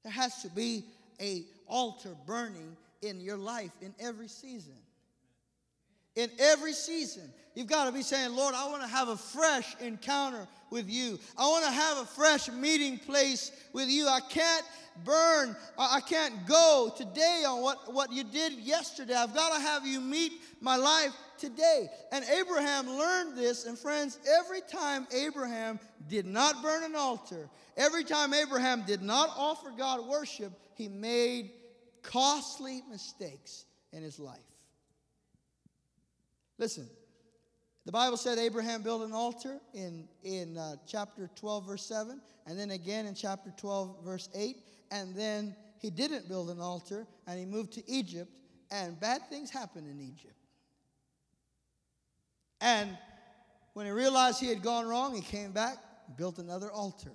There 0.03 0.13
has 0.13 0.43
to 0.43 0.49
be 0.49 0.85
a 1.21 1.45
altar 1.69 2.17
burning 2.27 2.77
in 3.03 3.21
your 3.21 3.37
life 3.37 3.71
in 3.81 3.95
every 4.01 4.29
season 4.29 4.75
in 6.17 6.31
every 6.39 6.73
season. 6.73 7.33
You've 7.55 7.67
got 7.67 7.85
to 7.87 7.93
be 7.93 8.03
saying, 8.03 8.35
Lord, 8.35 8.55
I 8.55 8.69
want 8.69 8.83
to 8.83 8.89
have 8.89 9.09
a 9.09 9.17
fresh 9.17 9.77
encounter 9.81 10.47
with 10.71 10.89
you. 10.89 11.19
I 11.37 11.47
want 11.49 11.65
to 11.67 11.71
have 11.71 11.99
a 11.99 12.07
fresh 12.07 12.51
meeting 12.51 12.99
place 12.99 13.53
with 13.73 13.89
you. 13.89 14.09
I 14.09 14.21
can't 14.21 14.65
burn, 15.05 15.55
I 15.79 16.01
can't 16.01 16.47
go 16.47 16.93
today 16.97 17.45
on 17.47 17.61
what, 17.61 17.93
what 17.93 18.13
you 18.13 18.25
did 18.25 18.55
yesterday. 18.55 19.15
I've 19.15 19.35
got 19.35 19.55
to 19.55 19.61
have 19.61 19.87
you 19.87 20.01
meet 20.01 20.33
my 20.61 20.77
life 20.77 21.13
today. 21.39 21.89
And 22.11 22.25
Abraham 22.25 22.89
learned 22.89 23.37
this. 23.37 23.67
And 23.67 23.79
friends, 23.79 24.19
every 24.41 24.61
time 24.63 25.07
Abraham 25.15 25.79
did 26.09 26.27
not 26.27 26.63
burn 26.63 26.85
an 26.85 26.95
altar, 26.95 27.49
every 27.77 28.05
time 28.05 28.33
Abraham 28.33 28.83
did 28.87 29.03
not 29.03 29.31
offer 29.37 29.73
God 29.77 30.07
worship, 30.07 30.53
he 30.75 30.89
made 30.89 31.51
costly 32.03 32.83
mistakes 32.91 33.67
in 33.93 34.03
his 34.03 34.19
life. 34.19 34.41
Listen, 36.63 36.89
the 37.87 37.91
Bible 37.91 38.17
said 38.17 38.39
Abraham 38.39 38.83
built 38.83 39.03
an 39.03 39.13
altar 39.13 39.59
in, 39.75 40.07
in 40.23 40.57
uh, 40.57 40.77
chapter 40.87 41.29
12, 41.35 41.67
verse 41.67 41.85
7, 41.85 42.21
and 42.47 42.57
then 42.57 42.71
again 42.71 43.07
in 43.07 43.17
chapter 43.17 43.53
12, 43.57 44.05
verse 44.05 44.29
8, 44.33 44.59
and 44.93 45.13
then 45.13 45.57
he 45.81 45.91
didn't 45.91 46.29
build 46.29 46.51
an 46.51 46.61
altar 46.61 47.05
and 47.27 47.37
he 47.37 47.45
moved 47.45 47.73
to 47.73 47.91
Egypt, 47.91 48.31
and 48.71 49.01
bad 49.01 49.29
things 49.29 49.51
happened 49.51 49.89
in 49.89 50.01
Egypt. 50.01 50.37
And 52.61 52.97
when 53.73 53.87
he 53.87 53.91
realized 53.91 54.39
he 54.39 54.47
had 54.47 54.63
gone 54.63 54.87
wrong, 54.87 55.17
he 55.17 55.21
came 55.21 55.51
back, 55.51 55.79
built 56.17 56.39
another 56.39 56.71
altar. 56.71 57.11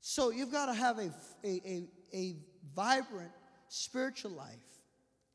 So 0.00 0.30
you've 0.30 0.50
got 0.50 0.72
to 0.72 0.74
have 0.74 0.96
a, 0.98 1.10
a, 1.44 1.60
a, 1.66 1.88
a 2.14 2.36
vibrant 2.74 3.32
spiritual 3.68 4.30
life 4.30 4.75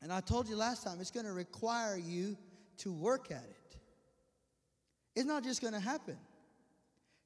and 0.02 0.12
I 0.12 0.20
told 0.20 0.48
you 0.48 0.56
last 0.56 0.82
time, 0.84 1.00
it's 1.00 1.12
going 1.12 1.26
to 1.26 1.32
require 1.32 1.96
you 1.96 2.36
to 2.78 2.92
work 2.92 3.30
at 3.30 3.44
it. 3.44 3.76
It's 5.14 5.26
not 5.26 5.44
just 5.44 5.60
going 5.60 5.74
to 5.74 5.80
happen. 5.80 6.16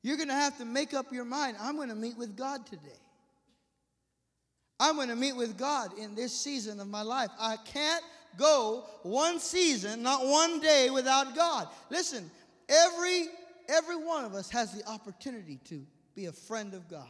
You're 0.03 0.17
going 0.17 0.29
to 0.29 0.35
have 0.35 0.59
to 0.59 0.65
make 0.65 0.93
up 0.95 1.13
your 1.13 1.25
mind 1.25 1.57
I'm 1.61 1.77
going 1.77 1.89
to 1.89 1.95
meet 1.95 2.17
with 2.17 2.37
God 2.37 2.67
today. 2.67 3.01
I'm 4.79 4.97
going 4.97 5.09
to 5.09 5.17
meet 5.17 5.35
with 5.35 5.57
God 5.57 5.99
in 5.99 6.15
this 6.15 6.39
season 6.39 6.81
of 6.81 6.89
my 6.89 7.03
life. 7.03 7.31
I 7.41 7.57
can't 7.57 8.05
go 8.37 8.85
one 9.03 9.41
season, 9.41 10.03
not 10.03 10.27
one 10.27 10.61
day 10.61 10.91
without 10.91 11.35
God. 11.35 11.69
Listen, 11.91 12.31
every 12.69 13.25
every 13.69 13.97
one 13.97 14.25
of 14.25 14.35
us 14.35 14.51
has 14.51 14.73
the 14.73 14.87
opportunity 14.89 15.59
to 15.65 15.85
be 16.15 16.27
a 16.27 16.33
friend 16.33 16.75
of 16.75 16.89
God. 16.89 17.09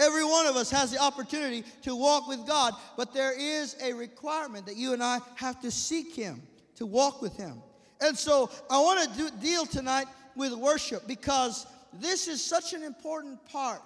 Every 0.00 0.24
one 0.24 0.46
of 0.46 0.56
us 0.56 0.70
has 0.70 0.90
the 0.90 0.98
opportunity 0.98 1.62
to 1.82 1.94
walk 1.94 2.26
with 2.26 2.46
God, 2.46 2.72
but 2.96 3.12
there 3.12 3.38
is 3.38 3.76
a 3.82 3.92
requirement 3.92 4.64
that 4.64 4.76
you 4.76 4.94
and 4.94 5.02
I 5.02 5.18
have 5.34 5.60
to 5.60 5.70
seek 5.70 6.14
Him, 6.14 6.40
to 6.76 6.86
walk 6.86 7.20
with 7.20 7.36
Him. 7.36 7.62
And 8.00 8.16
so 8.16 8.50
I 8.70 8.80
want 8.80 9.14
to 9.14 9.30
deal 9.42 9.66
tonight 9.66 10.06
with 10.34 10.54
worship 10.54 11.06
because 11.06 11.66
this 11.92 12.28
is 12.28 12.42
such 12.42 12.72
an 12.72 12.82
important 12.82 13.44
part 13.44 13.82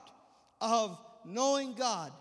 of 0.60 0.96
knowing 1.24 1.74
God 1.74 2.12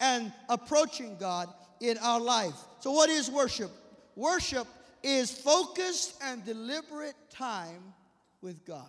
and 0.00 0.32
approaching 0.48 1.18
God 1.20 1.48
in 1.80 1.98
our 1.98 2.20
life. 2.20 2.54
So, 2.80 2.92
what 2.92 3.10
is 3.10 3.30
worship? 3.30 3.70
Worship 4.16 4.66
is 5.02 5.30
focused 5.30 6.14
and 6.22 6.42
deliberate 6.46 7.14
time 7.28 7.92
with 8.40 8.64
God. 8.64 8.88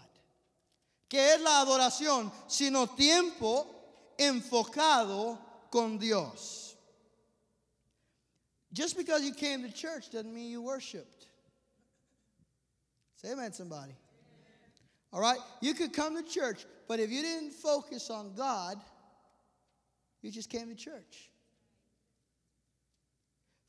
¿Qué 1.09 1.35
es 1.35 1.41
la 1.41 1.65
adoración? 1.65 2.31
Sino 2.47 2.85
tiempo 2.85 3.74
enfocado 4.19 5.37
con 5.71 5.97
Dios. 5.97 6.75
Just 8.73 8.97
because 8.97 9.23
you 9.23 9.33
came 9.33 9.63
to 9.63 9.71
church 9.71 10.11
doesn't 10.11 10.33
mean 10.33 10.51
you 10.51 10.61
worshiped. 10.61 11.27
Say 13.15 13.31
amen, 13.31 13.53
somebody. 13.53 13.93
All 15.13 15.21
right? 15.21 15.39
You 15.61 15.73
could 15.73 15.93
come 15.93 16.21
to 16.21 16.29
church, 16.29 16.65
but 16.87 16.99
if 16.99 17.09
you 17.09 17.21
didn't 17.21 17.53
focus 17.53 18.09
on 18.09 18.33
God, 18.35 18.77
you 20.21 20.29
just 20.29 20.49
came 20.49 20.67
to 20.67 20.75
church. 20.75 21.29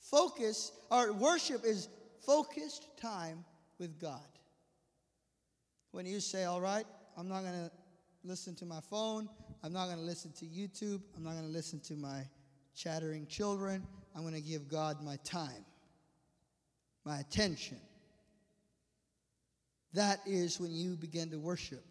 Focus, 0.00 0.72
or 0.90 1.12
worship 1.12 1.64
is 1.64 1.88
focused 2.24 2.88
time 2.96 3.44
with 3.78 4.00
God. 4.00 4.20
When 5.92 6.06
you 6.06 6.20
say, 6.20 6.44
All 6.44 6.60
right, 6.60 6.86
I'm 7.16 7.28
not 7.28 7.42
going 7.42 7.52
to 7.52 7.70
listen 8.24 8.54
to 8.56 8.66
my 8.66 8.80
phone, 8.80 9.28
I'm 9.66 9.72
not 9.72 9.86
going 9.86 9.98
to 9.98 10.04
listen 10.04 10.30
to 10.38 10.44
YouTube. 10.44 11.00
I'm 11.16 11.24
not 11.24 11.32
going 11.32 11.44
to 11.44 11.50
listen 11.50 11.80
to 11.80 11.94
my 11.94 12.20
chattering 12.76 13.26
children. 13.26 13.84
I'm 14.14 14.22
going 14.22 14.34
to 14.34 14.40
give 14.40 14.68
God 14.68 15.02
my 15.02 15.16
time, 15.24 15.64
my 17.04 17.18
attention. 17.18 17.78
that 19.94 20.20
is 20.24 20.60
when 20.60 20.70
you 20.70 20.94
begin 20.94 21.30
to 21.30 21.40
worship. 21.40 21.82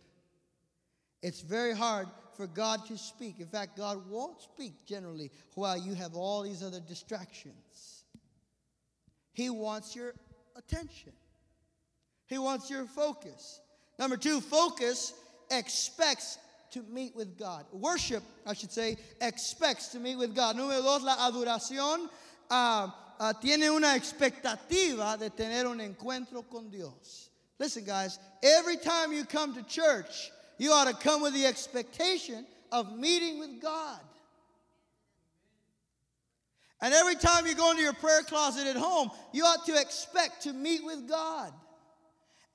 It's 1.21 1.41
very 1.41 1.75
hard 1.75 2.07
for 2.37 2.47
God 2.47 2.85
to 2.85 2.97
speak. 2.97 3.41
In 3.41 3.47
fact, 3.47 3.75
God 3.75 4.09
won't 4.09 4.41
speak 4.41 4.85
generally 4.85 5.29
while 5.55 5.77
you 5.77 5.95
have 5.95 6.15
all 6.15 6.43
these 6.43 6.63
other 6.63 6.79
distractions. 6.79 8.05
He 9.33 9.49
wants 9.49 9.97
your 9.97 10.13
attention, 10.55 11.11
He 12.27 12.37
wants 12.37 12.69
your 12.69 12.85
focus. 12.85 13.59
Number 13.99 14.15
two, 14.15 14.39
focus 14.39 15.13
expects 15.51 16.37
to 16.71 16.83
meet 16.83 17.15
with 17.15 17.37
God. 17.37 17.65
Worship, 17.71 18.23
I 18.45 18.53
should 18.53 18.71
say, 18.71 18.97
expects 19.21 19.89
to 19.89 19.99
meet 19.99 20.17
with 20.17 20.35
God. 20.35 20.55
Número 20.55 20.81
dos, 20.81 21.03
la 21.03 21.15
adoración 21.15 22.09
uh, 22.49 22.89
uh, 23.19 23.33
tiene 23.41 23.69
una 23.69 23.95
expectativa 23.95 25.17
de 25.17 25.29
tener 25.29 25.65
un 25.67 25.79
encuentro 25.79 26.43
con 26.49 26.69
Dios. 26.69 27.29
Listen, 27.59 27.85
guys, 27.85 28.19
every 28.43 28.77
time 28.77 29.13
you 29.13 29.23
come 29.23 29.53
to 29.55 29.63
church, 29.63 30.31
you 30.57 30.71
ought 30.71 30.87
to 30.87 30.95
come 30.95 31.21
with 31.21 31.33
the 31.33 31.45
expectation 31.45 32.45
of 32.71 32.97
meeting 32.97 33.39
with 33.39 33.61
God. 33.61 33.99
And 36.81 36.93
every 36.93 37.15
time 37.15 37.47
you 37.47 37.55
go 37.55 37.71
into 37.71 37.81
your 37.81 37.93
prayer 37.93 38.21
closet 38.21 38.67
at 38.67 38.75
home, 38.75 39.09
you 39.31 39.43
ought 39.45 39.65
to 39.65 39.79
expect 39.79 40.43
to 40.43 40.53
meet 40.53 40.83
with 40.83 41.07
God. 41.07 41.51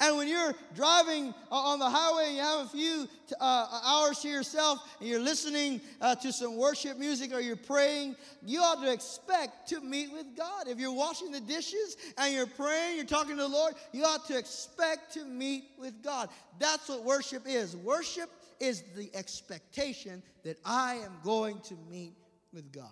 And 0.01 0.17
when 0.17 0.29
you're 0.29 0.55
driving 0.75 1.35
on 1.51 1.79
the 1.79 1.89
highway 1.89 2.29
and 2.29 2.37
you 2.37 2.43
have 2.43 2.67
a 2.67 2.69
few 2.71 3.09
uh, 3.39 3.81
hours 3.85 4.21
to 4.21 4.29
yourself 4.29 4.79
and 4.99 5.07
you're 5.07 5.21
listening 5.21 5.83
uh, 6.01 6.15
to 6.17 6.33
some 6.33 6.57
worship 6.57 6.99
music 6.99 7.35
or 7.35 7.41
you're 7.41 7.55
praying, 7.55 8.17
you 8.45 8.61
ought 8.61 8.83
to 8.83 8.91
expect 8.91 9.69
to 9.69 9.81
meet 9.83 10.11
with 10.11 10.35
God. 10.35 10.69
If 10.69 10.79
you're 10.79 10.95
washing 10.95 11.31
the 11.31 11.41
dishes 11.41 11.99
and 12.17 12.33
you're 12.33 12.47
praying, 12.47 12.97
you're 12.97 13.05
talking 13.05 13.37
to 13.37 13.43
the 13.43 13.49
Lord, 13.49 13.75
you 13.93 14.05
ought 14.05 14.27
to 14.29 14.39
expect 14.39 15.13
to 15.15 15.25
meet 15.27 15.65
with 15.79 16.03
God. 16.03 16.31
That's 16.59 16.89
what 16.89 17.05
worship 17.05 17.43
is. 17.47 17.77
Worship 17.77 18.31
is 18.59 18.83
the 18.97 19.11
expectation 19.15 20.23
that 20.45 20.59
I 20.65 20.95
am 20.95 21.13
going 21.23 21.61
to 21.61 21.75
meet 21.91 22.15
with 22.55 22.73
God. 22.73 22.89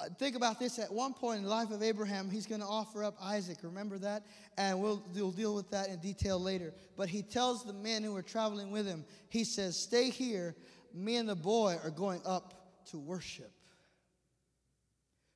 Uh, 0.00 0.08
think 0.18 0.36
about 0.36 0.58
this 0.58 0.78
at 0.78 0.92
one 0.92 1.12
point 1.12 1.38
in 1.38 1.44
the 1.44 1.50
life 1.50 1.70
of 1.70 1.82
Abraham, 1.82 2.30
he's 2.30 2.46
going 2.46 2.60
to 2.60 2.66
offer 2.66 3.04
up 3.04 3.16
Isaac. 3.20 3.58
Remember 3.62 3.98
that? 3.98 4.24
And 4.56 4.80
we'll, 4.80 5.02
we'll 5.14 5.30
deal 5.30 5.54
with 5.54 5.70
that 5.70 5.88
in 5.88 5.98
detail 5.98 6.40
later. 6.40 6.72
But 6.96 7.08
he 7.08 7.22
tells 7.22 7.64
the 7.64 7.72
men 7.72 8.02
who 8.02 8.14
are 8.16 8.22
traveling 8.22 8.70
with 8.70 8.86
him, 8.86 9.04
he 9.28 9.44
says, 9.44 9.76
Stay 9.76 10.10
here. 10.10 10.54
Me 10.94 11.16
and 11.16 11.28
the 11.28 11.34
boy 11.34 11.76
are 11.82 11.90
going 11.90 12.20
up 12.24 12.84
to 12.90 12.98
worship. 12.98 13.50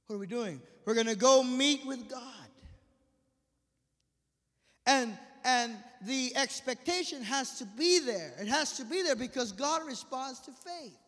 What 0.07 0.17
are 0.17 0.21
we 0.21 0.29
doing? 0.29 0.63
We're 0.85 0.95
going 0.95 1.09
to 1.09 1.17
go 1.17 1.43
meet 1.43 1.85
with 1.85 2.09
God. 2.09 2.23
And 4.87 5.19
and 5.45 5.77
the 6.03 6.37
expectation 6.37 7.23
has 7.23 7.59
to 7.59 7.65
be 7.65 8.01
there. 8.01 8.35
It 8.41 8.49
has 8.49 8.77
to 8.77 8.85
be 8.85 9.03
there 9.03 9.17
because 9.17 9.53
God 9.53 9.87
responds 9.87 10.41
to 10.41 10.53
faith. 10.53 10.99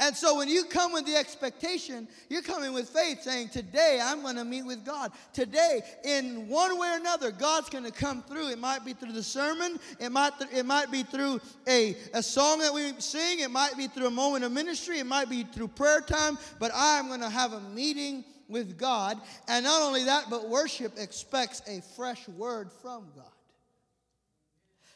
And 0.00 0.16
so 0.16 0.36
when 0.36 0.48
you 0.48 0.64
come 0.64 0.92
with 0.92 1.06
the 1.06 1.14
expectation, 1.14 2.08
you're 2.28 2.42
coming 2.42 2.72
with 2.72 2.88
faith 2.88 3.22
saying, 3.22 3.50
Today 3.50 4.00
I'm 4.02 4.22
going 4.22 4.34
to 4.34 4.44
meet 4.44 4.64
with 4.64 4.84
God. 4.84 5.12
Today, 5.32 5.82
in 6.04 6.48
one 6.48 6.78
way 6.80 6.88
or 6.88 6.96
another, 6.96 7.30
God's 7.30 7.70
going 7.70 7.84
to 7.84 7.92
come 7.92 8.22
through. 8.24 8.48
It 8.48 8.58
might 8.58 8.84
be 8.84 8.92
through 8.92 9.12
the 9.12 9.22
sermon, 9.22 9.78
it 10.00 10.10
might, 10.10 10.36
th- 10.38 10.50
it 10.52 10.66
might 10.66 10.90
be 10.90 11.04
through 11.04 11.40
a, 11.68 11.96
a 12.12 12.22
song 12.22 12.58
that 12.58 12.74
we 12.74 12.92
sing, 12.98 13.40
it 13.40 13.52
might 13.52 13.76
be 13.76 13.86
through 13.86 14.08
a 14.08 14.10
moment 14.10 14.44
of 14.44 14.50
ministry, 14.50 14.98
it 14.98 15.06
might 15.06 15.30
be 15.30 15.44
through 15.44 15.68
prayer 15.68 16.00
time, 16.00 16.38
but 16.58 16.72
I'm 16.74 17.06
going 17.06 17.20
to 17.20 17.30
have 17.30 17.52
a 17.52 17.60
meeting 17.60 18.24
with 18.48 18.76
God. 18.76 19.20
And 19.46 19.64
not 19.64 19.80
only 19.80 20.04
that, 20.04 20.24
but 20.28 20.48
worship 20.48 20.94
expects 20.98 21.62
a 21.68 21.80
fresh 21.94 22.26
word 22.28 22.70
from 22.82 23.06
God. 23.14 23.33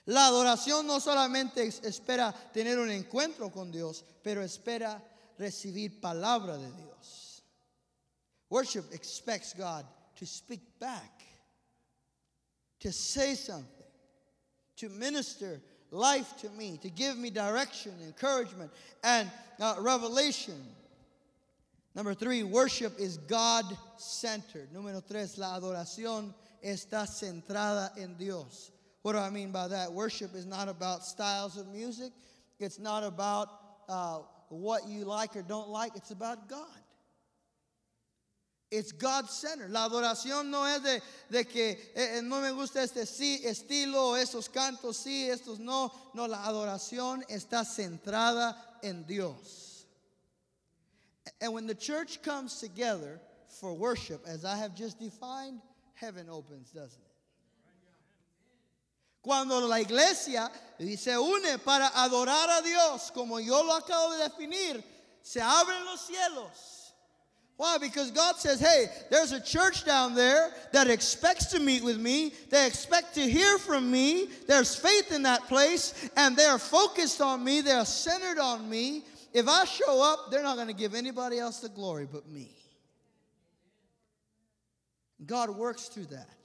La 0.08 0.26
adoración 0.26 0.86
no 0.86 1.00
solamente 1.00 1.66
espera 1.66 2.32
tener 2.32 2.78
un 2.78 2.90
encuentro 2.90 3.50
con 3.52 3.70
Dios, 3.70 4.02
pero 4.22 4.42
espera 4.42 5.02
recibir 5.38 6.00
palabra 6.00 6.56
de 6.56 6.72
Dios. 6.72 7.42
Worship 8.48 8.84
expects 8.92 9.52
God 9.52 9.84
to 10.16 10.24
speak 10.24 10.62
back, 10.80 11.22
to 12.80 12.90
say 12.90 13.34
something, 13.34 13.86
to 14.76 14.88
minister 14.88 15.60
life 15.90 16.38
to 16.38 16.48
me, 16.50 16.78
to 16.78 16.88
give 16.88 17.18
me 17.18 17.28
direction, 17.28 17.92
encouragement, 18.02 18.70
and 19.04 19.30
uh, 19.60 19.74
revelation. 19.78 20.58
Number 21.94 22.14
three, 22.14 22.44
worship 22.44 22.98
is 22.98 23.18
God 23.18 23.66
centered. 23.98 24.72
Número 24.72 25.06
tres, 25.06 25.36
la 25.36 25.60
adoración 25.60 26.32
está 26.64 27.06
centrada 27.06 27.90
en 27.98 28.16
Dios. 28.16 28.70
What 29.02 29.12
do 29.12 29.18
I 29.18 29.30
mean 29.30 29.52
by 29.52 29.68
that? 29.68 29.92
Worship 29.92 30.34
is 30.34 30.46
not 30.46 30.68
about 30.68 31.04
styles 31.04 31.56
of 31.56 31.68
music, 31.68 32.12
it's 32.58 32.78
not 32.78 33.04
about 33.04 33.48
uh, 33.88 34.20
what 34.48 34.86
you 34.88 35.04
like 35.04 35.36
or 35.36 35.42
don't 35.42 35.68
like, 35.68 35.92
it's 35.96 36.10
about 36.10 36.48
God. 36.48 36.66
It's 38.70 38.92
God 38.92 39.30
centered. 39.30 39.70
La 39.70 39.88
adoración 39.88 40.50
no 40.50 40.64
es 40.64 40.80
de, 40.80 41.00
de 41.30 41.44
que 41.44 41.76
eh, 41.96 42.18
eh, 42.18 42.20
no 42.22 42.42
me 42.42 42.50
gusta 42.52 42.82
este 42.82 43.06
sí, 43.06 43.42
estilo, 43.42 44.14
esos 44.14 44.50
cantos 44.50 44.96
sí, 44.96 45.28
estos 45.28 45.58
no. 45.58 45.90
No, 46.12 46.26
la 46.26 46.44
adoración 46.44 47.22
está 47.30 47.64
centrada 47.64 48.54
en 48.82 49.04
Dios. 49.04 49.86
And 51.40 51.54
when 51.54 51.66
the 51.66 51.74
church 51.74 52.20
comes 52.22 52.60
together 52.60 53.20
for 53.48 53.72
worship, 53.72 54.20
as 54.26 54.44
I 54.44 54.56
have 54.56 54.74
just 54.74 54.98
defined, 54.98 55.60
heaven 55.94 56.28
opens, 56.28 56.70
doesn't 56.70 57.00
it? 57.00 57.07
Cuando 59.22 59.60
la 59.66 59.80
iglesia 59.80 60.50
se 60.96 61.18
une 61.18 61.58
para 61.58 61.90
adorar 61.94 62.48
a 62.50 62.62
Dios, 62.62 63.10
como 63.10 63.38
yo 63.38 63.62
lo 63.62 63.76
acabo 63.76 64.12
de 64.12 64.28
definir, 64.28 64.82
se 65.22 65.40
abren 65.40 65.84
los 65.84 66.06
cielos. 66.06 66.78
Why? 67.56 67.76
Because 67.78 68.12
God 68.12 68.36
says, 68.36 68.60
hey, 68.60 68.86
there's 69.10 69.32
a 69.32 69.40
church 69.40 69.84
down 69.84 70.14
there 70.14 70.52
that 70.72 70.88
expects 70.88 71.46
to 71.46 71.58
meet 71.58 71.82
with 71.82 71.98
me. 71.98 72.32
They 72.50 72.64
expect 72.64 73.14
to 73.14 73.28
hear 73.28 73.58
from 73.58 73.90
me. 73.90 74.28
There's 74.46 74.76
faith 74.76 75.12
in 75.12 75.24
that 75.24 75.48
place, 75.48 76.08
and 76.16 76.36
they're 76.36 76.58
focused 76.58 77.20
on 77.20 77.42
me. 77.42 77.60
They're 77.60 77.84
centered 77.84 78.38
on 78.38 78.70
me. 78.70 79.02
If 79.32 79.48
I 79.48 79.64
show 79.64 80.00
up, 80.00 80.30
they're 80.30 80.44
not 80.44 80.54
going 80.54 80.68
to 80.68 80.72
give 80.72 80.94
anybody 80.94 81.40
else 81.40 81.58
the 81.58 81.68
glory 81.68 82.06
but 82.10 82.28
me. 82.28 82.54
God 85.26 85.50
works 85.50 85.88
through 85.88 86.06
that. 86.06 86.37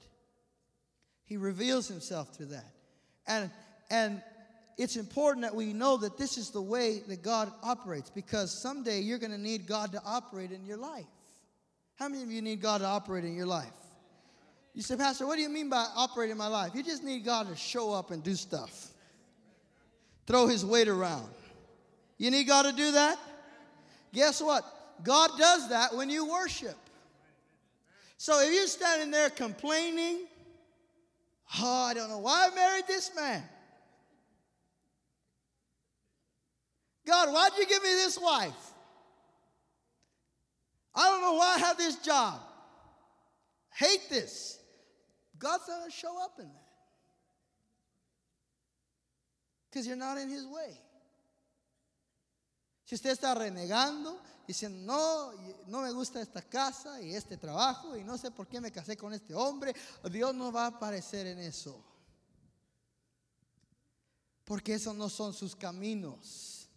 He 1.24 1.36
reveals 1.36 1.88
himself 1.88 2.34
through 2.34 2.46
that. 2.46 2.70
And, 3.26 3.50
and 3.90 4.22
it's 4.76 4.96
important 4.96 5.42
that 5.42 5.54
we 5.54 5.72
know 5.72 5.96
that 5.98 6.18
this 6.18 6.36
is 6.36 6.50
the 6.50 6.60
way 6.60 7.02
that 7.08 7.22
God 7.22 7.52
operates 7.62 8.10
because 8.10 8.50
someday 8.50 9.00
you're 9.00 9.18
going 9.18 9.32
to 9.32 9.38
need 9.38 9.66
God 9.66 9.92
to 9.92 10.02
operate 10.04 10.50
in 10.50 10.64
your 10.66 10.76
life. 10.76 11.06
How 11.96 12.08
many 12.08 12.22
of 12.22 12.30
you 12.30 12.42
need 12.42 12.60
God 12.60 12.78
to 12.80 12.86
operate 12.86 13.24
in 13.24 13.34
your 13.34 13.46
life? 13.46 13.72
You 14.74 14.82
say, 14.82 14.96
Pastor, 14.96 15.26
what 15.26 15.36
do 15.36 15.42
you 15.42 15.48
mean 15.48 15.70
by 15.70 15.86
operating 15.96 16.32
in 16.32 16.38
my 16.38 16.48
life? 16.48 16.72
You 16.74 16.82
just 16.82 17.04
need 17.04 17.24
God 17.24 17.48
to 17.48 17.54
show 17.54 17.92
up 17.92 18.10
and 18.10 18.22
do 18.22 18.34
stuff, 18.34 18.88
throw 20.26 20.48
his 20.48 20.64
weight 20.64 20.88
around. 20.88 21.28
You 22.18 22.30
need 22.30 22.44
God 22.44 22.62
to 22.62 22.72
do 22.72 22.92
that? 22.92 23.18
Guess 24.12 24.42
what? 24.42 24.64
God 25.04 25.30
does 25.38 25.68
that 25.68 25.94
when 25.94 26.10
you 26.10 26.28
worship. 26.28 26.76
So 28.16 28.40
if 28.40 28.52
you're 28.52 28.66
standing 28.66 29.10
there 29.10 29.30
complaining, 29.30 30.26
Oh, 31.60 31.84
I 31.84 31.94
don't 31.94 32.08
know 32.08 32.18
why 32.18 32.48
I 32.50 32.54
married 32.54 32.86
this 32.86 33.10
man. 33.14 33.42
God, 37.06 37.32
why'd 37.32 37.52
you 37.58 37.66
give 37.66 37.82
me 37.82 37.90
this 37.90 38.18
wife? 38.18 38.52
I 40.94 41.10
don't 41.10 41.20
know 41.20 41.34
why 41.34 41.56
I 41.56 41.58
have 41.58 41.76
this 41.76 41.96
job. 41.96 42.40
Hate 43.74 44.08
this. 44.08 44.58
God's 45.38 45.64
not 45.68 45.80
going 45.80 45.90
to 45.90 45.96
show 45.96 46.22
up 46.22 46.34
in 46.38 46.46
that. 46.46 46.68
Because 49.70 49.86
you're 49.86 49.96
not 49.96 50.16
in 50.18 50.28
his 50.28 50.46
way. 50.46 50.78
Si 52.84 52.94
usted 52.94 53.10
está 53.10 53.34
renegando, 53.34 54.20
diciendo, 54.46 54.78
no, 54.84 55.32
no 55.68 55.82
me 55.82 55.90
gusta 55.92 56.20
esta 56.20 56.42
casa 56.42 57.00
y 57.00 57.14
este 57.14 57.36
trabajo 57.36 57.96
y 57.96 58.04
no 58.04 58.18
sé 58.18 58.30
por 58.30 58.46
qué 58.46 58.60
me 58.60 58.70
casé 58.70 58.96
con 58.96 59.14
este 59.14 59.34
hombre, 59.34 59.74
Dios 60.10 60.34
no 60.34 60.52
va 60.52 60.64
a 60.64 60.68
aparecer 60.68 61.26
en 61.26 61.38
eso. 61.38 61.82
Porque 64.44 64.74
esos 64.74 64.94
no 64.94 65.08
son 65.08 65.32
sus 65.32 65.56
caminos. 65.56 66.68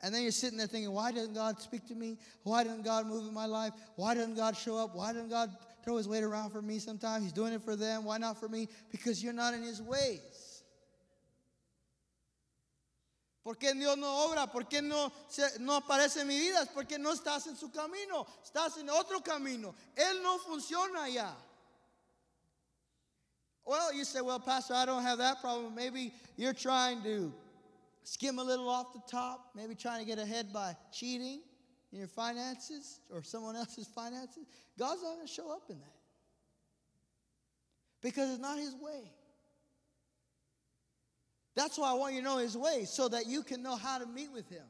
And 0.00 0.14
then 0.14 0.22
you're 0.22 0.30
sitting 0.30 0.58
there 0.58 0.68
thinking, 0.68 0.92
why 0.92 1.10
doesn't 1.10 1.34
God 1.34 1.60
speak 1.60 1.86
to 1.88 1.94
me? 1.94 2.18
Why 2.44 2.62
doesn't 2.62 2.84
God 2.84 3.06
move 3.06 3.26
in 3.26 3.34
my 3.34 3.46
life? 3.46 3.72
Why 3.96 4.14
doesn't 4.14 4.36
God 4.36 4.56
show 4.56 4.76
up? 4.76 4.94
Why 4.94 5.12
didn't 5.12 5.30
God 5.30 5.50
throw 5.82 5.96
his 5.96 6.06
weight 6.06 6.22
around 6.22 6.50
for 6.50 6.62
me 6.62 6.78
sometimes? 6.78 7.24
He's 7.24 7.32
doing 7.32 7.52
it 7.52 7.62
for 7.62 7.74
them. 7.74 8.04
Why 8.04 8.18
not 8.18 8.38
for 8.38 8.48
me? 8.48 8.68
Because 8.92 9.24
you're 9.24 9.32
not 9.32 9.54
in 9.54 9.62
his 9.62 9.82
ways. 9.82 10.20
¿Por 13.48 13.56
qué 13.56 13.72
Dios 13.72 13.96
no 13.96 14.26
obra? 14.26 14.46
¿Por 14.46 14.68
qué 14.68 14.82
no, 14.82 15.10
se, 15.26 15.58
no 15.58 15.76
aparece 15.76 16.20
en 16.20 16.28
mi 16.28 16.38
vida? 16.38 16.60
Es 16.60 16.68
porque 16.68 16.98
no 16.98 17.14
estás 17.14 17.46
en 17.46 17.56
su 17.56 17.70
camino, 17.70 18.26
estás 18.44 18.76
en 18.76 18.90
otro 18.90 19.22
camino. 19.22 19.74
Él 19.96 20.22
no 20.22 20.38
funciona 20.38 21.04
allá. 21.04 21.34
Well, 23.64 23.94
you 23.94 24.04
say, 24.04 24.20
well, 24.20 24.38
Pastor, 24.38 24.74
I 24.74 24.84
don't 24.84 25.02
have 25.02 25.16
that 25.16 25.40
problem. 25.40 25.74
Maybe 25.74 26.12
you're 26.36 26.52
trying 26.52 27.02
to 27.04 27.32
skim 28.02 28.38
a 28.38 28.44
little 28.44 28.68
off 28.68 28.92
the 28.92 29.00
top, 29.10 29.52
maybe 29.54 29.74
trying 29.74 30.00
to 30.00 30.04
get 30.04 30.18
ahead 30.18 30.52
by 30.52 30.76
cheating 30.92 31.40
in 31.90 32.00
your 32.00 32.06
finances 32.06 33.00
or 33.10 33.22
someone 33.22 33.56
else's 33.56 33.86
finances. 33.86 34.44
God's 34.78 35.02
not 35.02 35.14
going 35.14 35.26
to 35.26 35.32
show 35.32 35.50
up 35.50 35.70
in 35.70 35.78
that 35.78 35.96
because 38.02 38.28
it's 38.28 38.42
not 38.42 38.58
His 38.58 38.74
way. 38.74 39.10
That's 41.58 41.76
why 41.76 41.90
I 41.90 41.94
want 41.94 42.14
you 42.14 42.20
to 42.20 42.24
know 42.24 42.38
His 42.38 42.56
way 42.56 42.84
so 42.84 43.08
that 43.08 43.26
you 43.26 43.42
can 43.42 43.64
know 43.64 43.74
how 43.74 43.98
to 43.98 44.06
meet 44.06 44.30
with 44.32 44.48
Him 44.48 44.62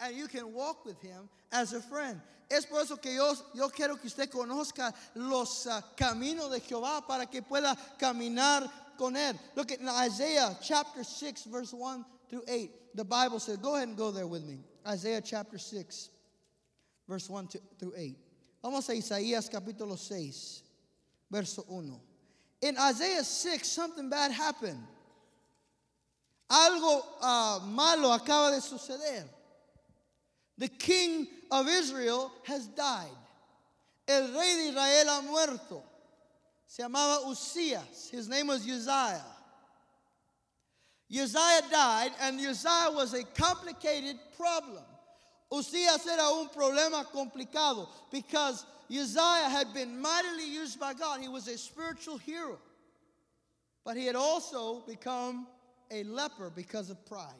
and 0.00 0.16
you 0.16 0.26
can 0.26 0.52
walk 0.52 0.84
with 0.84 1.00
Him 1.00 1.28
as 1.52 1.72
a 1.72 1.80
friend. 1.80 2.20
Es 2.50 2.66
por 2.66 2.80
eso 2.80 2.96
que 2.96 3.12
yo, 3.12 3.32
yo 3.54 3.68
quiero 3.68 3.94
que 3.94 4.06
usted 4.06 4.28
conozca 4.28 4.92
los 5.14 5.66
uh, 5.66 5.80
caminos 5.96 6.50
de 6.50 6.58
Jehová 6.58 7.06
para 7.06 7.26
que 7.26 7.40
pueda 7.40 7.76
caminar 8.00 8.68
con 8.98 9.14
Él. 9.14 9.38
Look 9.54 9.70
at 9.70 9.78
Isaiah 9.80 10.58
chapter 10.60 11.04
6, 11.04 11.44
verse 11.44 11.72
1 11.72 12.04
through 12.28 12.42
8. 12.48 12.70
The 12.96 13.04
Bible 13.04 13.38
says, 13.38 13.56
go 13.58 13.76
ahead 13.76 13.86
and 13.86 13.96
go 13.96 14.10
there 14.10 14.26
with 14.26 14.44
me. 14.44 14.58
Isaiah 14.84 15.20
chapter 15.20 15.56
6, 15.56 16.10
verse 17.08 17.30
1 17.30 17.46
to, 17.46 17.60
through 17.78 17.94
8. 17.96 18.16
Vamos 18.60 18.88
a 18.88 18.92
Isaías 18.92 19.48
capítulo 19.48 19.96
6, 19.96 20.62
verso 21.30 21.62
1. 21.68 22.00
In 22.62 22.76
Isaiah 22.76 23.22
6, 23.22 23.68
something 23.68 24.10
bad 24.10 24.32
happened. 24.32 24.82
Algo 26.50 27.02
uh, 27.20 27.60
malo 27.66 28.10
acaba 28.10 28.50
de 28.50 28.60
suceder. 28.60 29.24
The 30.58 30.68
king 30.68 31.26
of 31.50 31.68
Israel 31.68 32.30
has 32.44 32.66
died. 32.68 33.10
El 34.06 34.28
rey 34.28 34.54
de 34.56 34.68
Israel 34.68 35.06
ha 35.08 35.22
muerto. 35.22 35.82
Se 36.66 36.82
llamaba 36.82 37.24
Usías. 37.24 38.10
His 38.10 38.28
name 38.28 38.48
was 38.48 38.66
Uzziah. 38.66 39.24
Uzziah 41.10 41.62
died, 41.70 42.10
and 42.20 42.40
Uzziah 42.40 42.90
was 42.92 43.14
a 43.14 43.24
complicated 43.24 44.16
problem. 44.36 44.82
Usías 45.52 46.06
era 46.06 46.30
un 46.32 46.48
problema 46.48 47.04
complicado 47.12 47.88
because 48.10 48.66
Uzziah 48.90 49.48
had 49.48 49.72
been 49.72 50.00
mightily 50.00 50.48
used 50.48 50.80
by 50.80 50.92
God. 50.94 51.20
He 51.20 51.28
was 51.28 51.48
a 51.48 51.56
spiritual 51.56 52.18
hero. 52.18 52.58
But 53.84 53.96
he 53.96 54.06
had 54.06 54.16
also 54.16 54.80
become 54.86 55.46
a 55.90 56.02
leper 56.04 56.50
because 56.54 56.90
of 56.90 57.04
pride. 57.06 57.34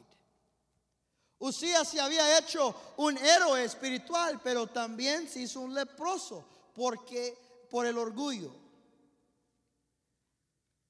Usías 1.41 1.87
se 1.87 1.99
había 1.99 2.39
hecho 2.39 2.75
un 2.99 3.17
héroe 3.17 3.65
espiritual, 3.65 4.41
pero 4.43 4.67
también 4.67 5.29
se 5.29 5.41
hizo 5.41 5.61
un 5.61 5.75
leproso 5.75 6.45
porque 6.75 7.37
por 7.71 7.87
el 7.87 7.95
orgullo. 7.95 8.51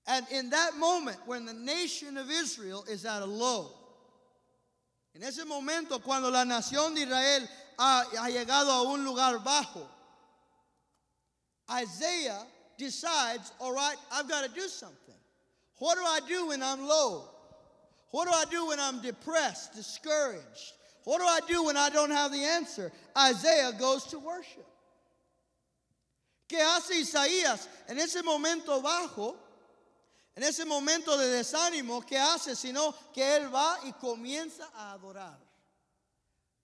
And 0.07 0.26
in 0.30 0.50
that 0.50 0.76
moment, 0.76 1.18
when 1.26 1.46
the 1.46 1.55
nation 1.55 2.18
of 2.18 2.30
Israel 2.30 2.84
is 2.88 3.07
at 3.07 3.22
a 3.22 3.26
low, 3.26 3.72
en 5.14 5.22
ese 5.22 5.44
momento 5.46 5.98
cuando 6.00 6.30
la 6.30 6.44
nación 6.44 6.94
de 6.94 7.02
Israel 7.02 7.48
ha, 7.78 8.05
ha 8.18 8.28
llegado 8.28 8.70
a 8.70 8.82
un 8.92 9.05
lugar 9.05 9.38
bajo, 9.38 9.88
Isaiah 11.70 12.46
decides, 12.76 13.52
all 13.59 13.72
right, 13.72 13.96
I've 14.12 14.28
got 14.28 14.44
to 14.44 14.55
do 14.55 14.68
something. 14.68 15.14
What 15.78 15.96
do 15.96 16.02
I 16.05 16.20
do 16.28 16.48
when 16.48 16.62
I'm 16.62 16.86
low? 16.86 17.34
What 18.14 18.28
do 18.28 18.32
I 18.32 18.44
do 18.48 18.68
when 18.68 18.78
I'm 18.78 19.00
depressed, 19.00 19.74
discouraged? 19.74 20.74
What 21.02 21.18
do 21.18 21.24
I 21.24 21.40
do 21.48 21.64
when 21.64 21.76
I 21.76 21.90
don't 21.90 22.12
have 22.12 22.30
the 22.30 22.44
answer? 22.44 22.92
Isaiah 23.18 23.72
goes 23.76 24.04
to 24.04 24.20
worship. 24.20 24.64
¿Qué 26.48 26.60
hace 26.60 27.00
Isaías 27.00 27.66
en 27.88 27.98
ese 27.98 28.22
momento 28.22 28.80
bajo? 28.80 29.34
En 30.36 30.44
ese 30.44 30.64
momento 30.64 31.16
de 31.18 31.24
desánimo, 31.24 32.06
¿qué 32.06 32.16
hace? 32.16 32.54
Sino 32.54 32.94
que 33.12 33.20
él 33.20 33.52
va 33.52 33.78
y 33.84 33.90
comienza 34.00 34.62
a 34.76 34.96
adorar. 34.96 35.34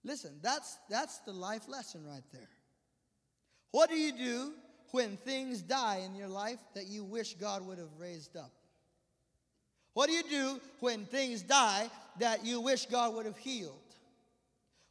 Listen, 0.05 0.39
that's, 0.41 0.79
that's 0.89 1.19
the 1.27 1.33
life 1.33 1.67
lesson 1.67 2.07
right 2.07 2.23
there. 2.33 2.49
What 3.73 3.91
do 3.91 3.97
you 3.97 4.13
do 4.13 4.53
when 4.93 5.17
things 5.17 5.63
die 5.63 6.03
in 6.07 6.15
your 6.15 6.29
life 6.29 6.61
that 6.75 6.87
you 6.87 7.03
wish 7.03 7.35
God 7.35 7.67
would 7.67 7.79
have 7.79 7.99
raised 7.99 8.37
up? 8.37 8.53
What 10.01 10.09
do 10.09 10.15
you 10.15 10.23
do 10.23 10.61
when 10.79 11.05
things 11.05 11.43
die 11.43 11.91
that 12.21 12.43
you 12.43 12.63
wish 12.63 12.87
God 12.87 13.15
would 13.15 13.27
have 13.27 13.37
healed? 13.37 13.77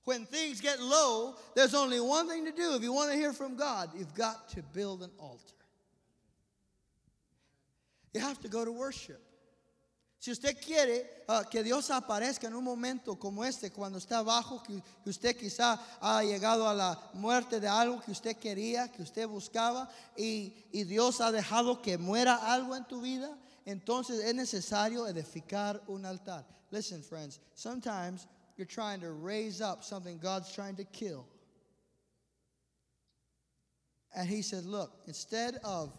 When 0.04 0.28
things 0.28 0.62
get 0.62 0.80
low, 0.80 1.34
there's 1.56 1.74
only 1.74 2.00
one 2.00 2.30
thing 2.30 2.46
to 2.46 2.52
do. 2.52 2.76
If 2.76 2.84
you 2.84 2.94
want 2.94 3.10
to 3.10 3.18
hear 3.18 3.34
from 3.34 3.56
God, 3.56 3.90
you've 3.98 4.14
got 4.14 4.50
to 4.50 4.62
build 4.62 5.02
an 5.02 5.10
altar. 5.18 5.66
You 8.14 8.22
have 8.22 8.40
to 8.42 8.50
go 8.50 8.64
to 8.64 8.72
worship. 8.72 9.20
Si 10.20 10.30
usted 10.30 10.62
quiere 10.62 11.02
uh, 11.28 11.42
que 11.50 11.64
Dios 11.64 11.90
aparezca 11.90 12.46
en 12.46 12.54
un 12.54 12.64
momento 12.64 13.16
como 13.16 13.44
este, 13.44 13.72
cuando 13.72 13.98
está 13.98 14.20
abajo, 14.20 14.62
que, 14.62 14.80
que, 15.04 15.10
usted 15.10 15.36
quizá 15.36 15.80
ha 16.02 16.22
llegado 16.22 16.70
a 16.70 16.74
la 16.76 17.00
muerte 17.16 17.60
de 17.60 17.68
algo 17.68 18.00
que 18.00 18.12
usted 18.12 18.38
quería, 18.38 18.92
que 18.92 19.02
usted 19.02 19.28
buscaba, 19.28 19.90
y, 20.16 20.54
y 20.72 20.84
Dios 20.84 21.20
ha 21.20 21.32
dejado 21.32 21.82
que 21.82 21.98
muera 21.98 22.36
algo 22.36 22.76
en 22.76 22.86
tu 22.86 23.02
vida, 23.02 23.36
entonces 23.70 24.20
es 24.20 24.34
necesario 24.34 25.06
edificar 25.06 25.82
un 25.88 26.06
altar. 26.06 26.44
Listen, 26.72 27.02
friends, 27.02 27.40
sometimes 27.54 28.28
you're 28.58 28.66
trying 28.66 29.00
to 29.00 29.12
raise 29.12 29.62
up 29.62 29.84
something 29.84 30.18
God's 30.18 30.52
trying 30.52 30.76
to 30.76 30.84
kill. 30.86 31.26
And 34.16 34.28
he 34.28 34.42
said, 34.42 34.66
Look, 34.66 34.92
instead 35.08 35.60
of 35.64 35.92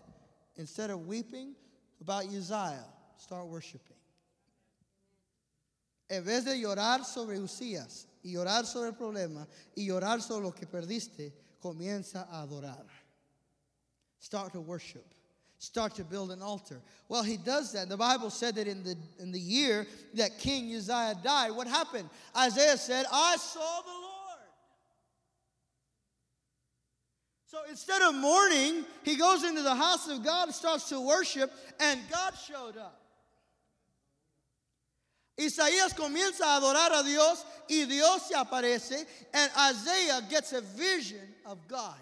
instead 0.57 0.91
of 0.91 1.07
weeping 1.07 1.55
about 2.01 2.27
Uzziah, 2.27 2.85
start 3.17 3.47
worshiping. 3.47 3.97
En 6.09 6.25
vez 6.25 6.45
de 6.45 6.53
llorar 6.61 7.05
sobre 7.05 7.37
Usías 7.39 8.07
y 8.25 8.33
llorar 8.33 8.67
sobre 8.67 8.89
el 8.89 8.95
problema 8.95 9.47
y 9.77 9.87
llorar 9.87 10.21
sobre 10.21 10.43
lo 10.43 10.51
que 10.51 10.67
perdiste, 10.67 11.33
comienza 11.63 12.27
a 12.33 12.43
adorar. 12.43 12.85
Start 14.19 14.53
to 14.55 14.61
worship 14.61 15.07
start 15.61 15.95
to 15.95 16.05
build 16.05 16.31
an 16.31 16.41
altar. 16.41 16.81
Well, 17.09 17.23
he 17.23 17.37
does 17.37 17.73
that. 17.73 17.91
The 17.91 17.97
Bible 17.97 18.31
said 18.31 18.55
that 18.55 18.67
in 18.67 18.83
the, 18.83 18.97
in 19.19 19.31
the 19.31 19.39
year 19.39 19.87
that 20.15 20.39
King 20.39 20.75
Uzziah 20.75 21.17
died, 21.23 21.53
what 21.53 21.69
happened? 21.69 22.09
Isaiah 22.37 22.79
said, 22.79 23.05
I 23.13 23.37
saw 23.37 23.83
the 23.83 23.91
Lord. 23.91 24.11
So 27.47 27.59
instead 27.69 28.01
of 28.01 28.15
mourning, 28.15 28.87
he 29.03 29.17
goes 29.17 29.45
into 29.45 29.61
the 29.61 29.75
house 29.75 30.09
of 30.09 30.25
God 30.25 30.49
and 30.49 30.55
starts 30.55 30.89
to 30.89 31.01
worship, 31.01 31.53
and 31.79 32.01
God 32.11 32.33
showed 32.49 32.79
up. 32.79 32.97
Isaías 35.39 35.95
comienza 35.95 36.45
a 36.45 36.61
adorar 36.61 37.01
a 37.01 37.05
Dios 37.05 37.45
y 37.69 37.85
Dios 37.87 38.29
se 38.29 38.35
aparece, 38.35 39.05
and 39.35 39.51
Isaiah 39.59 40.23
gets 40.29 40.55
a 40.55 40.63
vision 40.63 41.35
of 41.45 41.59
God. 41.69 41.99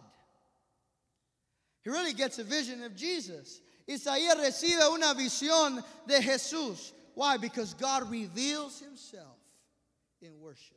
He 1.84 1.90
really 1.90 2.12
gets 2.12 2.38
a 2.38 2.44
vision 2.44 2.82
of 2.82 2.96
Jesus. 2.96 3.60
Isaías 3.88 4.36
recibe 4.36 4.82
una 4.92 5.14
visión 5.14 5.82
de 6.06 6.20
Jesús. 6.20 6.92
Why? 7.14 7.36
Because 7.36 7.74
God 7.74 8.10
reveals 8.10 8.80
himself 8.80 9.38
in 10.20 10.38
worship. 10.40 10.76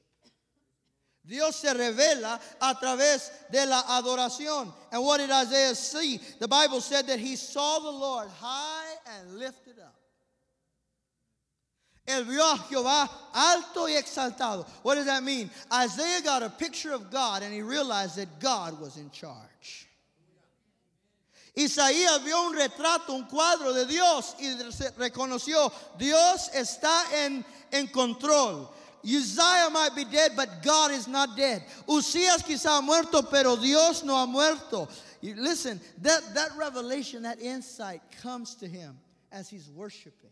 Dios 1.23 1.55
se 1.57 1.71
revela 1.73 2.39
a 2.59 2.73
través 2.75 3.29
de 3.51 3.65
la 3.65 3.83
adoración. 3.83 4.73
And 4.91 5.03
what 5.03 5.17
did 5.19 5.29
Isaiah 5.29 5.75
see? 5.75 6.19
The 6.39 6.47
Bible 6.47 6.81
said 6.81 7.05
that 7.07 7.19
he 7.19 7.35
saw 7.35 7.79
the 7.79 7.91
Lord 7.91 8.27
high 8.39 8.95
and 9.19 9.37
lifted 9.37 9.77
up. 9.79 9.95
Él 12.07 12.25
vio 12.25 12.41
a 12.41 12.57
Jehová 12.69 13.09
alto 13.33 13.85
y 13.85 13.91
exaltado. 13.91 14.67
What 14.81 14.95
does 14.95 15.05
that 15.05 15.23
mean? 15.23 15.51
Isaiah 15.71 16.21
got 16.23 16.41
a 16.41 16.49
picture 16.49 16.91
of 16.91 17.11
God 17.11 17.43
and 17.43 17.53
he 17.53 17.61
realized 17.61 18.17
that 18.17 18.39
God 18.39 18.79
was 18.81 18.97
in 18.97 19.11
charge. 19.11 19.87
Isaías 21.55 22.23
vio 22.23 22.47
un 22.47 22.55
retrato, 22.55 23.13
un 23.13 23.25
cuadro 23.25 23.73
de 23.73 23.85
Dios 23.85 24.35
y 24.39 24.55
reconoció, 24.97 25.71
Dios 25.97 26.49
está 26.53 27.25
en, 27.25 27.45
en 27.71 27.87
control. 27.87 28.69
Uzziah 29.03 29.69
might 29.71 29.95
be 29.95 30.05
dead, 30.05 30.35
but 30.35 30.61
God 30.63 30.91
is 30.91 31.07
not 31.07 31.35
dead. 31.35 31.63
Usías 31.87 32.43
quizá 32.43 32.77
ha 32.77 32.81
muerto, 32.81 33.23
pero 33.29 33.55
Dios 33.55 34.03
no 34.03 34.15
ha 34.15 34.27
muerto. 34.27 34.87
Listen, 35.21 35.79
that, 36.01 36.21
that 36.33 36.51
revelation, 36.57 37.23
that 37.23 37.39
insight 37.41 38.01
comes 38.21 38.55
to 38.55 38.67
him 38.67 38.97
as 39.31 39.49
he's 39.49 39.69
worshiping. 39.69 40.29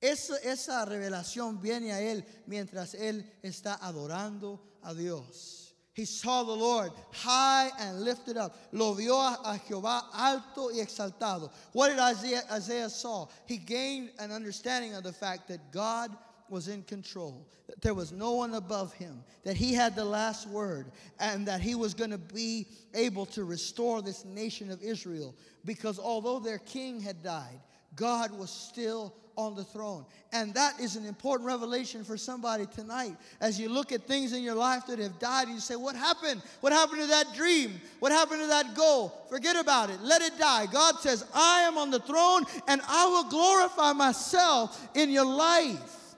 Esa, 0.00 0.34
esa 0.44 0.86
revelación 0.88 1.60
viene 1.60 1.90
a 1.90 2.00
él 2.00 2.24
mientras 2.46 2.94
él 2.94 3.24
está 3.42 3.78
adorando 3.80 4.60
a 4.84 4.94
Dios. 4.94 5.57
He 5.98 6.04
saw 6.04 6.44
the 6.44 6.52
Lord 6.52 6.92
high 7.10 7.72
and 7.80 8.02
lifted 8.02 8.36
up. 8.36 8.56
Lo 8.70 8.94
vio 8.94 9.16
a, 9.16 9.60
Jehová 9.68 10.04
alto 10.14 10.68
y 10.68 10.76
exaltado. 10.76 11.50
What 11.72 11.88
did 11.88 11.98
Isaiah, 11.98 12.44
Isaiah 12.52 12.88
saw? 12.88 13.26
He 13.46 13.56
gained 13.56 14.10
an 14.20 14.30
understanding 14.30 14.94
of 14.94 15.02
the 15.02 15.12
fact 15.12 15.48
that 15.48 15.72
God 15.72 16.16
was 16.48 16.68
in 16.68 16.84
control, 16.84 17.44
that 17.66 17.80
there 17.80 17.94
was 17.94 18.12
no 18.12 18.34
one 18.34 18.54
above 18.54 18.92
him, 18.92 19.24
that 19.42 19.56
he 19.56 19.74
had 19.74 19.96
the 19.96 20.04
last 20.04 20.46
word, 20.46 20.92
and 21.18 21.44
that 21.48 21.60
he 21.60 21.74
was 21.74 21.94
going 21.94 22.12
to 22.12 22.18
be 22.18 22.68
able 22.94 23.26
to 23.26 23.42
restore 23.42 24.00
this 24.00 24.24
nation 24.24 24.70
of 24.70 24.80
Israel. 24.80 25.34
Because 25.64 25.98
although 25.98 26.38
their 26.38 26.58
king 26.58 27.00
had 27.00 27.24
died, 27.24 27.58
God 27.98 28.30
was 28.30 28.48
still 28.48 29.12
on 29.36 29.54
the 29.54 29.64
throne. 29.64 30.04
And 30.32 30.54
that 30.54 30.80
is 30.80 30.96
an 30.96 31.04
important 31.04 31.46
revelation 31.46 32.04
for 32.04 32.16
somebody 32.16 32.66
tonight. 32.66 33.16
As 33.40 33.58
you 33.58 33.68
look 33.68 33.92
at 33.92 34.02
things 34.02 34.32
in 34.32 34.42
your 34.42 34.54
life 34.54 34.86
that 34.86 34.98
have 34.98 35.18
died, 35.18 35.48
you 35.48 35.60
say, 35.60 35.76
What 35.76 35.96
happened? 35.96 36.42
What 36.60 36.72
happened 36.72 37.00
to 37.02 37.06
that 37.08 37.34
dream? 37.34 37.80
What 38.00 38.12
happened 38.12 38.40
to 38.40 38.46
that 38.46 38.74
goal? 38.74 39.26
Forget 39.28 39.56
about 39.56 39.90
it. 39.90 40.00
Let 40.00 40.22
it 40.22 40.38
die. 40.38 40.66
God 40.66 40.96
says, 41.00 41.24
I 41.34 41.60
am 41.60 41.76
on 41.76 41.90
the 41.90 42.00
throne 42.00 42.44
and 42.66 42.80
I 42.88 43.06
will 43.06 43.30
glorify 43.30 43.92
myself 43.92 44.88
in 44.94 45.10
your 45.10 45.26
life. 45.26 46.16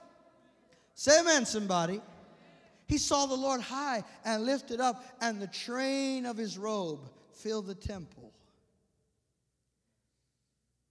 Say 0.95 1.19
amen, 1.21 1.47
somebody. 1.47 2.01
He 2.87 2.99
saw 2.99 3.27
the 3.27 3.37
Lord 3.37 3.61
high 3.61 4.03
and 4.25 4.45
lifted 4.45 4.81
up, 4.81 5.05
and 5.21 5.41
the 5.41 5.47
train 5.47 6.27
of 6.27 6.37
his 6.37 6.59
robe 6.59 6.99
filled 7.33 7.69
the 7.69 7.75
temple. 7.75 8.30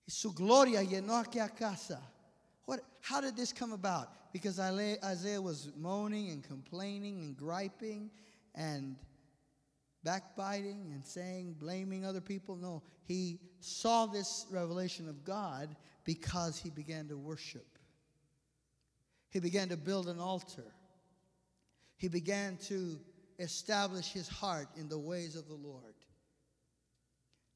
Su 0.09 0.33
gloria 0.33 0.81
llenó 0.81 1.23
aquella 1.23 1.55
casa. 1.55 2.01
What, 2.65 2.81
how 3.01 3.21
did 3.21 3.35
this 3.35 3.53
come 3.53 3.73
about? 3.73 4.09
Because 4.33 4.59
Isaiah 4.59 5.41
was 5.41 5.71
moaning 5.77 6.29
and 6.29 6.43
complaining 6.43 7.19
and 7.19 7.37
griping 7.37 8.09
and 8.55 8.95
backbiting 10.03 10.91
and 10.93 11.05
saying, 11.05 11.55
blaming 11.59 12.05
other 12.05 12.21
people. 12.21 12.55
No, 12.55 12.81
he 13.05 13.39
saw 13.59 14.05
this 14.05 14.45
revelation 14.49 15.07
of 15.07 15.23
God 15.23 15.75
because 16.05 16.57
he 16.57 16.69
began 16.69 17.07
to 17.09 17.17
worship. 17.17 17.67
He 19.29 19.39
began 19.39 19.69
to 19.69 19.77
build 19.77 20.07
an 20.07 20.19
altar. 20.19 20.73
He 21.97 22.07
began 22.07 22.57
to 22.67 22.99
establish 23.37 24.11
his 24.11 24.27
heart 24.27 24.69
in 24.75 24.89
the 24.89 24.97
ways 24.97 25.35
of 25.35 25.47
the 25.47 25.53
Lord. 25.53 25.95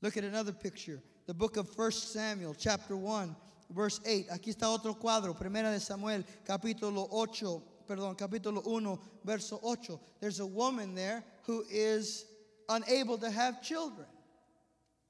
Look 0.02 0.18
at 0.18 0.24
another 0.24 0.52
picture. 0.52 1.02
The 1.26 1.34
book 1.34 1.58
of 1.58 1.78
1 1.78 1.92
Samuel, 1.92 2.54
chapter 2.54 2.98
1, 2.98 3.36
verse 3.70 4.02
8. 4.06 4.28
Aquí 4.30 4.54
está 4.54 4.68
otro 4.68 4.94
cuadro, 4.94 5.34
Primera 5.34 5.72
de 5.72 5.80
Samuel, 5.80 6.26
capítulo 6.46 7.08
8, 7.10 7.62
perdón, 7.88 8.18
capítulo 8.18 8.62
1, 8.66 9.00
verso 9.24 9.60
8. 9.64 10.00
There's 10.20 10.40
a 10.42 10.46
woman 10.46 10.96
there 10.96 11.24
who 11.44 11.64
is 11.70 12.26
unable 12.68 13.18
to 13.18 13.30
have 13.32 13.62
children. 13.62 14.08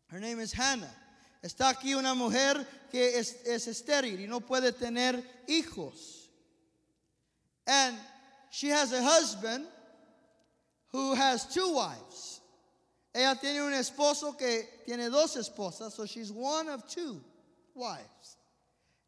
Her 0.07 0.20
name 0.20 0.39
is 0.39 0.53
Hannah. 0.53 0.93
Está 1.43 1.74
aquí 1.74 1.97
una 1.97 2.14
mujer 2.14 2.66
que 2.91 3.18
es, 3.18 3.43
es 3.45 3.68
estéril 3.68 4.20
y 4.20 4.28
no 4.28 4.39
puede 4.39 4.72
tener 4.72 5.22
hijos. 5.47 6.28
And 7.66 7.97
she 8.51 8.70
has 8.70 8.93
a 8.93 9.01
husband 9.01 9.66
who 10.91 11.16
has 11.16 11.51
two 11.51 11.74
wives. 11.74 12.32
Ella 13.16 13.36
tiene 13.36 13.61
un 13.61 13.74
esposo 13.74 14.38
que 14.38 14.64
tiene 14.86 15.09
dos 15.09 15.36
esposas, 15.36 15.91
so 15.91 16.05
she's 16.05 16.32
one 16.32 16.68
of 16.68 16.88
two 16.88 17.22
wives. 17.76 18.38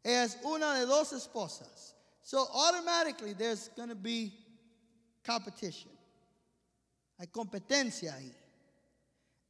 Ella 0.04 0.22
es 0.22 0.36
una 0.44 0.78
de 0.78 0.86
dos 0.86 1.12
esposas. 1.12 1.94
So 2.22 2.46
automatically 2.54 3.32
there's 3.32 3.68
going 3.76 3.88
to 3.88 3.96
be 3.96 4.32
competition. 5.24 5.90
Hay 7.18 7.26
competencia 7.26 8.12
ahí. 8.12 8.30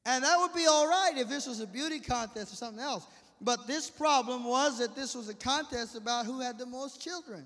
And 0.06 0.22
that 0.24 0.38
would 0.38 0.54
be 0.54 0.66
all 0.66 0.86
right 0.88 1.12
if 1.16 1.28
this 1.28 1.46
was 1.46 1.60
a 1.60 1.66
beauty 1.66 2.00
contest 2.00 2.52
or 2.52 2.56
something 2.56 2.82
else. 2.82 3.06
But 3.40 3.66
this 3.66 3.90
problem 3.90 4.44
was 4.44 4.78
that 4.78 4.94
this 4.94 5.14
was 5.14 5.28
a 5.28 5.34
contest 5.34 5.96
about 5.96 6.24
who 6.24 6.40
had 6.40 6.58
the 6.58 6.64
most 6.64 7.02
children. 7.02 7.44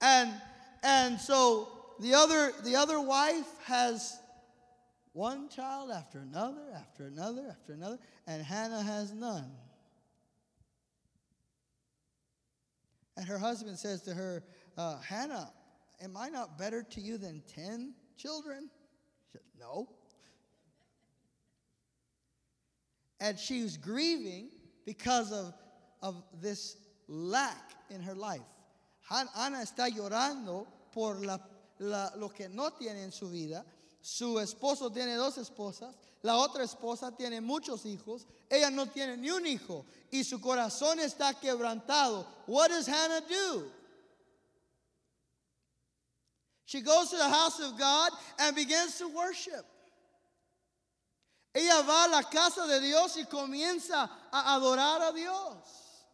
And 0.00 0.32
and 0.82 1.20
so 1.20 1.68
the 2.00 2.14
other 2.14 2.52
the 2.62 2.76
other 2.76 3.00
wife 3.00 3.48
has 3.64 4.18
one 5.16 5.48
child 5.48 5.90
after 5.90 6.18
another, 6.18 6.60
after 6.74 7.06
another, 7.06 7.46
after 7.48 7.72
another, 7.72 7.98
and 8.26 8.42
Hannah 8.42 8.82
has 8.82 9.12
none. 9.12 9.50
And 13.16 13.26
her 13.26 13.38
husband 13.38 13.78
says 13.78 14.02
to 14.02 14.12
her, 14.12 14.44
uh, 14.76 15.00
Hannah, 15.00 15.50
am 16.02 16.18
I 16.18 16.28
not 16.28 16.58
better 16.58 16.82
to 16.82 17.00
you 17.00 17.16
than 17.16 17.42
10 17.54 17.94
children? 18.18 18.68
She 19.24 19.32
said, 19.32 19.40
No. 19.58 19.88
And 23.18 23.38
she 23.38 23.62
was 23.62 23.78
grieving 23.78 24.50
because 24.84 25.32
of, 25.32 25.54
of 26.02 26.22
this 26.42 26.76
lack 27.08 27.72
in 27.88 28.02
her 28.02 28.14
life. 28.14 28.42
Ana 29.10 29.62
está 29.64 29.88
llorando 29.88 30.66
por 30.92 31.14
la, 31.14 31.38
la, 31.78 32.10
lo 32.18 32.28
que 32.28 32.50
no 32.50 32.68
tiene 32.68 33.02
en 33.02 33.12
su 33.12 33.30
vida. 33.30 33.64
Su 34.06 34.38
esposo 34.38 34.88
tiene 34.88 35.16
dos 35.16 35.36
esposas, 35.36 35.96
la 36.22 36.36
otra 36.36 36.62
esposa 36.62 37.10
tiene 37.10 37.40
muchos 37.40 37.84
hijos, 37.84 38.24
ella 38.48 38.70
no 38.70 38.86
tiene 38.86 39.16
ni 39.16 39.32
un 39.32 39.44
hijo 39.44 39.84
y 40.12 40.22
su 40.22 40.40
corazón 40.40 41.00
está 41.00 41.34
quebrantado. 41.34 42.24
What 42.46 42.68
does 42.68 42.86
Hannah 42.86 43.22
do? 43.28 43.64
She 46.66 46.82
goes 46.82 47.10
to 47.10 47.16
the 47.16 47.28
house 47.28 47.58
of 47.58 47.76
God 47.76 48.12
and 48.38 48.54
begins 48.54 48.96
to 48.98 49.08
worship. 49.08 49.66
Ella 51.52 51.82
va 51.82 52.04
a 52.04 52.08
la 52.08 52.22
casa 52.22 52.64
de 52.68 52.78
Dios 52.78 53.16
y 53.16 53.24
comienza 53.24 54.08
a 54.32 54.56
adorar 54.56 55.10
a 55.10 55.12
Dios. 55.12 56.04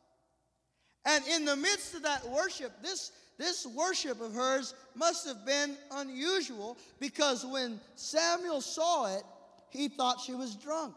And 1.05 1.23
in 1.27 1.45
the 1.45 1.57
midst 1.57 1.95
of 1.95 2.05
that 2.05 2.27
worship, 2.31 2.73
this, 2.81 3.13
this 3.43 3.67
worship 3.67 4.21
of 4.21 4.33
hers 4.35 4.75
must 4.95 5.27
have 5.27 5.45
been 5.45 5.77
unusual 5.93 6.79
because 7.01 7.45
when 7.45 7.81
Samuel 7.97 8.61
saw 8.61 9.17
it, 9.17 9.25
he 9.71 9.89
thought 9.89 10.21
she 10.21 10.35
was 10.35 10.55
drunk. 10.55 10.95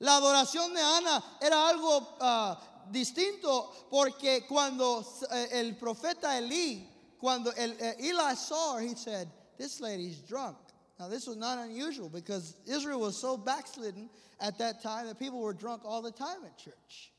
La 0.00 0.20
adoración 0.20 0.74
de 0.74 0.80
Ana 0.80 1.24
era 1.42 1.56
algo 1.56 2.06
uh, 2.20 2.54
distinto 2.92 3.68
porque 3.90 4.46
cuando 4.46 5.00
uh, 5.00 5.46
el 5.52 5.72
profeta 5.72 6.36
Eli, 6.36 6.84
cuando 7.18 7.50
el, 7.56 7.70
uh, 7.70 7.92
Eli 8.00 8.34
saw 8.34 8.76
her, 8.76 8.80
he 8.80 8.94
said, 8.94 9.28
This 9.56 9.80
lady's 9.80 10.18
drunk. 10.18 10.56
Now, 11.00 11.08
this 11.08 11.26
was 11.26 11.36
not 11.36 11.58
unusual 11.58 12.08
because 12.08 12.56
Israel 12.66 13.00
was 13.00 13.16
so 13.16 13.36
backslidden 13.36 14.08
at 14.40 14.58
that 14.58 14.82
time 14.82 15.06
that 15.06 15.18
people 15.18 15.40
were 15.40 15.52
drunk 15.52 15.82
all 15.84 16.02
the 16.02 16.12
time 16.12 16.44
at 16.44 16.56
church. 16.58 17.12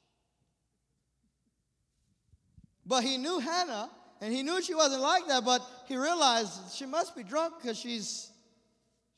But 2.90 3.04
he 3.04 3.18
knew 3.18 3.38
Hannah, 3.38 3.88
and 4.20 4.34
he 4.34 4.42
knew 4.42 4.64
she 4.64 4.74
wasn't 4.74 5.04
like 5.04 5.28
that, 5.28 5.46
but 5.46 5.62
he 5.86 5.96
realized 5.96 6.74
she 6.74 6.88
must 6.88 7.16
be 7.16 7.22
drunk 7.22 7.54
because 7.62 7.78
she's 7.78 8.32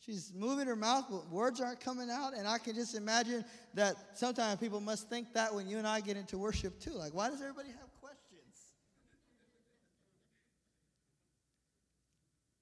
she's 0.05 0.33
moving 0.35 0.67
her 0.67 0.75
mouth, 0.75 1.05
but 1.09 1.29
words 1.31 1.61
aren't 1.61 1.79
coming 1.79 2.09
out. 2.09 2.33
And 2.35 2.45
I 2.45 2.57
can 2.57 2.75
just 2.75 2.95
imagine 2.95 3.45
that 3.73 3.95
sometimes 4.13 4.59
people 4.59 4.81
must 4.81 5.09
think 5.09 5.31
that 5.35 5.55
when 5.55 5.69
you 5.69 5.77
and 5.77 5.87
I 5.87 6.01
get 6.01 6.17
into 6.17 6.37
worship 6.37 6.81
too. 6.81 6.91
Like, 6.91 7.13
why 7.13 7.29
does 7.29 7.39
everybody 7.41 7.69
have 7.69 7.89
questions? 8.01 8.73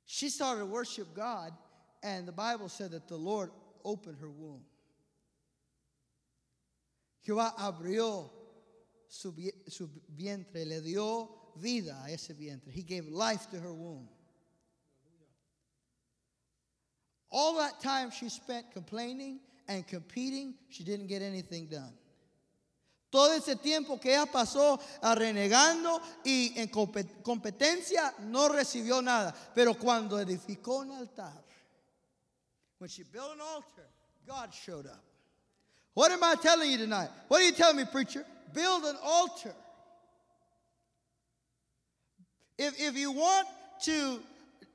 She 0.05 0.29
started 0.29 0.59
to 0.59 0.67
worship 0.67 1.15
God, 1.15 1.53
and 2.03 2.27
the 2.27 2.31
Bible 2.31 2.69
said 2.69 2.91
that 2.91 3.07
the 3.07 3.17
Lord 3.17 3.49
opened 3.83 4.17
her 4.21 4.29
womb. 4.29 4.61
Jehová 7.25 7.55
abrió 7.57 8.29
su, 9.09 9.33
su 9.67 9.89
vientre, 10.07 10.65
le 10.65 10.81
dio 10.81 11.51
vida 11.55 12.01
a 12.03 12.11
ese 12.11 12.33
vientre. 12.33 12.71
He 12.71 12.83
gave 12.83 13.09
life 13.09 13.49
to 13.49 13.59
her 13.59 13.73
womb. 13.73 14.07
All 17.31 17.57
that 17.57 17.79
time 17.81 18.11
she 18.11 18.29
spent 18.29 18.71
complaining 18.71 19.39
and 19.67 19.85
competing, 19.85 20.55
she 20.69 20.83
didn't 20.83 21.07
get 21.07 21.21
anything 21.21 21.67
done. 21.67 21.93
Todo 23.11 23.35
ese 23.35 23.55
tiempo 23.55 23.99
que 23.99 24.11
ella 24.11 24.27
pasó 24.27 24.79
ah, 25.01 25.15
renegando 25.15 25.99
y 26.23 26.53
en 26.57 26.67
competencia 26.67 28.13
no 28.19 28.49
recibió 28.49 29.01
nada. 29.01 29.33
Pero 29.55 29.73
cuando 29.73 30.19
edificó 30.19 30.81
un 30.81 30.91
altar, 30.91 31.43
when 32.77 32.87
she 32.87 33.03
built 33.03 33.31
an 33.33 33.41
altar, 33.41 33.89
God 34.27 34.53
showed 34.53 34.85
up. 34.85 35.03
What 35.95 36.11
am 36.11 36.23
I 36.23 36.35
telling 36.35 36.69
you 36.69 36.77
tonight? 36.77 37.09
What 37.27 37.41
are 37.41 37.45
you 37.45 37.51
telling 37.51 37.77
me, 37.77 37.85
preacher? 37.85 38.23
Build 38.53 38.83
an 38.83 38.95
altar. 39.03 39.53
If, 42.57 42.79
if 42.79 42.97
you 42.97 43.11
want 43.11 43.47
to, 43.83 44.19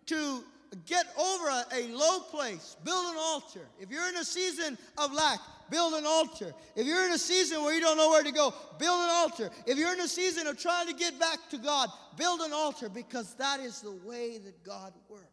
to 0.07 0.45
get 0.87 1.07
over 1.19 1.49
a, 1.49 1.65
a, 1.75 1.89
low 1.89 2.21
place, 2.21 2.77
build 2.83 3.05
an 3.07 3.17
altar. 3.19 3.67
If 3.79 3.91
you're 3.91 4.09
in 4.09 4.17
a 4.17 4.25
season 4.25 4.79
of 4.99 5.13
lack, 5.13 5.39
build 5.71 5.95
an 5.95 6.05
altar. 6.07 6.55
If 6.77 6.87
you're 6.87 7.05
in 7.07 7.13
a 7.13 7.19
season 7.19 7.63
where 7.63 7.75
you 7.75 7.81
don't 7.81 7.97
know 7.97 8.09
where 8.11 8.23
to 8.23 8.33
go, 8.33 8.55
build 8.79 9.01
an 9.03 9.11
altar. 9.11 9.51
If 9.67 9.79
you're 9.79 9.93
in 9.93 10.01
a 10.01 10.09
season 10.09 10.47
of 10.47 10.59
trying 10.59 10.89
to 10.89 10.95
get 10.95 11.19
back 11.19 11.39
to 11.51 11.59
God, 11.59 11.91
build 12.17 12.41
an 12.41 12.53
altar 12.53 12.89
because 12.89 13.35
that 13.35 13.61
is 13.61 13.81
the 13.81 13.93
way 13.93 14.39
that 14.39 14.65
God 14.65 14.93
works. 15.09 15.29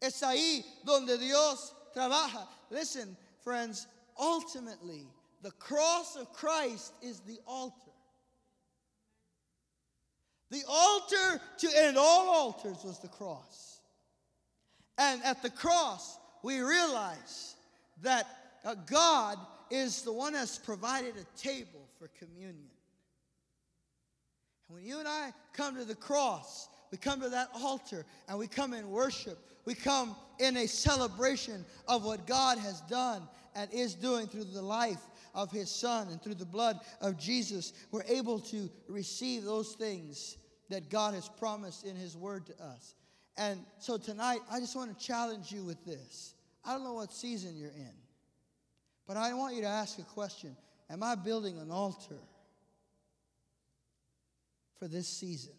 Es 0.00 0.22
ahí 0.22 0.64
donde 0.84 1.18
Dios 1.18 1.74
trabaja. 1.94 2.46
Listen, 2.70 3.16
friends, 3.42 3.86
ultimately, 4.18 5.06
the 5.42 5.50
cross 5.52 6.16
of 6.16 6.32
Christ 6.32 6.92
is 7.02 7.20
the 7.20 7.38
altar. 7.46 7.74
The 10.50 10.62
altar 10.68 11.40
to 11.58 11.68
end 11.76 11.96
all 11.98 12.28
altars 12.28 12.82
was 12.84 12.98
the 13.00 13.08
cross. 13.08 13.80
And 14.96 15.22
at 15.24 15.42
the 15.42 15.50
cross, 15.50 16.18
we 16.42 16.60
realize 16.60 17.54
that 18.02 18.26
uh, 18.64 18.74
God 18.86 19.38
is 19.70 20.02
the 20.02 20.12
one 20.12 20.32
that's 20.32 20.58
provided 20.58 21.14
a 21.16 21.38
table 21.38 21.86
for 21.98 22.08
communion. 22.18 22.70
And 24.68 24.76
when 24.76 24.84
you 24.84 24.98
and 24.98 25.08
I 25.08 25.32
come 25.52 25.76
to 25.76 25.84
the 25.84 25.94
cross, 25.94 26.68
we 26.90 26.98
come 26.98 27.20
to 27.20 27.28
that 27.28 27.50
altar 27.54 28.04
and 28.28 28.38
we 28.38 28.46
come 28.46 28.72
in 28.72 28.90
worship. 28.90 29.38
We 29.66 29.74
come 29.74 30.16
in 30.38 30.56
a 30.56 30.66
celebration 30.66 31.64
of 31.86 32.04
what 32.04 32.26
God 32.26 32.58
has 32.58 32.80
done 32.82 33.22
and 33.54 33.70
is 33.72 33.94
doing 33.94 34.26
through 34.26 34.44
the 34.44 34.62
life 34.62 35.00
of 35.38 35.52
his 35.52 35.70
son 35.70 36.08
and 36.08 36.20
through 36.20 36.34
the 36.34 36.44
blood 36.44 36.80
of 37.00 37.16
Jesus. 37.16 37.72
We're 37.92 38.02
able 38.08 38.40
to 38.40 38.68
receive 38.88 39.44
those 39.44 39.74
things 39.74 40.36
that 40.68 40.90
God 40.90 41.14
has 41.14 41.28
promised 41.28 41.86
in 41.86 41.94
his 41.94 42.16
word 42.16 42.46
to 42.46 42.52
us. 42.60 42.96
And 43.36 43.60
so 43.78 43.96
tonight, 43.96 44.40
I 44.50 44.58
just 44.58 44.74
want 44.74 44.98
to 44.98 45.06
challenge 45.06 45.52
you 45.52 45.62
with 45.62 45.84
this. 45.84 46.34
I 46.64 46.72
don't 46.72 46.82
know 46.82 46.94
what 46.94 47.12
season 47.12 47.56
you're 47.56 47.70
in, 47.70 47.94
but 49.06 49.16
I 49.16 49.32
want 49.34 49.54
you 49.54 49.62
to 49.62 49.68
ask 49.68 50.00
a 50.00 50.02
question 50.02 50.56
Am 50.90 51.04
I 51.04 51.14
building 51.14 51.56
an 51.58 51.70
altar 51.70 52.18
for 54.80 54.88
this 54.88 55.06
season? 55.06 55.52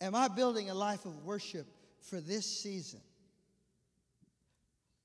Am 0.00 0.14
I 0.14 0.28
building 0.28 0.70
a 0.70 0.74
life 0.74 1.04
of 1.04 1.24
worship 1.24 1.66
for 2.00 2.20
this 2.20 2.46
season? 2.46 3.00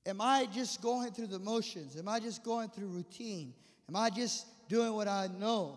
Am 0.08 0.22
I 0.22 0.46
just 0.46 0.80
going 0.80 1.12
through 1.12 1.26
the 1.26 1.38
motions? 1.38 1.94
Am 1.94 2.08
I 2.08 2.18
just 2.18 2.42
going 2.42 2.70
through 2.70 2.86
routine? 2.86 3.52
Am 3.90 3.94
I 3.94 4.08
just 4.08 4.46
doing 4.66 4.94
what 4.94 5.06
I 5.06 5.28
know? 5.38 5.76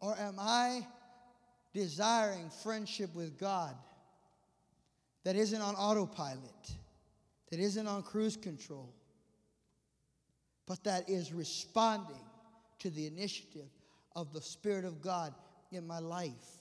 Or 0.00 0.14
am 0.18 0.36
I 0.38 0.86
desiring 1.72 2.50
friendship 2.62 3.14
with 3.14 3.38
God 3.38 3.74
that 5.24 5.34
isn't 5.34 5.62
on 5.62 5.74
autopilot, 5.76 6.72
that 7.50 7.58
isn't 7.58 7.86
on 7.86 8.02
cruise 8.02 8.36
control, 8.36 8.92
but 10.66 10.84
that 10.84 11.08
is 11.08 11.32
responding 11.32 12.24
to 12.80 12.90
the 12.90 13.06
initiative 13.06 13.70
of 14.14 14.30
the 14.34 14.42
Spirit 14.42 14.84
of 14.84 15.00
God 15.00 15.34
in 15.72 15.86
my 15.86 16.00
life? 16.00 16.58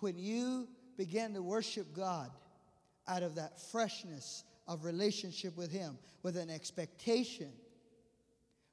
When 0.00 0.16
you 0.16 0.66
began 0.96 1.34
to 1.34 1.42
worship 1.42 1.94
God 1.94 2.30
out 3.06 3.22
of 3.22 3.34
that 3.34 3.60
freshness 3.70 4.44
of 4.68 4.84
relationship 4.84 5.56
with 5.56 5.70
Him, 5.70 5.98
with 6.22 6.36
an 6.36 6.50
expectation, 6.50 7.50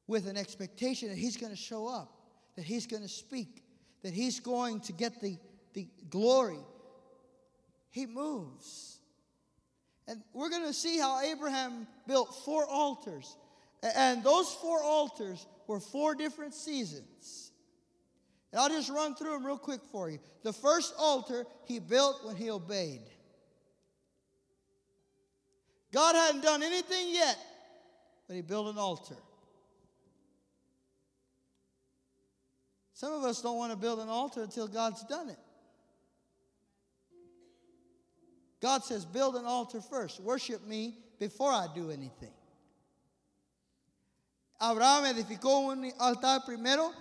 with 0.08 0.28
an 0.28 0.38
expectation 0.38 1.10
that 1.10 1.18
He's 1.18 1.38
going 1.38 1.52
to 1.52 1.58
show 1.58 1.88
up, 1.88 2.22
that 2.56 2.66
He's 2.66 2.88
going 2.88 3.04
to 3.04 3.10
speak, 3.10 3.64
that 4.04 4.14
He's 4.14 4.40
going 4.40 4.80
to 4.82 4.94
get 4.94 5.22
the, 5.22 5.38
the 5.74 5.88
glory. 6.10 6.60
He 7.90 8.06
moves. 8.06 9.00
And 10.08 10.22
we're 10.34 10.50
going 10.50 10.66
to 10.66 10.74
see 10.74 10.98
how 10.98 11.22
Abraham 11.22 11.88
built 12.08 12.36
four 12.44 12.66
altars. 12.66 13.38
And 13.96 14.24
those 14.24 14.52
four 14.54 14.82
altars 14.84 15.46
were 15.68 15.80
four 15.80 16.16
different 16.16 16.54
seasons. 16.54 17.52
And 18.52 18.62
I'll 18.62 18.70
just 18.70 18.90
run 18.90 19.16
through 19.16 19.32
them 19.32 19.46
real 19.46 19.58
quick 19.58 19.82
for 19.92 20.10
you. 20.10 20.20
The 20.44 20.54
first 20.54 20.94
altar 20.98 21.46
he 21.66 21.80
built 21.80 22.26
when 22.26 22.36
he 22.36 22.50
obeyed. 22.50 23.02
God 25.94 26.16
hadn't 26.16 26.42
done 26.42 26.64
anything 26.64 27.14
yet, 27.14 27.38
but 28.28 28.36
he 28.36 28.42
built 28.42 28.68
an 28.68 28.80
altar. 28.80 29.16
Some 32.94 33.14
of 33.14 33.24
us 33.24 33.42
don't 33.44 33.58
want 33.58 33.72
to 33.72 33.78
build 33.78 34.00
an 34.00 34.10
altar 34.10 34.42
until 34.42 34.68
God's 34.68 35.04
done 35.04 35.30
it. 35.30 35.38
God 38.60 38.84
says, 38.84 39.06
build 39.06 39.36
an 39.36 39.46
altar 39.46 39.82
first. 39.82 40.20
Worship 40.20 40.66
me 40.66 40.98
before 41.20 41.52
I 41.52 41.68
do 41.76 41.92
anything. 41.92 42.34
Abraham 44.60 45.14
edificó 45.14 45.70
un 45.70 45.92
altar 46.00 46.44
primero 46.46 46.92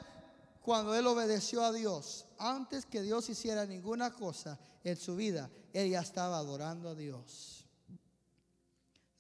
cuando 0.61 0.93
él 0.93 1.07
obedeció 1.07 1.63
a 1.63 1.73
Dios. 1.73 2.25
Antes 2.39 2.85
que 2.85 3.01
Dios 3.01 3.29
hiciera 3.31 3.65
ninguna 3.67 4.11
cosa 4.11 4.59
en 4.85 4.97
su 4.97 5.15
vida, 5.15 5.49
él 5.73 5.91
ya 5.91 6.01
estaba 6.01 6.37
adorando 6.37 6.91
a 6.91 6.95
Dios. 6.95 7.62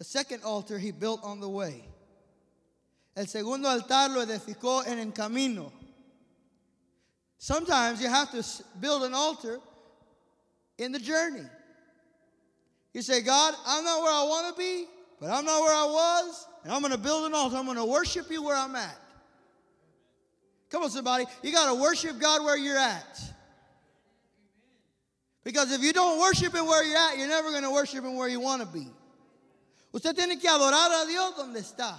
The 0.03 0.09
second 0.09 0.43
altar 0.43 0.81
he 0.81 0.91
built 0.91 1.23
on 1.23 1.39
the 1.39 1.49
way. 1.49 1.85
El 3.17 3.27
segundo 3.27 3.69
altar 3.69 4.09
lo 4.09 4.27
edificó 4.27 4.85
en 4.85 4.99
el 4.99 5.13
camino. 5.13 5.73
Sometimes 7.39 8.03
you 8.03 8.09
have 8.09 8.29
to 8.33 8.45
build 8.81 9.05
an 9.05 9.15
altar 9.15 9.61
in 10.77 10.91
the 10.91 10.99
journey. 10.99 11.47
You 12.93 13.01
say, 13.01 13.23
God, 13.23 13.55
I'm 13.65 13.85
not 13.85 14.03
where 14.03 14.13
I 14.13 14.25
want 14.25 14.53
to 14.53 14.61
be, 14.61 14.87
but 15.21 15.31
I'm 15.31 15.45
not 15.45 15.61
where 15.61 15.73
I 15.73 15.85
was, 15.85 16.49
and 16.65 16.73
I'm 16.73 16.81
going 16.81 16.91
to 16.91 16.99
build 16.99 17.27
an 17.27 17.35
altar. 17.35 17.57
I'm 17.57 17.67
going 17.67 17.77
to 17.77 17.85
worship 17.85 18.29
you 18.29 18.43
where 18.43 18.57
I'm 18.57 18.75
at. 18.75 18.99
Come 20.71 20.83
on, 20.83 20.91
somebody. 20.91 21.27
You 21.45 21.53
got 21.53 21.73
to 21.73 21.81
worship 21.81 22.19
God 22.19 22.45
where 22.45 22.57
you're 22.57 22.77
at. 22.77 23.23
Because 25.45 25.71
if 25.71 25.81
you 25.81 25.93
don't 25.93 26.21
worship 26.21 26.53
Him 26.53 26.67
where 26.67 26.83
you're 26.83 26.99
at, 26.99 27.19
you're 27.19 27.29
never 27.29 27.53
going 27.53 27.63
to 27.63 27.71
worship 27.71 28.05
Him 28.05 28.17
where 28.17 28.29
you 28.29 28.41
want 28.41 28.63
to 28.63 28.67
be. 28.67 28.89
Usted 29.93 30.17
tiene 30.17 30.39
que 30.39 30.49
adorar 30.49 31.03
a 31.03 31.07
Dios 31.07 31.35
donde 31.37 31.61
está, 31.61 31.99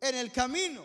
en 0.00 0.14
el 0.14 0.28
camino. 0.28 0.82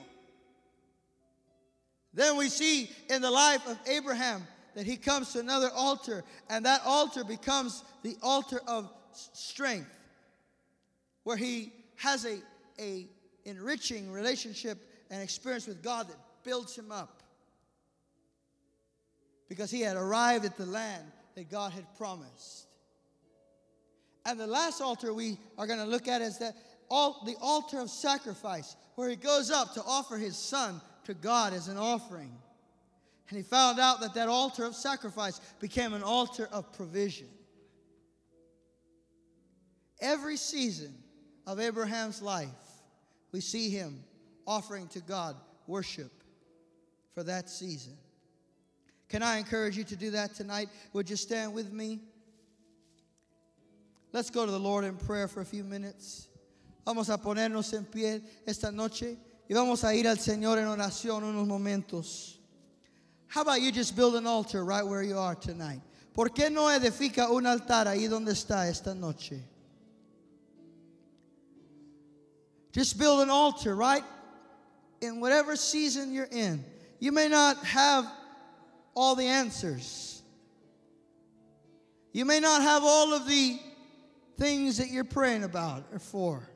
Then 2.14 2.38
we 2.38 2.50
see 2.50 2.90
in 3.10 3.22
the 3.22 3.32
life 3.32 3.66
of 3.68 3.78
Abraham 3.88 4.46
that 4.76 4.86
he 4.86 4.98
comes 4.98 5.34
to 5.34 5.40
another 5.40 5.70
altar, 5.74 6.24
and 6.50 6.66
that 6.66 6.82
altar 6.86 7.24
becomes 7.24 7.84
the 8.04 8.18
altar 8.22 8.60
of 8.68 8.92
strength, 9.14 9.90
where 11.24 11.38
he 11.38 11.72
has 11.96 12.26
a, 12.26 12.38
a 12.80 13.08
enriching 13.46 14.12
relationship 14.12 14.78
and 15.10 15.22
experience 15.22 15.68
with 15.68 15.82
God 15.82 16.08
that 16.10 16.18
builds 16.44 16.76
him 16.76 16.92
up 16.92 17.24
because 19.48 19.70
he 19.70 19.82
had 19.82 19.96
arrived 19.96 20.46
at 20.46 20.58
the 20.58 20.66
land 20.66 21.04
that 21.36 21.50
God 21.50 21.72
had 21.72 21.86
promised. 21.98 22.68
And 24.26 24.40
the 24.40 24.48
last 24.48 24.82
altar 24.82 25.14
we 25.14 25.38
are 25.58 25.68
going 25.68 25.80
to 25.80 25.86
look 25.86 26.08
at 26.08 26.22
is 26.22 26.42
all, 26.90 27.24
the 27.26 27.36
altar 27.42 27.80
of 27.80 27.90
sacrifice, 27.90 28.76
where 28.96 29.10
he 29.10 29.16
goes 29.16 29.52
up 29.52 29.74
to 29.74 29.84
offer 29.84 30.18
his 30.18 30.38
son 30.38 30.82
to 31.06 31.14
God 31.14 31.54
as 31.54 31.68
an 31.68 31.78
offering. 31.78 32.32
And 33.30 33.38
he 33.38 33.44
found 33.44 33.80
out 33.80 34.00
that 34.02 34.14
that 34.14 34.30
altar 34.30 34.66
of 34.66 34.76
sacrifice 34.76 35.40
became 35.60 35.94
an 35.94 36.04
altar 36.04 36.48
of 36.52 36.72
provision. 36.74 37.28
Every 40.00 40.38
season 40.38 40.94
of 41.48 41.60
Abraham's 41.60 42.22
life, 42.22 42.50
we 43.32 43.42
see 43.42 43.70
him 43.70 44.04
offering 44.46 44.88
to 44.90 45.00
God 45.00 45.36
worship 45.68 46.12
for 47.14 47.24
that 47.24 47.50
season. 47.50 47.94
Can 49.10 49.24
I 49.24 49.38
encourage 49.38 49.78
you 49.78 49.84
to 49.86 49.96
do 49.96 50.12
that 50.12 50.34
tonight? 50.34 50.70
Would 50.94 51.10
you 51.10 51.16
stand 51.16 51.54
with 51.54 51.72
me? 51.72 52.02
Let's 54.14 54.30
go 54.30 54.46
to 54.46 54.52
the 54.52 54.60
Lord 54.60 54.86
in 54.86 54.96
prayer 54.96 55.28
for 55.28 55.42
a 55.42 55.46
few 55.46 55.64
minutes. 55.64 56.28
Vamos 56.86 57.10
a 57.10 57.18
ponernos 57.18 57.74
en 57.74 57.86
pie 57.86 58.22
esta 58.46 58.72
noche 58.72 59.18
y 59.50 59.56
vamos 59.56 59.84
a 59.84 59.96
ir 59.96 60.08
al 60.08 60.18
Señor 60.18 60.60
en 60.60 60.68
oración 60.68 61.24
unos 61.24 61.48
momentos. 61.48 62.38
How 63.28 63.42
about 63.42 63.62
you 63.62 63.72
just 63.72 63.96
build 63.96 64.16
an 64.16 64.28
altar 64.28 64.64
right 64.64 64.86
where 64.86 65.02
you 65.02 65.18
are 65.18 65.34
tonight? 65.34 65.82
¿Por 66.14 66.30
qué 66.30 66.52
no 66.52 66.68
edifica 66.68 67.32
un 67.32 67.48
altar 67.48 67.88
ahí 67.88 68.08
donde 68.08 68.34
está 68.34 68.70
esta 68.70 68.94
noche? 68.94 69.40
Just 72.72 73.00
build 73.00 73.22
an 73.22 73.32
altar 73.32 73.76
right 73.76 74.04
in 75.02 75.20
whatever 75.20 75.56
season 75.56 76.14
you're 76.14 76.30
in. 76.32 76.64
You 77.00 77.12
may 77.12 77.28
not 77.28 77.58
have 77.66 78.06
all 78.94 79.16
the 79.16 79.26
answers. 79.26 80.22
You 82.12 82.26
may 82.26 82.40
not 82.40 82.62
have 82.62 82.84
all 82.84 83.14
of 83.14 83.28
the 83.28 83.60
things 84.38 84.78
that 84.78 84.90
you're 84.90 85.04
praying 85.04 85.44
about 85.44 85.86
or 85.92 86.00
for, 86.00 86.50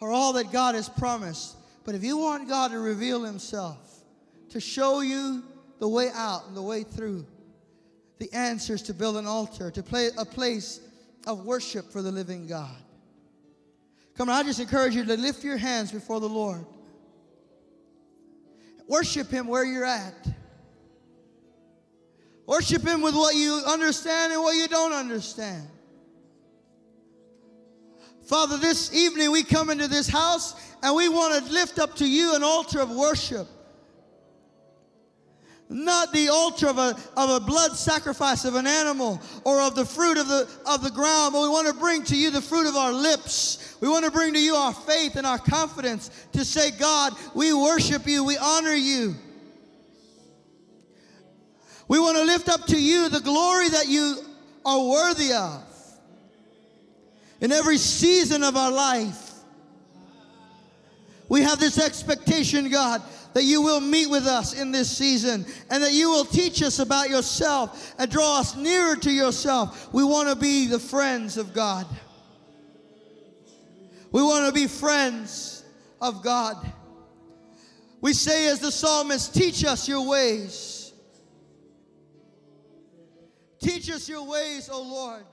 or 0.00 0.10
all 0.10 0.32
that 0.34 0.52
God 0.52 0.74
has 0.74 0.88
promised. 0.88 1.56
But 1.84 1.94
if 1.94 2.02
you 2.02 2.16
want 2.16 2.48
God 2.48 2.72
to 2.72 2.78
reveal 2.78 3.22
Himself, 3.22 4.02
to 4.50 4.60
show 4.60 5.00
you 5.00 5.42
the 5.78 5.88
way 5.88 6.10
out 6.14 6.46
and 6.48 6.56
the 6.56 6.62
way 6.62 6.82
through, 6.82 7.26
the 8.18 8.32
answers 8.32 8.82
to 8.82 8.94
build 8.94 9.16
an 9.16 9.26
altar, 9.26 9.70
to 9.70 9.82
play 9.82 10.10
a 10.16 10.24
place 10.24 10.80
of 11.26 11.44
worship 11.44 11.90
for 11.92 12.02
the 12.02 12.10
living 12.10 12.46
God. 12.46 12.76
Come 14.16 14.30
on, 14.30 14.36
I 14.36 14.42
just 14.42 14.60
encourage 14.60 14.94
you 14.94 15.04
to 15.04 15.16
lift 15.16 15.44
your 15.44 15.58
hands 15.58 15.92
before 15.92 16.20
the 16.20 16.28
Lord. 16.28 16.64
Worship 18.88 19.30
Him 19.30 19.46
where 19.46 19.64
you're 19.64 19.84
at. 19.84 20.28
Worship 22.46 22.82
Him 22.82 23.02
with 23.02 23.14
what 23.14 23.34
you 23.34 23.60
understand 23.66 24.32
and 24.32 24.42
what 24.42 24.56
you 24.56 24.68
don't 24.68 24.92
understand. 24.92 25.68
Father, 28.26 28.58
this 28.58 28.92
evening 28.92 29.30
we 29.30 29.44
come 29.44 29.70
into 29.70 29.86
this 29.86 30.08
house 30.08 30.54
and 30.82 30.96
we 30.96 31.08
want 31.08 31.46
to 31.46 31.52
lift 31.52 31.78
up 31.78 31.94
to 31.96 32.08
you 32.08 32.34
an 32.34 32.42
altar 32.42 32.80
of 32.80 32.90
worship. 32.90 33.46
not 35.68 36.12
the 36.12 36.28
altar 36.28 36.68
of 36.68 36.78
a, 36.78 36.96
of 37.16 37.30
a 37.30 37.40
blood 37.40 37.72
sacrifice 37.76 38.44
of 38.44 38.56
an 38.56 38.66
animal 38.66 39.20
or 39.44 39.60
of 39.60 39.74
the 39.76 39.84
fruit 39.84 40.18
of 40.18 40.26
the, 40.26 40.48
of 40.66 40.82
the 40.82 40.90
ground, 40.90 41.32
but 41.32 41.42
we 41.42 41.48
want 41.48 41.68
to 41.68 41.74
bring 41.74 42.02
to 42.04 42.16
you 42.16 42.30
the 42.30 42.42
fruit 42.42 42.68
of 42.68 42.74
our 42.76 42.92
lips. 42.92 43.76
We 43.80 43.88
want 43.88 44.04
to 44.04 44.10
bring 44.10 44.34
to 44.34 44.40
you 44.40 44.54
our 44.54 44.72
faith 44.72 45.16
and 45.16 45.26
our 45.26 45.38
confidence 45.38 46.10
to 46.32 46.44
say, 46.44 46.72
God, 46.72 47.14
we 47.34 47.52
worship 47.52 48.06
you, 48.06 48.24
we 48.24 48.36
honor 48.38 48.74
you. 48.74 49.14
We 51.88 52.00
want 52.00 52.16
to 52.16 52.24
lift 52.24 52.48
up 52.48 52.66
to 52.66 52.80
you 52.80 53.08
the 53.08 53.20
glory 53.20 53.68
that 53.68 53.86
you 53.86 54.18
are 54.64 54.88
worthy 54.88 55.32
of 55.32 55.65
in 57.40 57.52
every 57.52 57.78
season 57.78 58.42
of 58.42 58.56
our 58.56 58.70
life. 58.70 59.32
We 61.28 61.42
have 61.42 61.58
this 61.58 61.78
expectation, 61.78 62.70
God, 62.70 63.02
that 63.34 63.44
you 63.44 63.60
will 63.60 63.80
meet 63.80 64.08
with 64.08 64.26
us 64.26 64.58
in 64.58 64.70
this 64.70 64.96
season 64.96 65.44
and 65.70 65.82
that 65.82 65.92
you 65.92 66.08
will 66.08 66.24
teach 66.24 66.62
us 66.62 66.78
about 66.78 67.10
yourself 67.10 67.94
and 67.98 68.10
draw 68.10 68.38
us 68.38 68.56
nearer 68.56 68.96
to 68.96 69.10
yourself. 69.10 69.92
We 69.92 70.04
want 70.04 70.28
to 70.28 70.36
be 70.36 70.66
the 70.66 70.78
friends 70.78 71.36
of 71.36 71.52
God. 71.52 71.86
We 74.12 74.22
want 74.22 74.46
to 74.46 74.52
be 74.52 74.66
friends 74.66 75.64
of 76.00 76.22
God. 76.22 76.56
We 78.00 78.12
say, 78.12 78.46
as 78.46 78.60
the 78.60 78.70
psalmist, 78.70 79.34
teach 79.34 79.64
us 79.64 79.88
your 79.88 80.08
ways. 80.08 80.92
Teach 83.60 83.90
us 83.90 84.08
your 84.08 84.24
ways, 84.24 84.70
O 84.70 84.80
Lord. 84.80 85.24